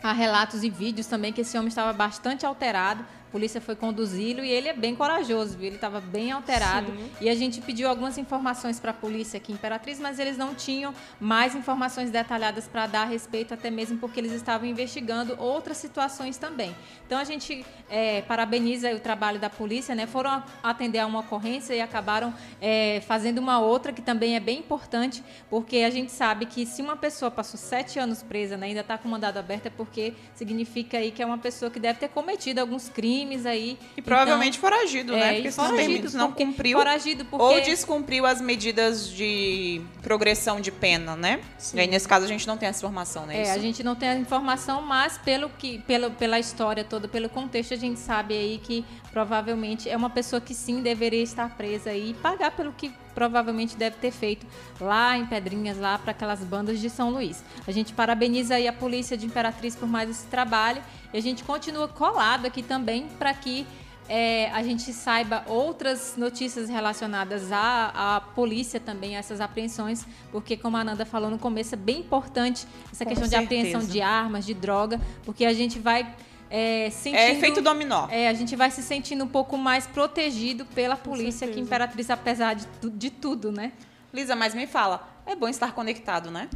há 0.02 0.10
relatos 0.10 0.64
e 0.64 0.70
vídeos 0.70 1.06
também 1.06 1.34
que 1.34 1.42
esse 1.42 1.58
homem 1.58 1.68
estava 1.68 1.92
bastante 1.92 2.46
alterado 2.46 3.04
a 3.30 3.32
polícia 3.32 3.60
foi 3.60 3.76
conduzi-lo 3.76 4.44
e 4.44 4.50
ele 4.50 4.66
é 4.66 4.72
bem 4.72 4.96
corajoso, 4.96 5.56
viu? 5.56 5.68
Ele 5.68 5.76
estava 5.76 6.00
bem 6.00 6.32
alterado. 6.32 6.90
Sim. 6.90 7.10
E 7.20 7.30
a 7.30 7.34
gente 7.36 7.60
pediu 7.60 7.88
algumas 7.88 8.18
informações 8.18 8.80
para 8.80 8.90
a 8.90 8.94
polícia 8.94 9.36
aqui 9.36 9.52
em 9.52 9.54
Imperatriz, 9.54 10.00
mas 10.00 10.18
eles 10.18 10.36
não 10.36 10.52
tinham 10.52 10.92
mais 11.20 11.54
informações 11.54 12.10
detalhadas 12.10 12.66
para 12.66 12.88
dar 12.88 13.02
a 13.02 13.04
respeito, 13.04 13.54
até 13.54 13.70
mesmo 13.70 13.98
porque 13.98 14.18
eles 14.18 14.32
estavam 14.32 14.66
investigando 14.68 15.36
outras 15.38 15.76
situações 15.76 16.38
também. 16.38 16.74
Então 17.06 17.18
a 17.18 17.22
gente 17.22 17.64
é, 17.88 18.22
parabeniza 18.22 18.92
o 18.96 18.98
trabalho 18.98 19.38
da 19.38 19.48
polícia, 19.48 19.94
né? 19.94 20.08
Foram 20.08 20.42
atender 20.60 20.98
a 20.98 21.06
uma 21.06 21.20
ocorrência 21.20 21.72
e 21.72 21.80
acabaram 21.80 22.34
é, 22.60 23.00
fazendo 23.06 23.38
uma 23.38 23.60
outra 23.60 23.92
que 23.92 24.02
também 24.02 24.34
é 24.34 24.40
bem 24.40 24.58
importante, 24.58 25.22
porque 25.48 25.78
a 25.78 25.90
gente 25.90 26.10
sabe 26.10 26.46
que 26.46 26.66
se 26.66 26.82
uma 26.82 26.96
pessoa 26.96 27.30
passou 27.30 27.60
sete 27.60 27.96
anos 27.96 28.24
presa, 28.24 28.56
né, 28.56 28.66
ainda 28.66 28.80
está 28.80 28.98
com 28.98 29.08
mandado 29.08 29.36
aberto, 29.38 29.66
é 29.66 29.70
porque 29.70 30.14
significa 30.34 30.98
aí 30.98 31.12
que 31.12 31.22
é 31.22 31.26
uma 31.26 31.38
pessoa 31.38 31.70
que 31.70 31.78
deve 31.78 32.00
ter 32.00 32.08
cometido 32.08 32.60
alguns 32.60 32.88
crimes 32.88 33.19
crimes 33.20 33.44
aí. 33.44 33.78
E 33.96 34.02
provavelmente 34.02 34.59
então, 34.59 34.70
foragido, 34.70 35.12
né? 35.12 35.30
É, 35.30 35.35
porque 35.35 35.52
se 35.52 35.59
não, 35.59 35.68
foragido, 35.68 36.18
não 36.18 36.33
cumpriu. 36.33 36.78
Foragido 36.78 37.24
porque... 37.24 37.44
Ou 37.44 37.61
descumpriu 37.61 38.24
as 38.24 38.40
medidas 38.40 39.09
de 39.11 39.80
progressão 40.02 40.61
de 40.61 40.70
pena, 40.70 41.14
né? 41.14 41.40
Sim. 41.59 41.76
E 41.76 41.80
aí, 41.80 41.87
nesse 41.87 42.09
caso, 42.09 42.24
a 42.24 42.28
gente 42.28 42.46
não 42.46 42.56
tem 42.56 42.68
essa 42.68 42.78
informação, 42.78 43.26
né? 43.26 43.38
É, 43.38 43.42
Isso. 43.42 43.52
a 43.52 43.59
gente 43.59 43.83
não 43.83 43.94
tem 43.94 44.09
a 44.09 44.16
informação, 44.16 44.83
mas 44.83 45.18
pelo 45.18 45.50
que, 45.50 45.78
pelo, 45.80 46.11
pela 46.12 46.38
história 46.38 46.83
toda, 46.83 47.06
pelo 47.06 47.28
contexto, 47.28 47.74
a 47.74 47.76
gente 47.76 48.00
sabe 48.00 48.35
aí 48.35 48.61
que 48.62 48.85
provavelmente 49.12 49.88
é 49.88 49.96
uma 49.96 50.11
pessoa 50.11 50.40
que 50.40 50.54
sim 50.54 50.83
deveria 50.83 51.22
estar 51.22 51.56
presa 51.56 51.92
e 51.92 52.14
pagar 52.14 52.52
pelo 52.52 52.72
que 52.72 52.92
provavelmente 53.14 53.76
deve 53.76 53.96
ter 53.96 54.12
feito 54.12 54.46
lá 54.80 55.18
em 55.18 55.26
Pedrinhas, 55.26 55.76
lá 55.78 55.98
para 55.98 56.12
aquelas 56.12 56.40
bandas 56.40 56.80
de 56.80 56.88
São 56.88 57.11
Luís. 57.11 57.42
A 57.66 57.72
gente 57.72 57.92
parabeniza 57.92 58.54
aí 58.54 58.68
a 58.68 58.72
polícia 58.72 59.16
de 59.16 59.26
Imperatriz 59.26 59.74
por 59.74 59.88
mais 59.88 60.09
esse 60.09 60.26
trabalho 60.26 60.80
e 61.12 61.18
a 61.18 61.22
gente 61.22 61.44
continua 61.44 61.88
colado 61.88 62.46
aqui 62.46 62.62
também 62.62 63.08
para 63.18 63.32
que 63.34 63.66
é, 64.08 64.50
a 64.50 64.60
gente 64.64 64.92
saiba 64.92 65.44
outras 65.46 66.14
notícias 66.16 66.68
relacionadas 66.68 67.52
à, 67.52 68.16
à, 68.16 68.20
polícia 68.20 68.80
também, 68.80 69.14
a 69.14 69.20
essas 69.20 69.40
apreensões, 69.40 70.04
porque 70.32 70.56
como 70.56 70.76
a 70.76 70.80
Ananda 70.80 71.06
falou 71.06 71.30
no 71.30 71.38
começo, 71.38 71.74
é 71.74 71.78
bem 71.78 72.00
importante 72.00 72.66
essa 72.90 73.04
Com 73.04 73.10
questão 73.10 73.28
certeza. 73.28 73.28
de 73.28 73.44
apreensão 73.44 73.88
de 73.88 74.02
armas, 74.02 74.44
de 74.44 74.52
droga, 74.52 75.00
porque 75.24 75.44
a 75.44 75.52
gente 75.52 75.78
vai 75.78 76.12
é, 76.50 76.90
sentindo, 76.90 77.20
é 77.20 77.30
efeito 77.30 77.62
dominó. 77.62 78.08
É, 78.10 78.28
a 78.28 78.34
gente 78.34 78.56
vai 78.56 78.68
se 78.72 78.82
sentindo 78.82 79.22
um 79.22 79.28
pouco 79.28 79.56
mais 79.56 79.86
protegido 79.86 80.66
pela 80.66 80.96
polícia 80.96 81.46
que 81.46 81.60
Imperatriz, 81.60 82.10
apesar 82.10 82.54
de, 82.54 82.66
de 82.90 83.10
tudo, 83.10 83.52
né? 83.52 83.70
Lisa, 84.12 84.34
mas 84.34 84.56
me 84.56 84.66
fala, 84.66 85.08
é 85.24 85.36
bom 85.36 85.48
estar 85.48 85.72
conectado, 85.72 86.32
né? 86.32 86.48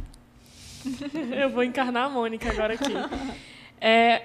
Eu 1.31 1.49
vou 1.49 1.63
encarnar 1.63 2.07
a 2.07 2.09
Mônica 2.09 2.49
agora 2.49 2.73
aqui. 2.73 2.91
É, 3.87 4.23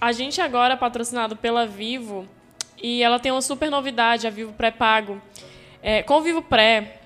a 0.00 0.12
gente 0.12 0.40
agora 0.40 0.74
é 0.74 0.76
patrocinado 0.76 1.36
pela 1.36 1.66
Vivo 1.66 2.26
e 2.82 3.02
ela 3.02 3.18
tem 3.18 3.30
uma 3.30 3.42
super 3.42 3.70
novidade, 3.70 4.26
a 4.26 4.30
Vivo 4.30 4.52
Pré-Pago. 4.54 5.20
É, 5.82 6.02
com 6.02 6.14
o 6.14 6.22
Vivo 6.22 6.40
Pré, 6.40 7.00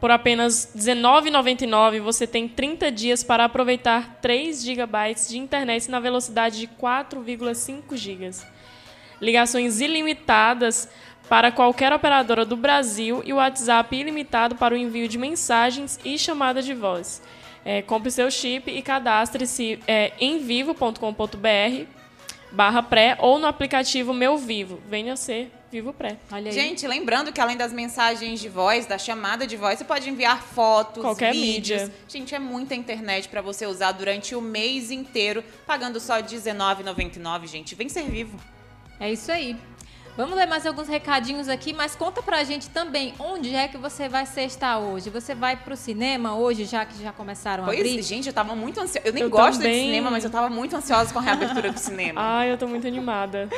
por 0.00 0.10
apenas 0.10 0.72
R$19,99, 0.74 2.00
você 2.00 2.26
tem 2.26 2.48
30 2.48 2.90
dias 2.90 3.22
para 3.22 3.44
aproveitar 3.44 4.18
3 4.20 4.64
GB 4.64 5.14
de 5.28 5.38
internet 5.38 5.88
na 5.88 6.00
velocidade 6.00 6.58
de 6.58 6.66
4,5 6.66 7.96
GB. 7.96 8.30
Ligações 9.20 9.80
ilimitadas 9.80 10.88
para 11.28 11.52
qualquer 11.52 11.92
operadora 11.92 12.44
do 12.44 12.56
Brasil 12.56 13.22
e 13.24 13.32
o 13.32 13.36
WhatsApp 13.36 13.94
ilimitado 13.94 14.56
para 14.56 14.74
o 14.74 14.76
envio 14.76 15.06
de 15.06 15.18
mensagens 15.18 16.00
e 16.04 16.18
chamada 16.18 16.60
de 16.60 16.74
voz. 16.74 17.22
É, 17.64 17.82
compre 17.82 18.10
seu 18.10 18.28
chip 18.30 18.68
e 18.70 18.82
cadastre-se 18.82 19.78
é, 19.86 20.12
em 20.18 20.38
vivo.com.br 20.38 21.99
barra 22.52 22.82
pré 22.82 23.16
ou 23.20 23.38
no 23.38 23.46
aplicativo 23.46 24.12
Meu 24.12 24.36
Vivo. 24.36 24.80
Venha 24.88 25.16
ser 25.16 25.50
Vivo 25.70 25.92
Pré. 25.92 26.16
Olha 26.32 26.50
aí. 26.50 26.52
Gente, 26.52 26.86
lembrando 26.86 27.32
que 27.32 27.40
além 27.40 27.56
das 27.56 27.72
mensagens 27.72 28.40
de 28.40 28.48
voz, 28.48 28.86
da 28.86 28.98
chamada 28.98 29.46
de 29.46 29.56
voz, 29.56 29.78
você 29.78 29.84
pode 29.84 30.10
enviar 30.10 30.42
fotos, 30.42 31.02
Qualquer 31.02 31.32
vídeos. 31.32 31.82
Mídia. 31.82 31.94
Gente, 32.08 32.34
é 32.34 32.38
muita 32.40 32.74
internet 32.74 33.28
para 33.28 33.40
você 33.40 33.66
usar 33.66 33.92
durante 33.92 34.34
o 34.34 34.40
mês 34.40 34.90
inteiro, 34.90 35.44
pagando 35.66 36.00
só 36.00 36.16
R$19,99, 36.16 37.46
gente. 37.46 37.74
Vem 37.76 37.88
ser 37.88 38.02
vivo. 38.02 38.36
É 38.98 39.12
isso 39.12 39.30
aí. 39.30 39.56
Vamos 40.16 40.36
ler 40.36 40.46
mais 40.46 40.66
alguns 40.66 40.88
recadinhos 40.88 41.48
aqui, 41.48 41.72
mas 41.72 41.94
conta 41.94 42.22
pra 42.22 42.42
gente 42.44 42.68
também 42.68 43.14
onde 43.18 43.54
é 43.54 43.68
que 43.68 43.78
você 43.78 44.08
vai 44.08 44.26
sextar 44.26 44.78
hoje. 44.78 45.08
Você 45.08 45.34
vai 45.34 45.56
pro 45.56 45.76
cinema 45.76 46.34
hoje, 46.34 46.64
já 46.64 46.84
que 46.84 47.00
já 47.02 47.12
começaram 47.12 47.64
pois, 47.64 47.78
a 47.78 47.80
abrir? 47.80 48.02
gente, 48.02 48.26
eu 48.26 48.32
tava 48.32 48.54
muito 48.54 48.80
ansiosa. 48.80 49.06
Eu 49.06 49.12
nem 49.12 49.22
eu 49.22 49.30
gosto 49.30 49.58
também. 49.58 49.72
de 49.72 49.86
cinema, 49.86 50.10
mas 50.10 50.24
eu 50.24 50.30
tava 50.30 50.50
muito 50.50 50.76
ansiosa 50.76 51.12
com 51.12 51.18
a 51.18 51.22
reabertura 51.22 51.72
do 51.72 51.78
cinema. 51.78 52.20
Ai, 52.20 52.52
eu 52.52 52.58
tô 52.58 52.66
muito 52.66 52.86
animada. 52.86 53.48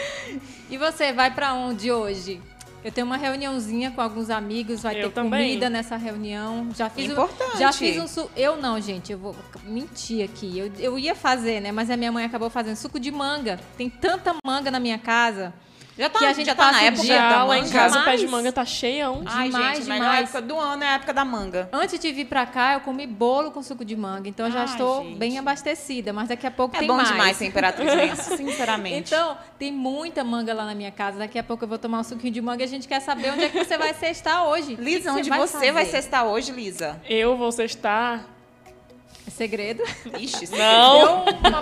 E 0.70 0.76
você 0.76 1.12
vai 1.12 1.30
para 1.30 1.54
onde 1.54 1.90
hoje? 1.90 2.40
Eu 2.84 2.90
tenho 2.90 3.06
uma 3.06 3.16
reuniãozinha 3.16 3.92
com 3.92 4.00
alguns 4.00 4.28
amigos, 4.28 4.82
vai 4.82 4.96
eu 5.00 5.08
ter 5.08 5.14
também. 5.14 5.46
comida 5.46 5.70
nessa 5.70 5.96
reunião. 5.96 6.68
Já 6.76 6.90
fiz 6.90 7.10
Importante. 7.10 7.56
Um, 7.56 7.58
já 7.58 7.72
fiz 7.72 7.96
um 7.96 8.08
su... 8.08 8.28
Eu 8.36 8.56
não, 8.56 8.80
gente, 8.80 9.12
eu 9.12 9.18
vou 9.18 9.36
mentir 9.64 10.24
aqui. 10.24 10.58
Eu, 10.58 10.72
eu 10.78 10.98
ia 10.98 11.14
fazer, 11.14 11.60
né? 11.60 11.70
Mas 11.70 11.90
a 11.90 11.96
minha 11.96 12.10
mãe 12.10 12.24
acabou 12.24 12.50
fazendo 12.50 12.74
suco 12.74 12.98
de 12.98 13.12
manga. 13.12 13.60
Tem 13.76 13.88
tanta 13.88 14.34
manga 14.44 14.68
na 14.68 14.80
minha 14.80 14.98
casa. 14.98 15.54
Já 15.98 16.08
tá, 16.08 16.18
que 16.20 16.24
a 16.24 16.32
gente 16.32 16.46
já 16.46 16.54
tá 16.54 16.72
na 16.72 16.82
época 16.82 17.04
já, 17.04 17.28
da 17.30 17.44
lá 17.44 17.54
manga. 17.56 17.66
em 17.68 17.70
casa 17.70 18.00
o 18.00 18.04
pé 18.04 18.16
de 18.16 18.26
manga 18.26 18.50
tá 18.50 18.64
cheião. 18.64 19.22
Ai, 19.26 19.48
demais, 19.48 19.66
gente, 19.76 19.82
demais. 19.84 20.00
a 20.00 20.04
melhor 20.04 20.22
época 20.22 20.40
do 20.42 20.58
ano 20.58 20.82
é 20.84 20.88
a 20.88 20.92
época 20.94 21.12
da 21.12 21.24
manga. 21.24 21.68
Antes 21.72 21.98
de 21.98 22.12
vir 22.12 22.24
pra 22.26 22.46
cá, 22.46 22.74
eu 22.74 22.80
comi 22.80 23.06
bolo 23.06 23.50
com 23.50 23.62
suco 23.62 23.84
de 23.84 23.94
manga. 23.94 24.28
Então 24.28 24.46
eu 24.46 24.52
já 24.52 24.60
Ai, 24.60 24.64
estou 24.64 25.02
gente. 25.04 25.18
bem 25.18 25.38
abastecida. 25.38 26.12
Mas 26.12 26.28
daqui 26.28 26.46
a 26.46 26.50
pouco 26.50 26.74
É 26.76 26.78
tem 26.78 26.88
bom 26.88 26.96
mais. 26.96 27.08
demais 27.08 27.36
ser 27.38 27.46
imperatrizense, 27.46 28.36
sinceramente. 28.36 29.12
Então, 29.12 29.36
tem 29.58 29.70
muita 29.70 30.24
manga 30.24 30.54
lá 30.54 30.64
na 30.64 30.74
minha 30.74 30.90
casa. 30.90 31.18
Daqui 31.18 31.38
a 31.38 31.42
pouco 31.42 31.64
eu 31.64 31.68
vou 31.68 31.78
tomar 31.78 32.00
um 32.00 32.04
suquinho 32.04 32.32
de 32.32 32.40
manga 32.40 32.62
e 32.62 32.64
a 32.64 32.68
gente 32.68 32.88
quer 32.88 33.00
saber 33.00 33.30
onde 33.32 33.44
é 33.44 33.48
que 33.50 33.62
você 33.64 33.76
vai 33.76 33.92
cestar 33.92 34.46
hoje. 34.46 34.74
Lisa, 34.76 35.12
onde 35.12 35.28
você 35.28 35.70
vai 35.72 35.84
fazer? 35.84 35.90
cestar 36.02 36.24
hoje, 36.24 36.52
Lisa? 36.52 37.00
Eu 37.08 37.36
vou 37.36 37.52
sextar. 37.52 38.24
É 39.26 39.30
segredo. 39.30 39.82
Ixi, 40.18 40.50
Não. 40.56 41.24
Deu 41.24 41.34
uma, 41.50 41.60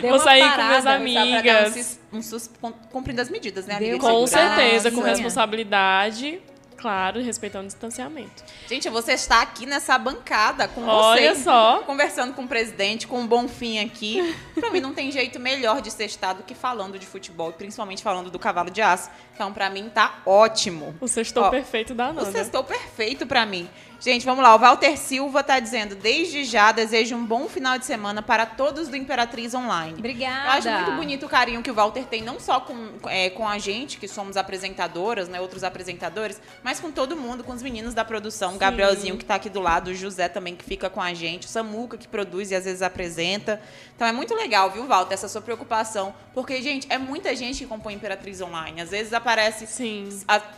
Vou 0.00 0.10
uma 0.10 0.18
sair 0.20 0.42
com 0.42 0.48
parada. 0.50 0.68
minhas 0.68 0.82
pra 0.82 0.92
dar 0.92 0.96
amigas. 0.96 1.68
um 1.68 1.72
cis- 1.72 2.00
um 2.12 2.22
sus, 2.22 2.50
com- 2.60 2.72
cumprindo 2.72 3.20
as 3.20 3.28
medidas, 3.28 3.66
né, 3.66 3.78
Deu 3.78 3.90
amiga? 3.90 4.06
Com 4.08 4.26
certeza, 4.26 4.90
com 4.90 5.00
responsabilidade. 5.02 6.40
Claro, 6.76 7.22
respeitando 7.22 7.64
o 7.64 7.68
distanciamento. 7.68 8.44
Gente, 8.68 8.90
você 8.90 9.12
está 9.12 9.40
aqui 9.40 9.64
nessa 9.64 9.96
bancada 9.96 10.68
com 10.68 10.84
Olha 10.84 11.32
vocês. 11.32 11.44
só. 11.44 11.78
Conversando 11.86 12.34
com 12.34 12.42
o 12.42 12.48
presidente, 12.48 13.06
com 13.06 13.20
um 13.20 13.26
bom 13.26 13.48
fim 13.48 13.78
aqui. 13.78 14.34
Pra 14.54 14.68
mim, 14.70 14.80
não 14.80 14.92
tem 14.92 15.10
jeito 15.10 15.40
melhor 15.40 15.80
de 15.80 15.90
sextar 15.90 16.34
do 16.34 16.42
que 16.42 16.54
falando 16.54 16.98
de 16.98 17.06
futebol, 17.06 17.52
principalmente 17.52 18.02
falando 18.02 18.30
do 18.30 18.38
cavalo 18.38 18.70
de 18.70 18.82
aço. 18.82 19.08
Então, 19.34 19.50
pra 19.50 19.70
mim, 19.70 19.88
tá 19.94 20.16
ótimo. 20.26 20.94
O 21.00 21.08
sextou 21.08 21.44
Ó, 21.44 21.50
perfeito 21.50 21.94
da 21.94 22.10
O 22.10 22.12
Nanda. 22.12 22.30
sextou 22.32 22.62
perfeito 22.62 23.26
pra 23.26 23.46
mim. 23.46 23.66
Gente, 24.00 24.24
vamos 24.24 24.42
lá. 24.42 24.54
O 24.54 24.58
Walter 24.58 24.96
Silva 24.96 25.42
tá 25.42 25.58
dizendo: 25.58 25.94
desde 25.94 26.44
já 26.44 26.72
desejo 26.72 27.16
um 27.16 27.24
bom 27.24 27.48
final 27.48 27.78
de 27.78 27.84
semana 27.84 28.22
para 28.22 28.46
todos 28.46 28.88
do 28.88 28.96
Imperatriz 28.96 29.54
Online. 29.54 29.94
Obrigada. 29.98 30.46
Eu 30.46 30.52
acho 30.52 30.70
muito 30.70 30.96
bonito 30.96 31.26
o 31.26 31.28
carinho 31.28 31.62
que 31.62 31.70
o 31.70 31.74
Walter 31.74 32.04
tem, 32.04 32.22
não 32.22 32.38
só 32.38 32.60
com, 32.60 32.90
é, 33.08 33.30
com 33.30 33.48
a 33.48 33.58
gente, 33.58 33.98
que 33.98 34.06
somos 34.06 34.36
apresentadoras, 34.36 35.28
né, 35.28 35.40
outros 35.40 35.64
apresentadores, 35.64 36.40
mas 36.62 36.80
com 36.80 36.90
todo 36.90 37.16
mundo, 37.16 37.42
com 37.42 37.52
os 37.52 37.62
meninos 37.62 37.94
da 37.94 38.04
produção, 38.04 38.56
o 38.56 38.58
Gabrielzinho 38.58 39.16
que 39.16 39.24
tá 39.24 39.36
aqui 39.36 39.48
do 39.48 39.60
lado, 39.60 39.88
o 39.88 39.94
José 39.94 40.28
também 40.28 40.54
que 40.54 40.64
fica 40.64 40.90
com 40.90 41.00
a 41.00 41.14
gente, 41.14 41.46
o 41.46 41.50
Samuca 41.50 41.96
que 41.96 42.06
produz 42.06 42.50
e 42.50 42.54
às 42.54 42.64
vezes 42.64 42.82
apresenta. 42.82 43.60
Então 43.94 44.06
é 44.06 44.12
muito 44.12 44.34
legal, 44.34 44.70
viu, 44.70 44.86
Walter, 44.86 45.14
essa 45.14 45.28
sua 45.28 45.40
preocupação, 45.40 46.14
porque, 46.32 46.60
gente, 46.60 46.86
é 46.90 46.98
muita 46.98 47.34
gente 47.34 47.58
que 47.58 47.66
compõe 47.66 47.94
Imperatriz 47.94 48.40
Online. 48.40 48.80
Às 48.80 48.90
vezes 48.90 49.12
aparece 49.12 49.66
Sim. 49.66 50.08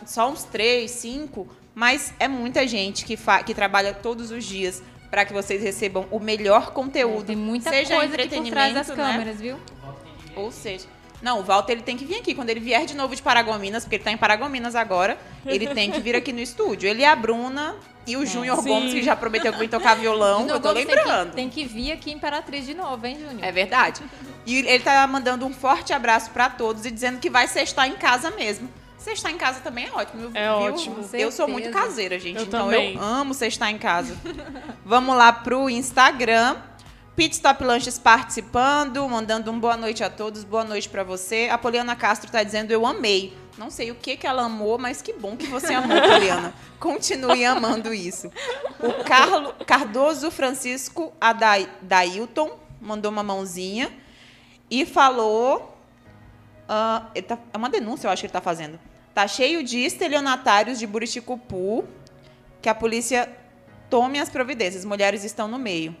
só 0.05 0.29
uns 0.29 0.43
três, 0.43 0.91
cinco, 0.91 1.47
mas 1.77 2.11
é 2.19 2.27
muita 2.27 2.67
gente 2.67 3.05
que, 3.05 3.15
que 3.45 3.53
trabalha 3.53 3.93
todos 3.93 4.31
os 4.31 4.43
dias 4.43 4.81
para 5.11 5.23
que 5.23 5.31
vocês 5.31 5.61
recebam 5.61 6.07
o 6.09 6.19
melhor 6.19 6.71
conteúdo. 6.71 7.25
Tem 7.27 7.35
muita 7.35 7.69
seja 7.69 7.97
coisa 7.97 8.15
aqui 8.15 8.29
por 8.29 8.47
trás 8.47 8.73
das 8.73 8.89
entretenimento, 8.89 8.95
né? 8.95 9.11
câmeras, 9.13 9.39
viu? 9.39 9.59
Ou 10.35 10.51
seja, 10.51 10.87
não, 11.21 11.39
o 11.39 11.43
Walter 11.43 11.73
ele 11.73 11.83
tem 11.83 11.95
que 11.95 12.03
vir 12.03 12.15
aqui. 12.15 12.33
Quando 12.33 12.49
ele 12.49 12.59
vier 12.59 12.83
de 12.87 12.95
novo 12.95 13.15
de 13.15 13.21
Paragominas, 13.21 13.83
porque 13.83 13.97
ele 13.97 14.03
tá 14.03 14.11
em 14.11 14.17
Paragominas 14.17 14.73
agora, 14.75 15.19
ele 15.45 15.67
tem 15.75 15.91
que 15.91 15.99
vir 15.99 16.15
aqui 16.15 16.33
no 16.33 16.39
estúdio. 16.39 16.89
Ele 16.89 17.03
e 17.03 17.05
a 17.05 17.15
Bruna 17.15 17.75
e 18.07 18.17
o 18.17 18.25
Júnior 18.25 18.57
Sim. 18.63 18.69
Gomes, 18.69 18.93
que 18.93 19.03
já 19.03 19.15
prometeu 19.15 19.53
que 19.53 19.59
vem 19.59 19.69
tocar 19.69 19.95
violão. 19.95 20.39
Júnior 20.49 20.57
eu 20.57 20.59
tô 20.59 20.69
Gomes 20.69 20.83
tem 20.83 20.95
que- 20.95 20.99
lembrando. 20.99 21.33
Tem 21.35 21.47
que, 21.47 21.63
vir 21.63 21.91
aqui 21.91 22.11
Imperatriz 22.11 22.65
de 22.65 22.73
novo, 22.73 23.05
hein, 23.05 23.19
Júnior? 23.19 23.43
É 23.43 23.51
verdade. 23.51 24.01
E 24.47 24.55
ele 24.65 24.83
tá 24.83 25.05
mandando 25.05 25.45
um 25.45 25.53
forte 25.53 25.93
abraço 25.93 26.31
para 26.31 26.49
todos 26.49 26.87
e 26.87 26.89
dizendo 26.89 27.19
que 27.19 27.29
vai 27.29 27.47
sextar 27.47 27.87
em 27.87 27.97
casa 27.97 28.31
mesmo. 28.31 28.67
Sextar 29.07 29.31
em 29.31 29.37
casa 29.37 29.61
também 29.61 29.85
é 29.87 29.91
ótimo, 29.93 30.21
viu? 30.23 30.31
É 30.33 30.51
ótimo. 30.51 30.97
Eu 31.13 31.31
sou 31.31 31.47
muito 31.47 31.69
caseira, 31.71 32.19
gente. 32.19 32.37
Eu 32.37 32.43
então 32.43 32.65
também. 32.65 32.95
eu 32.95 33.01
amo 33.01 33.33
sextar 33.33 33.69
em 33.69 33.77
casa. 33.77 34.17
Vamos 34.83 35.15
lá 35.15 35.31
pro 35.31 35.69
Instagram. 35.69 36.57
Pit 37.15 37.33
Stop 37.33 37.63
Lanches 37.63 37.97
participando, 37.97 39.07
mandando 39.09 39.49
um 39.49 39.59
boa 39.59 39.75
noite 39.77 40.03
a 40.03 40.09
todos, 40.09 40.43
boa 40.43 40.63
noite 40.63 40.87
pra 40.89 41.03
você. 41.03 41.47
A 41.51 41.57
Poliana 41.57 41.95
Castro 41.95 42.29
tá 42.29 42.43
dizendo 42.43 42.69
eu 42.71 42.85
amei. 42.85 43.33
Não 43.57 43.71
sei 43.71 43.89
o 43.91 43.95
que 43.95 44.17
que 44.17 44.27
ela 44.27 44.43
amou, 44.43 44.77
mas 44.77 45.01
que 45.01 45.13
bom 45.13 45.35
que 45.37 45.47
você 45.47 45.73
amou, 45.73 45.97
Poliana. 46.03 46.53
Continue 46.79 47.43
amando 47.45 47.91
isso. 47.93 48.29
O 48.79 49.03
Carlo, 49.05 49.53
Cardoso 49.65 50.29
Francisco 50.29 51.11
Adai- 51.19 51.67
Dailton 51.81 52.51
mandou 52.79 53.09
uma 53.09 53.23
mãozinha 53.23 53.89
e 54.69 54.85
falou 54.85 55.75
ele 57.15 57.25
tá- 57.25 57.39
é 57.53 57.57
uma 57.57 57.69
denúncia, 57.69 58.07
eu 58.07 58.11
acho 58.11 58.21
que 58.21 58.25
ele 58.27 58.33
tá 58.33 58.41
fazendo. 58.41 58.77
Tá 59.17 59.27
cheio 59.27 59.63
de 59.63 59.79
estelionatários 59.79 60.77
de 60.77 60.85
Buriticupu, 60.85 61.83
que 62.61 62.69
a 62.69 62.75
polícia 62.75 63.27
tome 63.89 64.19
as 64.19 64.29
providências. 64.29 64.85
Mulheres 64.85 65.23
estão 65.23 65.47
no 65.47 65.57
meio. 65.57 65.97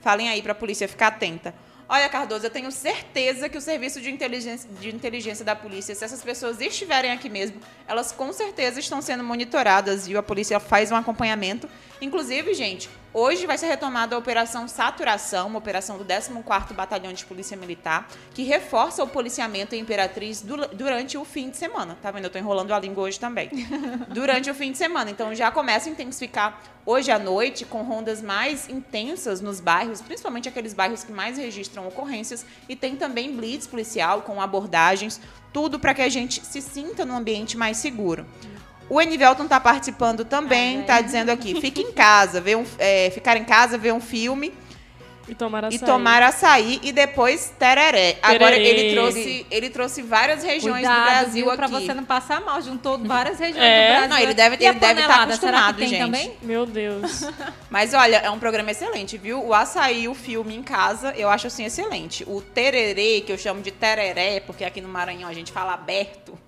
Falem 0.00 0.30
aí 0.30 0.40
pra 0.40 0.54
polícia 0.54 0.88
ficar 0.88 1.08
atenta. 1.08 1.54
Olha, 1.86 2.08
Cardoso, 2.08 2.46
eu 2.46 2.50
tenho 2.50 2.72
certeza 2.72 3.50
que 3.50 3.58
o 3.58 3.60
serviço 3.60 4.00
de 4.00 4.10
inteligência, 4.10 4.70
de 4.80 4.88
inteligência 4.88 5.44
da 5.44 5.54
polícia, 5.54 5.94
se 5.94 6.02
essas 6.06 6.22
pessoas 6.22 6.58
estiverem 6.58 7.10
aqui 7.10 7.28
mesmo, 7.28 7.60
elas 7.86 8.12
com 8.12 8.32
certeza 8.32 8.80
estão 8.80 9.02
sendo 9.02 9.22
monitoradas, 9.22 10.06
viu? 10.06 10.18
A 10.18 10.22
polícia 10.22 10.58
faz 10.58 10.90
um 10.90 10.96
acompanhamento. 10.96 11.68
Inclusive, 12.00 12.54
gente, 12.54 12.88
hoje 13.14 13.46
vai 13.46 13.56
ser 13.56 13.68
retomada 13.68 14.16
a 14.16 14.18
Operação 14.18 14.66
Saturação, 14.66 15.46
uma 15.46 15.58
operação 15.58 15.96
do 15.96 16.04
14º 16.04 16.74
Batalhão 16.74 17.12
de 17.12 17.24
Polícia 17.24 17.56
Militar, 17.56 18.08
que 18.34 18.42
reforça 18.42 19.02
o 19.02 19.06
policiamento 19.06 19.74
em 19.74 19.78
Imperatriz 19.80 20.42
du- 20.42 20.66
durante 20.74 21.16
o 21.16 21.24
fim 21.24 21.48
de 21.48 21.56
semana. 21.56 21.96
Tá 22.02 22.10
vendo? 22.10 22.24
Eu 22.24 22.30
tô 22.30 22.38
enrolando 22.38 22.72
a 22.74 22.78
língua 22.78 23.04
hoje 23.04 23.18
também. 23.20 23.48
durante 24.12 24.50
o 24.50 24.54
fim 24.54 24.72
de 24.72 24.78
semana. 24.78 25.10
Então 25.10 25.34
já 25.34 25.50
começa 25.50 25.88
a 25.88 25.92
intensificar 25.92 26.60
hoje 26.84 27.10
à 27.10 27.18
noite 27.18 27.64
com 27.64 27.82
rondas 27.82 28.20
mais 28.20 28.68
intensas 28.68 29.40
nos 29.40 29.60
bairros, 29.60 30.02
principalmente 30.02 30.48
aqueles 30.48 30.74
bairros 30.74 31.04
que 31.04 31.12
mais 31.12 31.38
registram 31.38 31.86
ocorrências, 31.86 32.44
e 32.68 32.74
tem 32.74 32.96
também 32.96 33.34
blitz 33.34 33.66
policial 33.66 34.22
com 34.22 34.40
abordagens, 34.40 35.20
tudo 35.52 35.78
para 35.78 35.94
que 35.94 36.02
a 36.02 36.08
gente 36.08 36.44
se 36.44 36.60
sinta 36.60 37.04
num 37.04 37.16
ambiente 37.16 37.56
mais 37.56 37.76
seguro. 37.76 38.26
O 38.88 39.00
Enivelton 39.00 39.44
está 39.44 39.58
participando 39.58 40.24
também, 40.24 40.76
Ai, 40.76 40.80
está 40.82 40.94
ai. 40.96 41.02
dizendo 41.02 41.30
aqui, 41.30 41.58
fique 41.60 41.80
em 41.80 41.92
casa, 41.92 42.40
ver 42.40 42.56
um, 42.56 42.64
é, 42.78 43.10
ficar 43.10 43.36
em 43.36 43.44
casa, 43.44 43.78
ver 43.78 43.92
um 43.92 44.00
filme 44.00 44.52
E 45.26 45.34
tomar 45.34 45.64
açaí. 45.64 45.76
e 45.76 45.78
tomar 45.78 46.22
açaí 46.22 46.80
e 46.82 46.92
depois 46.92 47.50
tereré. 47.58 48.18
Agora 48.22 48.54
ele 48.54 48.92
trouxe, 48.94 49.46
ele 49.50 49.70
trouxe 49.70 50.02
várias 50.02 50.44
regiões 50.44 50.80
Cuidado, 50.86 50.98
do 50.98 51.04
Brasil 51.10 51.32
viu, 51.32 51.48
aqui. 51.48 51.56
pra 51.56 51.66
você 51.66 51.94
não 51.94 52.04
passar 52.04 52.42
mal. 52.42 52.60
Juntou 52.60 52.98
várias 52.98 53.38
regiões 53.38 53.64
É. 53.64 53.86
do 53.86 53.90
Brasil. 53.92 54.08
Não, 54.10 54.18
ele 54.18 54.34
deve- 54.34 54.56
a 54.66 54.68
ele 54.70 54.78
deve 54.78 55.02
tá 55.02 55.14
que 55.16 55.22
acostumado, 55.32 55.78
gente. 55.80 55.98
também? 55.98 56.34
Meu 56.42 56.66
Deus. 56.66 57.22
Mas 57.70 57.94
olha, 57.94 58.16
é 58.18 58.28
um 58.28 58.38
programa 58.38 58.70
excelente, 58.70 59.16
viu? 59.16 59.42
O 59.42 59.54
açaí, 59.54 60.06
o 60.08 60.14
filme 60.14 60.54
em 60.54 60.62
casa, 60.62 61.14
eu 61.16 61.30
acho 61.30 61.46
assim 61.46 61.64
excelente. 61.64 62.22
O 62.26 62.42
tererê, 62.42 63.22
que 63.22 63.32
eu 63.32 63.38
chamo 63.38 63.62
de 63.62 63.70
tereré, 63.70 64.40
porque 64.40 64.62
aqui 64.62 64.82
no 64.82 64.88
Maranhão 64.88 65.30
a 65.30 65.32
gente 65.32 65.50
fala 65.50 65.72
aberto, 65.72 66.38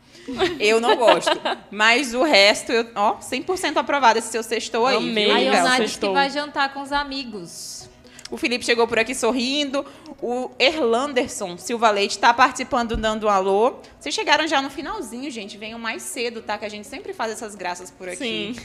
eu 0.61 0.81
não 0.81 0.97
gosto. 0.97 1.31
Mas 1.71 2.15
o 2.15 2.23
resto, 2.23 2.73
eu, 2.73 2.87
ó, 2.95 3.17
100% 3.17 3.77
aprovado 3.77 4.19
esse 4.19 4.29
seu 4.29 4.43
sextou 4.43 4.87
aí, 4.87 4.97
Amei. 4.97 5.27
viu, 5.27 5.35
A 5.35 5.39
Legal, 5.39 5.53
disse 5.63 5.71
que 5.77 5.77
sextou. 5.89 6.13
vai 6.15 6.31
jantar 6.31 6.73
com 6.73 6.83
os 6.83 6.93
amigos. 6.93 7.86
O 8.31 8.37
Felipe 8.37 8.65
chegou 8.65 8.89
por 8.89 8.99
aqui 8.99 9.15
sorrindo. 9.15 9.85
O 10.21 10.51
Erlanderson 10.59 11.57
Silva 11.57 11.91
Leite 11.91 12.13
está 12.13 12.35
participando, 12.35 12.97
dando 12.97 13.27
um 13.27 13.31
alô. 13.31 13.77
Vocês 14.01 14.15
chegaram 14.15 14.47
já 14.49 14.61
no 14.61 14.69
finalzinho, 14.69 15.31
gente. 15.31 15.57
Venham 15.57 15.79
mais 15.79 16.03
cedo, 16.03 16.43
tá? 16.43 16.59
Que 16.59 16.65
a 16.65 16.69
gente 16.69 16.87
sempre 16.87 17.13
faz 17.13 17.33
essas 17.33 17.55
graças 17.55 17.91
por 17.91 18.09
aqui. 18.09 18.17
Sim. 18.17 18.57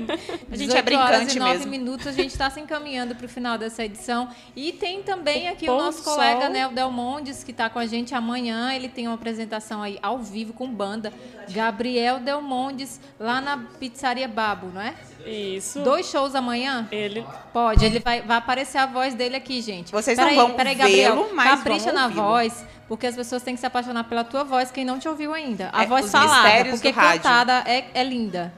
a 0.50 0.56
gente 0.56 0.74
é 0.74 0.80
brincante 0.80 1.10
horas 1.12 1.34
e 1.34 1.38
9 1.38 1.52
mesmo. 1.52 1.70
minutos, 1.70 2.06
a 2.06 2.12
gente 2.12 2.30
está 2.30 2.48
se 2.48 2.60
encaminhando 2.60 3.14
para 3.14 3.26
o 3.26 3.28
final 3.28 3.58
dessa 3.58 3.84
edição. 3.84 4.28
E 4.56 4.72
tem 4.72 5.02
também 5.02 5.48
aqui 5.48 5.68
o, 5.68 5.74
o 5.74 5.78
nosso 5.78 6.02
colega, 6.02 6.48
né, 6.48 6.66
o 6.66 6.70
Delmondes, 6.70 7.44
que 7.44 7.50
está 7.50 7.68
com 7.68 7.78
a 7.78 7.86
gente 7.86 8.14
amanhã. 8.14 8.72
Ele 8.72 8.88
tem 8.88 9.06
uma 9.06 9.16
apresentação 9.16 9.82
aí 9.82 9.98
ao 10.00 10.18
vivo 10.18 10.52
com 10.52 10.72
banda. 10.72 11.12
Gabriel 11.50 12.20
Delmondes, 12.20 13.00
lá 13.18 13.40
na 13.40 13.58
Pizzaria 13.58 14.28
Babo, 14.28 14.68
não 14.68 14.80
é? 14.80 14.94
Isso. 15.26 15.80
Dois 15.80 16.06
shows 16.06 16.34
amanhã? 16.34 16.88
Ele. 16.90 17.24
Pode, 17.52 17.84
ele 17.84 18.00
vai, 18.00 18.22
vai 18.22 18.36
aparecer 18.36 18.78
a 18.78 18.86
voz 18.86 19.14
dele 19.14 19.36
aqui, 19.36 19.60
gente. 19.60 19.92
Vocês 19.92 20.16
peraí, 20.16 20.36
não 20.36 20.46
vão 20.46 20.56
peraí, 20.56 20.74
Gabriel, 20.74 21.28
mas 21.34 21.50
capricha 21.50 21.92
na 21.92 22.08
voz, 22.08 22.64
porque 22.88 23.06
as 23.06 23.14
pessoas 23.14 23.42
têm 23.42 23.54
que 23.54 23.60
se 23.60 23.66
apaixonar 23.66 24.04
pela 24.04 24.24
tua 24.24 24.44
voz, 24.44 24.70
quem 24.70 24.84
não 24.84 24.98
te 24.98 25.08
ouviu 25.08 25.32
ainda. 25.32 25.70
A 25.72 25.84
é, 25.84 25.86
voz 25.86 26.10
falada, 26.10 26.64
porque 26.70 26.92
cantada 26.92 27.62
é, 27.66 27.86
é 27.94 28.04
linda. 28.04 28.52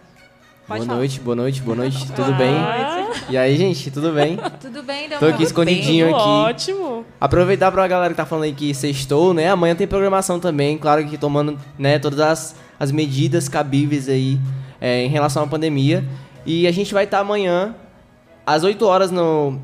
Pode 0.67 0.79
boa 0.79 0.87
falar. 0.87 0.99
noite, 0.99 1.21
boa 1.21 1.37
noite, 1.37 1.61
boa 1.61 1.77
noite, 1.77 2.13
tudo 2.13 2.33
bem? 2.35 2.55
E 3.29 3.37
aí, 3.37 3.57
gente, 3.57 3.91
tudo 3.91 4.13
bem? 4.13 4.39
Tudo 4.61 4.83
bem, 4.83 5.09
Tô 5.09 5.27
aqui 5.27 5.43
escondidinho 5.43 6.07
bem, 6.07 6.15
aqui. 6.15 6.25
Ótimo. 6.25 7.05
Aproveitar 7.21 7.73
pra 7.73 7.87
galera 7.89 8.15
que 8.15 8.17
tá 8.17 8.25
falando 8.25 8.45
aí 8.45 8.53
que 8.53 8.73
sextou, 8.73 9.35
né? 9.35 9.51
Amanhã 9.51 9.75
tem 9.75 9.89
programação 9.89 10.39
também, 10.39 10.79
claro 10.79 11.05
que 11.05 11.19
tomando, 11.19 11.59
né, 11.77 11.99
todas 11.99 12.21
as, 12.21 12.57
as 12.79 12.93
medidas 12.93 13.49
cabíveis 13.49 14.09
aí 14.09 14.39
é, 14.81 15.05
em 15.05 15.09
relação 15.09 15.43
à 15.43 15.47
pandemia. 15.47 16.05
E 16.45 16.67
a 16.67 16.73
gente 16.73 16.93
vai 16.93 17.05
estar 17.05 17.19
tá 17.19 17.23
amanhã, 17.23 17.75
às 18.45 18.65
8 18.65 18.85
horas, 18.85 19.11
no 19.11 19.61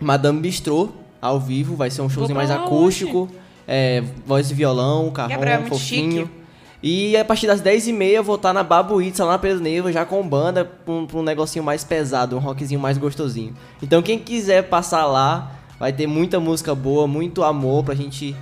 Madame 0.00 0.40
Bistrô, 0.40 0.88
ao 1.20 1.38
vivo. 1.38 1.76
Vai 1.76 1.90
ser 1.90 2.02
um 2.02 2.08
showzinho 2.08 2.36
mais 2.36 2.50
acústico. 2.50 3.28
É, 3.66 4.02
voz 4.26 4.50
e 4.50 4.54
violão, 4.54 5.10
carrão, 5.10 5.42
é 5.42 5.58
fofinho. 5.66 6.26
Chique. 6.26 6.44
E 6.86 7.16
a 7.16 7.24
partir 7.24 7.46
das 7.46 7.62
10h30 7.62 8.02
eu 8.08 8.22
vou 8.22 8.34
estar 8.34 8.50
tá 8.50 8.52
na 8.52 8.62
Babuitza, 8.62 9.24
lá 9.24 9.32
na 9.32 9.38
Pedro 9.38 9.62
Neiva, 9.62 9.90
já 9.90 10.04
com 10.04 10.22
banda, 10.28 10.66
pra 10.66 10.92
um, 10.92 11.06
pra 11.06 11.18
um 11.18 11.22
negocinho 11.22 11.64
mais 11.64 11.82
pesado, 11.82 12.36
um 12.36 12.38
rockzinho 12.38 12.78
mais 12.78 12.98
gostosinho. 12.98 13.54
Então 13.82 14.02
quem 14.02 14.18
quiser 14.18 14.64
passar 14.64 15.06
lá, 15.06 15.52
vai 15.80 15.94
ter 15.94 16.06
muita 16.06 16.38
música 16.38 16.74
boa, 16.74 17.06
muito 17.06 17.42
amor 17.42 17.84
pra 17.84 17.94
gente 17.94 18.36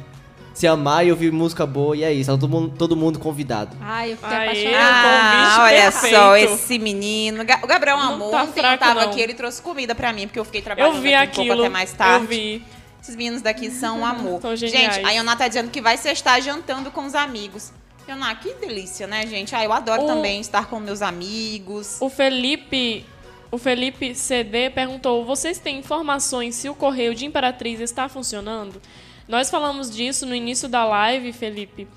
se 0.54 0.66
amar 0.66 1.06
e 1.06 1.10
ouvir 1.10 1.32
música 1.32 1.66
boa. 1.66 1.96
E 1.96 2.04
é 2.04 2.12
isso, 2.12 2.30
todo 2.30 2.48
mundo, 2.48 2.74
todo 2.76 2.96
mundo 2.96 3.18
convidado. 3.18 3.76
Ai, 3.80 4.12
eu 4.12 4.16
fiquei 4.16 4.36
Aê, 4.36 4.48
apaixonada. 4.48 5.08
Ah, 5.08 5.62
olha 5.62 5.82
perfeito. 5.82 6.16
só, 6.16 6.36
esse 6.36 6.78
menino. 6.78 7.42
O 7.42 7.66
Gabriel 7.66 7.98
amor, 7.98 8.30
tá 8.30 8.42
ontem 8.42 8.60
fraco, 8.60 8.78
tava 8.78 9.02
não. 9.02 9.10
aqui, 9.10 9.20
ele 9.20 9.34
trouxe 9.34 9.60
comida 9.62 9.94
pra 9.94 10.12
mim, 10.12 10.26
porque 10.26 10.38
eu 10.38 10.44
fiquei 10.44 10.62
trabalhando 10.62 10.96
eu 10.96 11.02
vi 11.02 11.14
aqui 11.14 11.40
aquilo, 11.40 11.44
um 11.44 11.48
pouco 11.48 11.62
até 11.62 11.68
mais 11.68 11.92
tarde. 11.92 12.24
Eu 12.24 12.28
vi. 12.28 12.64
Esses 13.02 13.16
meninos 13.16 13.42
daqui 13.42 13.70
são 13.70 14.00
um 14.00 14.06
amor. 14.06 14.40
gente, 14.56 15.04
a 15.04 15.10
Ioná 15.10 15.34
tá 15.34 15.48
dizendo 15.48 15.70
que 15.70 15.80
vai 15.80 15.96
sextar 15.96 16.40
jantando 16.40 16.90
com 16.90 17.04
os 17.04 17.14
amigos. 17.16 17.72
Ioná, 18.08 18.34
que 18.34 18.54
delícia, 18.54 19.06
né, 19.06 19.26
gente? 19.26 19.54
Ah, 19.54 19.64
eu 19.64 19.72
adoro 19.72 20.04
o... 20.04 20.06
também 20.06 20.40
estar 20.40 20.66
com 20.66 20.78
meus 20.78 21.02
amigos. 21.02 21.96
O 22.00 22.08
Felipe 22.08 23.04
o 23.52 23.58
Felipe 23.58 24.14
CD 24.14 24.70
perguntou: 24.70 25.24
vocês 25.26 25.58
têm 25.58 25.78
informações 25.78 26.54
se 26.54 26.70
o 26.70 26.74
correio 26.74 27.14
de 27.14 27.26
Imperatriz 27.26 27.80
está 27.80 28.08
funcionando? 28.08 28.80
Nós 29.28 29.50
falamos 29.50 29.90
disso 29.90 30.26
no 30.26 30.34
início 30.34 30.68
da 30.68 30.84
live, 30.84 31.32
Felipe. 31.32 31.88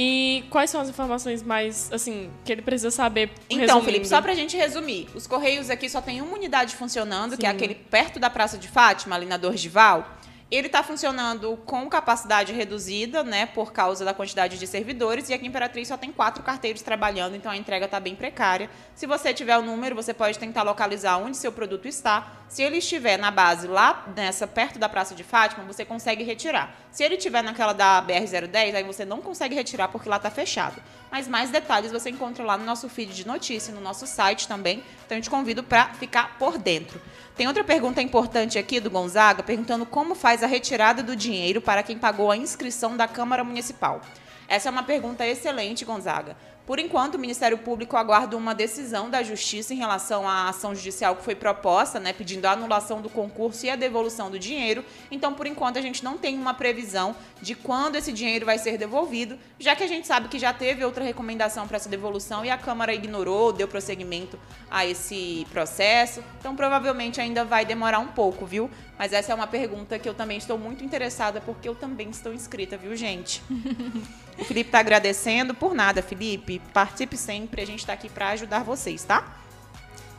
E 0.00 0.44
quais 0.48 0.70
são 0.70 0.80
as 0.80 0.88
informações 0.88 1.42
mais, 1.42 1.90
assim, 1.92 2.30
que 2.44 2.52
ele 2.52 2.62
precisa 2.62 2.90
saber? 2.90 3.32
Então, 3.50 3.58
resumindo? 3.58 3.84
Felipe, 3.84 4.08
só 4.08 4.22
pra 4.22 4.32
gente 4.32 4.56
resumir. 4.56 5.08
Os 5.14 5.26
Correios 5.26 5.70
aqui 5.70 5.90
só 5.90 6.00
tem 6.00 6.22
uma 6.22 6.34
unidade 6.34 6.76
funcionando, 6.76 7.32
Sim. 7.32 7.38
que 7.38 7.46
é 7.46 7.48
aquele 7.48 7.74
perto 7.74 8.20
da 8.20 8.30
Praça 8.30 8.56
de 8.56 8.68
Fátima, 8.68 9.16
ali 9.16 9.26
na 9.26 9.36
Dorgival. 9.36 10.18
Ele 10.50 10.68
está 10.68 10.82
funcionando 10.82 11.58
com 11.66 11.86
capacidade 11.90 12.54
reduzida, 12.54 13.22
né, 13.22 13.44
por 13.44 13.72
causa 13.72 14.02
da 14.02 14.14
quantidade 14.14 14.56
de 14.56 14.66
servidores, 14.66 15.28
e 15.28 15.34
aqui 15.34 15.44
em 15.44 15.48
Imperatriz 15.48 15.88
só 15.88 15.96
tem 15.96 16.10
quatro 16.10 16.42
carteiros 16.42 16.80
trabalhando, 16.80 17.36
então 17.36 17.52
a 17.52 17.56
entrega 17.56 17.84
está 17.84 18.00
bem 18.00 18.14
precária. 18.14 18.70
Se 18.94 19.06
você 19.06 19.34
tiver 19.34 19.58
o 19.58 19.62
número, 19.62 19.94
você 19.94 20.14
pode 20.14 20.38
tentar 20.38 20.62
localizar 20.62 21.18
onde 21.18 21.36
seu 21.36 21.52
produto 21.52 21.86
está. 21.86 22.37
Se 22.48 22.62
ele 22.62 22.78
estiver 22.78 23.18
na 23.18 23.30
base 23.30 23.66
lá 23.66 24.06
nessa 24.16 24.46
perto 24.46 24.78
da 24.78 24.88
Praça 24.88 25.14
de 25.14 25.22
Fátima, 25.22 25.64
você 25.64 25.84
consegue 25.84 26.24
retirar. 26.24 26.74
Se 26.90 27.04
ele 27.04 27.16
estiver 27.16 27.42
naquela 27.42 27.74
da 27.74 28.02
BR-010, 28.02 28.74
aí 28.74 28.82
você 28.82 29.04
não 29.04 29.20
consegue 29.20 29.54
retirar 29.54 29.88
porque 29.88 30.08
lá 30.08 30.16
está 30.16 30.30
fechado. 30.30 30.82
Mas 31.10 31.28
mais 31.28 31.50
detalhes 31.50 31.92
você 31.92 32.08
encontra 32.08 32.42
lá 32.42 32.56
no 32.56 32.64
nosso 32.64 32.88
feed 32.88 33.14
de 33.14 33.26
notícia, 33.26 33.74
no 33.74 33.82
nosso 33.82 34.06
site 34.06 34.48
também. 34.48 34.82
Então 35.04 35.18
eu 35.18 35.22
te 35.22 35.28
convido 35.28 35.62
para 35.62 35.92
ficar 35.94 36.38
por 36.38 36.56
dentro. 36.56 37.00
Tem 37.36 37.46
outra 37.46 37.62
pergunta 37.62 38.00
importante 38.00 38.58
aqui 38.58 38.80
do 38.80 38.90
Gonzaga, 38.90 39.42
perguntando 39.42 39.84
como 39.84 40.14
faz 40.14 40.42
a 40.42 40.46
retirada 40.46 41.02
do 41.02 41.14
dinheiro 41.14 41.60
para 41.60 41.82
quem 41.82 41.98
pagou 41.98 42.30
a 42.30 42.36
inscrição 42.36 42.96
da 42.96 43.06
Câmara 43.06 43.44
Municipal. 43.44 44.00
Essa 44.48 44.70
é 44.70 44.72
uma 44.72 44.82
pergunta 44.82 45.26
excelente, 45.26 45.84
Gonzaga. 45.84 46.34
Por 46.68 46.78
enquanto, 46.78 47.14
o 47.14 47.18
Ministério 47.18 47.56
Público 47.56 47.96
aguarda 47.96 48.36
uma 48.36 48.54
decisão 48.54 49.08
da 49.08 49.22
Justiça 49.22 49.72
em 49.72 49.78
relação 49.78 50.28
à 50.28 50.50
ação 50.50 50.74
judicial 50.74 51.16
que 51.16 51.24
foi 51.24 51.34
proposta, 51.34 51.98
né, 51.98 52.12
pedindo 52.12 52.44
a 52.44 52.52
anulação 52.52 53.00
do 53.00 53.08
concurso 53.08 53.64
e 53.64 53.70
a 53.70 53.74
devolução 53.74 54.30
do 54.30 54.38
dinheiro. 54.38 54.84
Então, 55.10 55.32
por 55.32 55.46
enquanto, 55.46 55.78
a 55.78 55.80
gente 55.80 56.04
não 56.04 56.18
tem 56.18 56.36
uma 56.36 56.52
previsão 56.52 57.16
de 57.40 57.54
quando 57.54 57.96
esse 57.96 58.12
dinheiro 58.12 58.44
vai 58.44 58.58
ser 58.58 58.76
devolvido, 58.76 59.38
já 59.58 59.74
que 59.74 59.82
a 59.82 59.86
gente 59.86 60.06
sabe 60.06 60.28
que 60.28 60.38
já 60.38 60.52
teve 60.52 60.84
outra 60.84 61.02
recomendação 61.02 61.66
para 61.66 61.78
essa 61.78 61.88
devolução 61.88 62.44
e 62.44 62.50
a 62.50 62.58
Câmara 62.58 62.92
ignorou, 62.92 63.50
deu 63.50 63.66
prosseguimento 63.66 64.38
a 64.70 64.84
esse 64.84 65.46
processo. 65.50 66.22
Então, 66.38 66.54
provavelmente 66.54 67.18
ainda 67.18 67.46
vai 67.46 67.64
demorar 67.64 67.98
um 67.98 68.08
pouco, 68.08 68.44
viu? 68.44 68.70
Mas 68.98 69.12
essa 69.12 69.30
é 69.30 69.34
uma 69.34 69.46
pergunta 69.46 69.98
que 69.98 70.08
eu 70.08 70.14
também 70.14 70.38
estou 70.38 70.58
muito 70.58 70.84
interessada, 70.84 71.40
porque 71.40 71.68
eu 71.68 71.74
também 71.74 72.10
estou 72.10 72.34
inscrita, 72.34 72.76
viu, 72.76 72.96
gente? 72.96 73.40
o 74.36 74.44
Felipe 74.44 74.68
está 74.68 74.80
agradecendo. 74.80 75.54
Por 75.54 75.72
nada, 75.72 76.02
Felipe 76.02 76.60
participe 76.72 77.16
sempre. 77.16 77.62
A 77.62 77.66
gente 77.66 77.80
está 77.80 77.92
aqui 77.92 78.08
para 78.08 78.30
ajudar 78.30 78.64
vocês, 78.64 79.04
tá? 79.04 79.38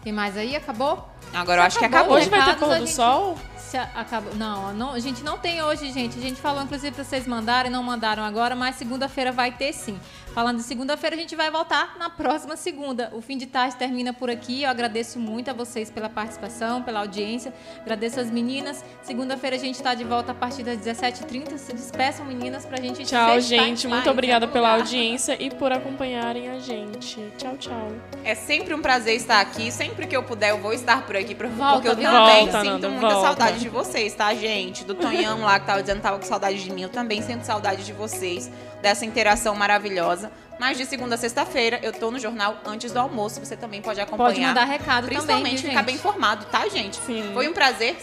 Tem 0.01 0.13
mais 0.13 0.37
aí? 0.37 0.55
Acabou? 0.55 1.05
Agora 1.33 1.61
eu 1.61 1.65
acho 1.65 1.77
acabou. 1.77 1.89
que 1.89 1.95
acabou. 1.97 2.17
Hoje 2.17 2.29
vai 2.29 2.45
ter 2.45 2.59
pôr 2.59 2.69
do 2.69 2.85
gente... 2.85 2.91
sol? 2.91 3.37
acabou. 3.77 4.33
Não, 4.35 4.73
não, 4.73 4.93
a 4.93 4.99
gente 4.99 5.23
não 5.23 5.37
tem 5.37 5.61
hoje, 5.61 5.91
gente. 5.91 6.17
A 6.17 6.21
gente 6.21 6.41
falou, 6.41 6.63
inclusive, 6.63 6.93
para 6.93 7.03
vocês 7.03 7.27
mandarem, 7.27 7.71
não 7.71 7.83
mandaram 7.83 8.23
agora, 8.23 8.55
mas 8.55 8.75
segunda-feira 8.75 9.31
vai 9.31 9.51
ter 9.51 9.73
sim. 9.73 9.99
Falando 10.33 10.57
de 10.57 10.63
segunda-feira, 10.63 11.15
a 11.15 11.19
gente 11.19 11.35
vai 11.35 11.49
voltar 11.49 11.97
na 11.97 12.09
próxima 12.09 12.55
segunda. 12.55 13.11
O 13.13 13.21
fim 13.21 13.37
de 13.37 13.45
tarde 13.45 13.75
termina 13.75 14.13
por 14.13 14.29
aqui. 14.29 14.63
Eu 14.63 14.69
agradeço 14.69 15.19
muito 15.19 15.49
a 15.49 15.53
vocês 15.53 15.89
pela 15.89 16.09
participação, 16.09 16.81
pela 16.81 16.99
audiência. 16.99 17.53
Agradeço 17.81 18.19
as 18.19 18.29
meninas. 18.29 18.83
Segunda-feira 19.01 19.55
a 19.55 19.59
gente 19.59 19.75
está 19.75 19.93
de 19.93 20.03
volta 20.03 20.31
a 20.31 20.35
partir 20.35 20.63
das 20.63 20.77
17h30. 20.77 21.57
Se 21.57 21.73
despeçam, 21.73 22.25
meninas, 22.25 22.65
para 22.65 22.77
a 22.79 22.81
gente 22.81 23.03
Tchau, 23.05 23.39
gente. 23.41 23.87
Muito 23.87 24.09
obrigada 24.09 24.47
pela 24.47 24.75
audiência 24.75 25.35
e 25.39 25.49
por 25.49 25.71
acompanharem 25.71 26.49
a 26.49 26.59
gente. 26.59 27.19
Tchau, 27.37 27.57
tchau. 27.57 27.91
É 28.23 28.35
sempre 28.35 28.73
um 28.73 28.81
prazer 28.81 29.15
estar 29.15 29.41
aqui. 29.41 29.71
Sempre 29.71 30.07
que 30.07 30.15
eu 30.15 30.23
puder, 30.23 30.51
eu 30.51 30.59
vou 30.59 30.73
estar 30.73 31.05
por 31.05 31.15
aqui. 31.15 31.18
Porque 31.23 31.47
volta, 31.47 31.87
eu 31.87 31.95
também 31.95 32.07
volta, 32.07 32.61
sinto 32.61 32.71
Nanda, 32.71 32.89
muita 32.89 33.09
volta. 33.09 33.27
saudade 33.27 33.59
de 33.59 33.69
vocês, 33.69 34.13
tá, 34.13 34.33
gente? 34.33 34.83
Do 34.83 34.95
Tonhão 34.95 35.41
lá 35.41 35.59
que 35.59 35.65
tava 35.65 35.81
dizendo 35.81 35.97
que 35.97 36.03
tava 36.03 36.17
com 36.19 36.25
saudade 36.25 36.63
de 36.63 36.71
mim. 36.71 36.83
Eu 36.83 36.89
também 36.89 37.21
sinto 37.21 37.43
saudade 37.43 37.83
de 37.83 37.93
vocês 37.93 38.49
dessa 38.81 39.05
interação 39.05 39.55
maravilhosa. 39.55 40.31
Mas 40.59 40.77
de 40.77 40.85
segunda 40.85 41.15
a 41.15 41.17
sexta-feira 41.17 41.79
eu 41.81 41.93
tô 41.93 42.11
no 42.11 42.19
jornal 42.19 42.57
antes 42.65 42.91
do 42.91 42.99
almoço. 42.99 43.39
Você 43.39 43.55
também 43.55 43.81
pode 43.81 44.01
acompanhar. 44.01 44.29
Pode 44.29 44.41
mandar 44.41 44.65
recado 44.65 45.05
principalmente 45.07 45.57
também, 45.57 45.69
ficar 45.69 45.83
bem 45.83 45.95
informado, 45.95 46.45
tá, 46.45 46.67
gente? 46.67 46.97
Sim. 46.97 47.31
Foi 47.33 47.47
um 47.47 47.53
prazer. 47.53 47.97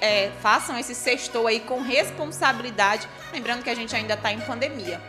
É, 0.00 0.30
façam 0.40 0.78
esse 0.78 0.94
sextou 0.94 1.46
aí 1.46 1.60
com 1.60 1.82
responsabilidade. 1.82 3.06
Lembrando 3.32 3.62
que 3.62 3.68
a 3.68 3.74
gente 3.74 3.94
ainda 3.94 4.16
tá 4.16 4.32
em 4.32 4.40
pandemia. 4.40 5.00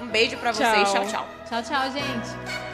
Um 0.00 0.06
beijo 0.06 0.36
para 0.36 0.52
vocês. 0.52 0.92
Tchau, 0.92 1.06
tchau. 1.06 1.26
Tchau, 1.48 1.62
tchau, 1.62 1.90
gente. 1.90 2.65